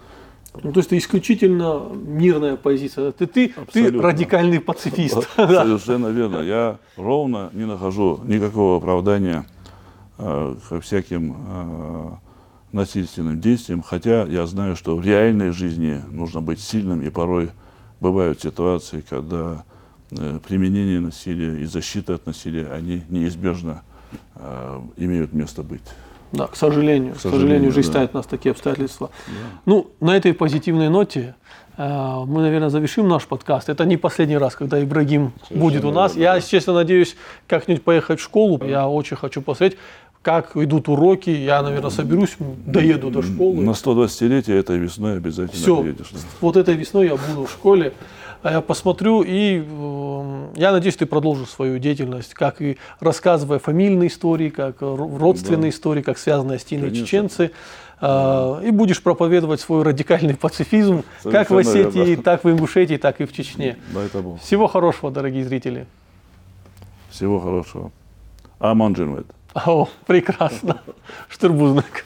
Ну, 0.63 0.73
то 0.73 0.79
есть 0.79 0.89
это 0.89 0.99
исключительно 0.99 1.89
мирная 1.93 2.57
позиция. 2.57 3.13
Ты, 3.13 3.27
ты, 3.27 3.55
ты 3.73 4.01
радикальный 4.01 4.59
пацифист. 4.59 5.29
Совершенно 5.37 6.09
верно. 6.09 6.39
Я 6.39 6.79
ровно 6.97 7.51
не 7.53 7.67
нахожу 7.67 8.21
никакого 8.25 8.79
оправдания 8.79 9.47
э, 10.19 10.57
ко 10.69 10.81
всяким 10.81 11.37
э, 11.47 12.11
насильственным 12.73 13.41
действиям, 13.41 13.83
хотя 13.83 14.25
я 14.25 14.47
знаю, 14.47 14.77
что 14.77 14.97
в 14.97 15.05
реальной 15.05 15.51
жизни 15.51 16.01
нужно 16.11 16.41
быть 16.41 16.61
сильным, 16.61 17.03
и 17.03 17.11
порой 17.11 17.51
бывают 18.01 18.41
ситуации, 18.41 19.05
когда 19.09 19.65
э, 20.11 20.39
применение 20.47 21.01
насилия 21.01 21.61
и 21.61 21.65
защита 21.65 22.15
от 22.15 22.27
насилия, 22.27 22.69
они 22.73 23.03
неизбежно 23.09 23.83
э, 24.37 24.81
имеют 24.97 25.33
место 25.33 25.63
быть. 25.63 25.83
Да, 26.33 26.47
к 26.47 26.55
сожалению. 26.55 27.15
К 27.15 27.21
сожалению, 27.21 27.41
сожалению, 27.41 27.73
жизнь 27.73 27.89
да. 27.89 27.93
ставит 27.93 28.15
нас 28.15 28.27
такие 28.27 28.53
обстоятельства. 28.53 29.11
Ну, 29.67 29.91
на 30.01 30.17
этой 30.17 30.33
позитивной 30.33 30.89
ноте 30.89 31.35
э, 31.77 32.25
мы, 32.27 32.43
наверное, 32.43 32.71
завершим 32.71 33.09
наш 33.09 33.27
подкаст. 33.27 33.69
Это 33.69 33.85
не 33.85 33.97
последний 33.97 34.39
раз, 34.39 34.55
когда 34.55 34.83
Ибрагим 34.83 35.33
будет 35.51 35.85
у 35.85 35.91
нас. 35.91 36.15
верно, 36.15 36.23
Я, 36.23 36.35
да. 36.35 36.41
честно, 36.41 36.73
надеюсь 36.73 37.17
как-нибудь 37.49 37.83
поехать 37.83 38.21
в 38.21 38.23
школу. 38.23 38.65
Я 38.65 38.89
очень 38.89 39.17
хочу 39.17 39.43
посмотреть, 39.43 39.77
как 40.23 40.57
идут 40.57 40.89
уроки. 40.89 41.31
Я, 41.31 41.63
наверное, 41.63 41.91
соберусь, 41.91 42.37
доеду 42.67 43.11
до 43.11 43.23
школы. 43.23 43.63
На 43.65 43.71
120-летие 43.71 44.59
этой 44.59 44.79
весной 44.79 45.17
обязательно 45.17 45.61
Все, 45.61 45.81
приедешь. 45.83 46.11
да. 46.13 46.19
вот 46.41 46.57
этой 46.57 46.75
весной 46.75 47.07
я 47.09 47.17
буду 47.17 47.47
в 47.47 47.51
школе. 47.51 47.93
А 48.43 48.53
Я 48.53 48.61
посмотрю 48.63 49.23
и 49.23 49.63
э, 49.69 50.47
я 50.57 50.73
надеюсь, 50.73 50.97
ты 50.97 51.05
продолжишь 51.05 51.51
свою 51.51 51.79
деятельность, 51.79 52.33
как 52.33 52.63
и 52.63 52.79
рассказывая 52.99 53.59
фамильные 53.59 54.09
истории, 54.09 54.49
как 54.49 54.81
ро- 54.81 55.19
родственные 55.19 55.71
истории, 55.71 56.01
как 56.01 56.17
связанные 56.17 56.59
и 56.59 56.63
Конечно. 56.77 56.95
чеченцы. 56.97 57.51
А, 58.01 58.59
И 58.63 58.71
будешь 58.71 59.03
проповедовать 59.03 59.61
свой 59.61 59.83
радикальный 59.83 60.35
пацифизм, 60.35 61.03
как 61.23 61.49
в 61.51 61.51
Совершенно 61.51 61.89
Осетии, 61.89 61.99
верно. 62.09 62.23
так 62.23 62.43
в 62.45 62.49
Ингушетии, 62.51 62.97
так 62.97 63.21
и 63.21 63.27
в 63.27 63.33
Чечне. 63.35 63.77
Дай 63.93 64.09
тому. 64.09 64.39
Всего 64.39 64.69
хорошего, 64.69 65.11
дорогие 65.11 65.45
зрители. 65.45 65.87
Всего 67.11 67.41
хорошего. 67.41 67.93
Аман 68.59 68.95
Джинвет. 68.95 69.27
О, 69.55 69.89
прекрасно. 70.07 70.83
Штырбузник. 71.29 72.05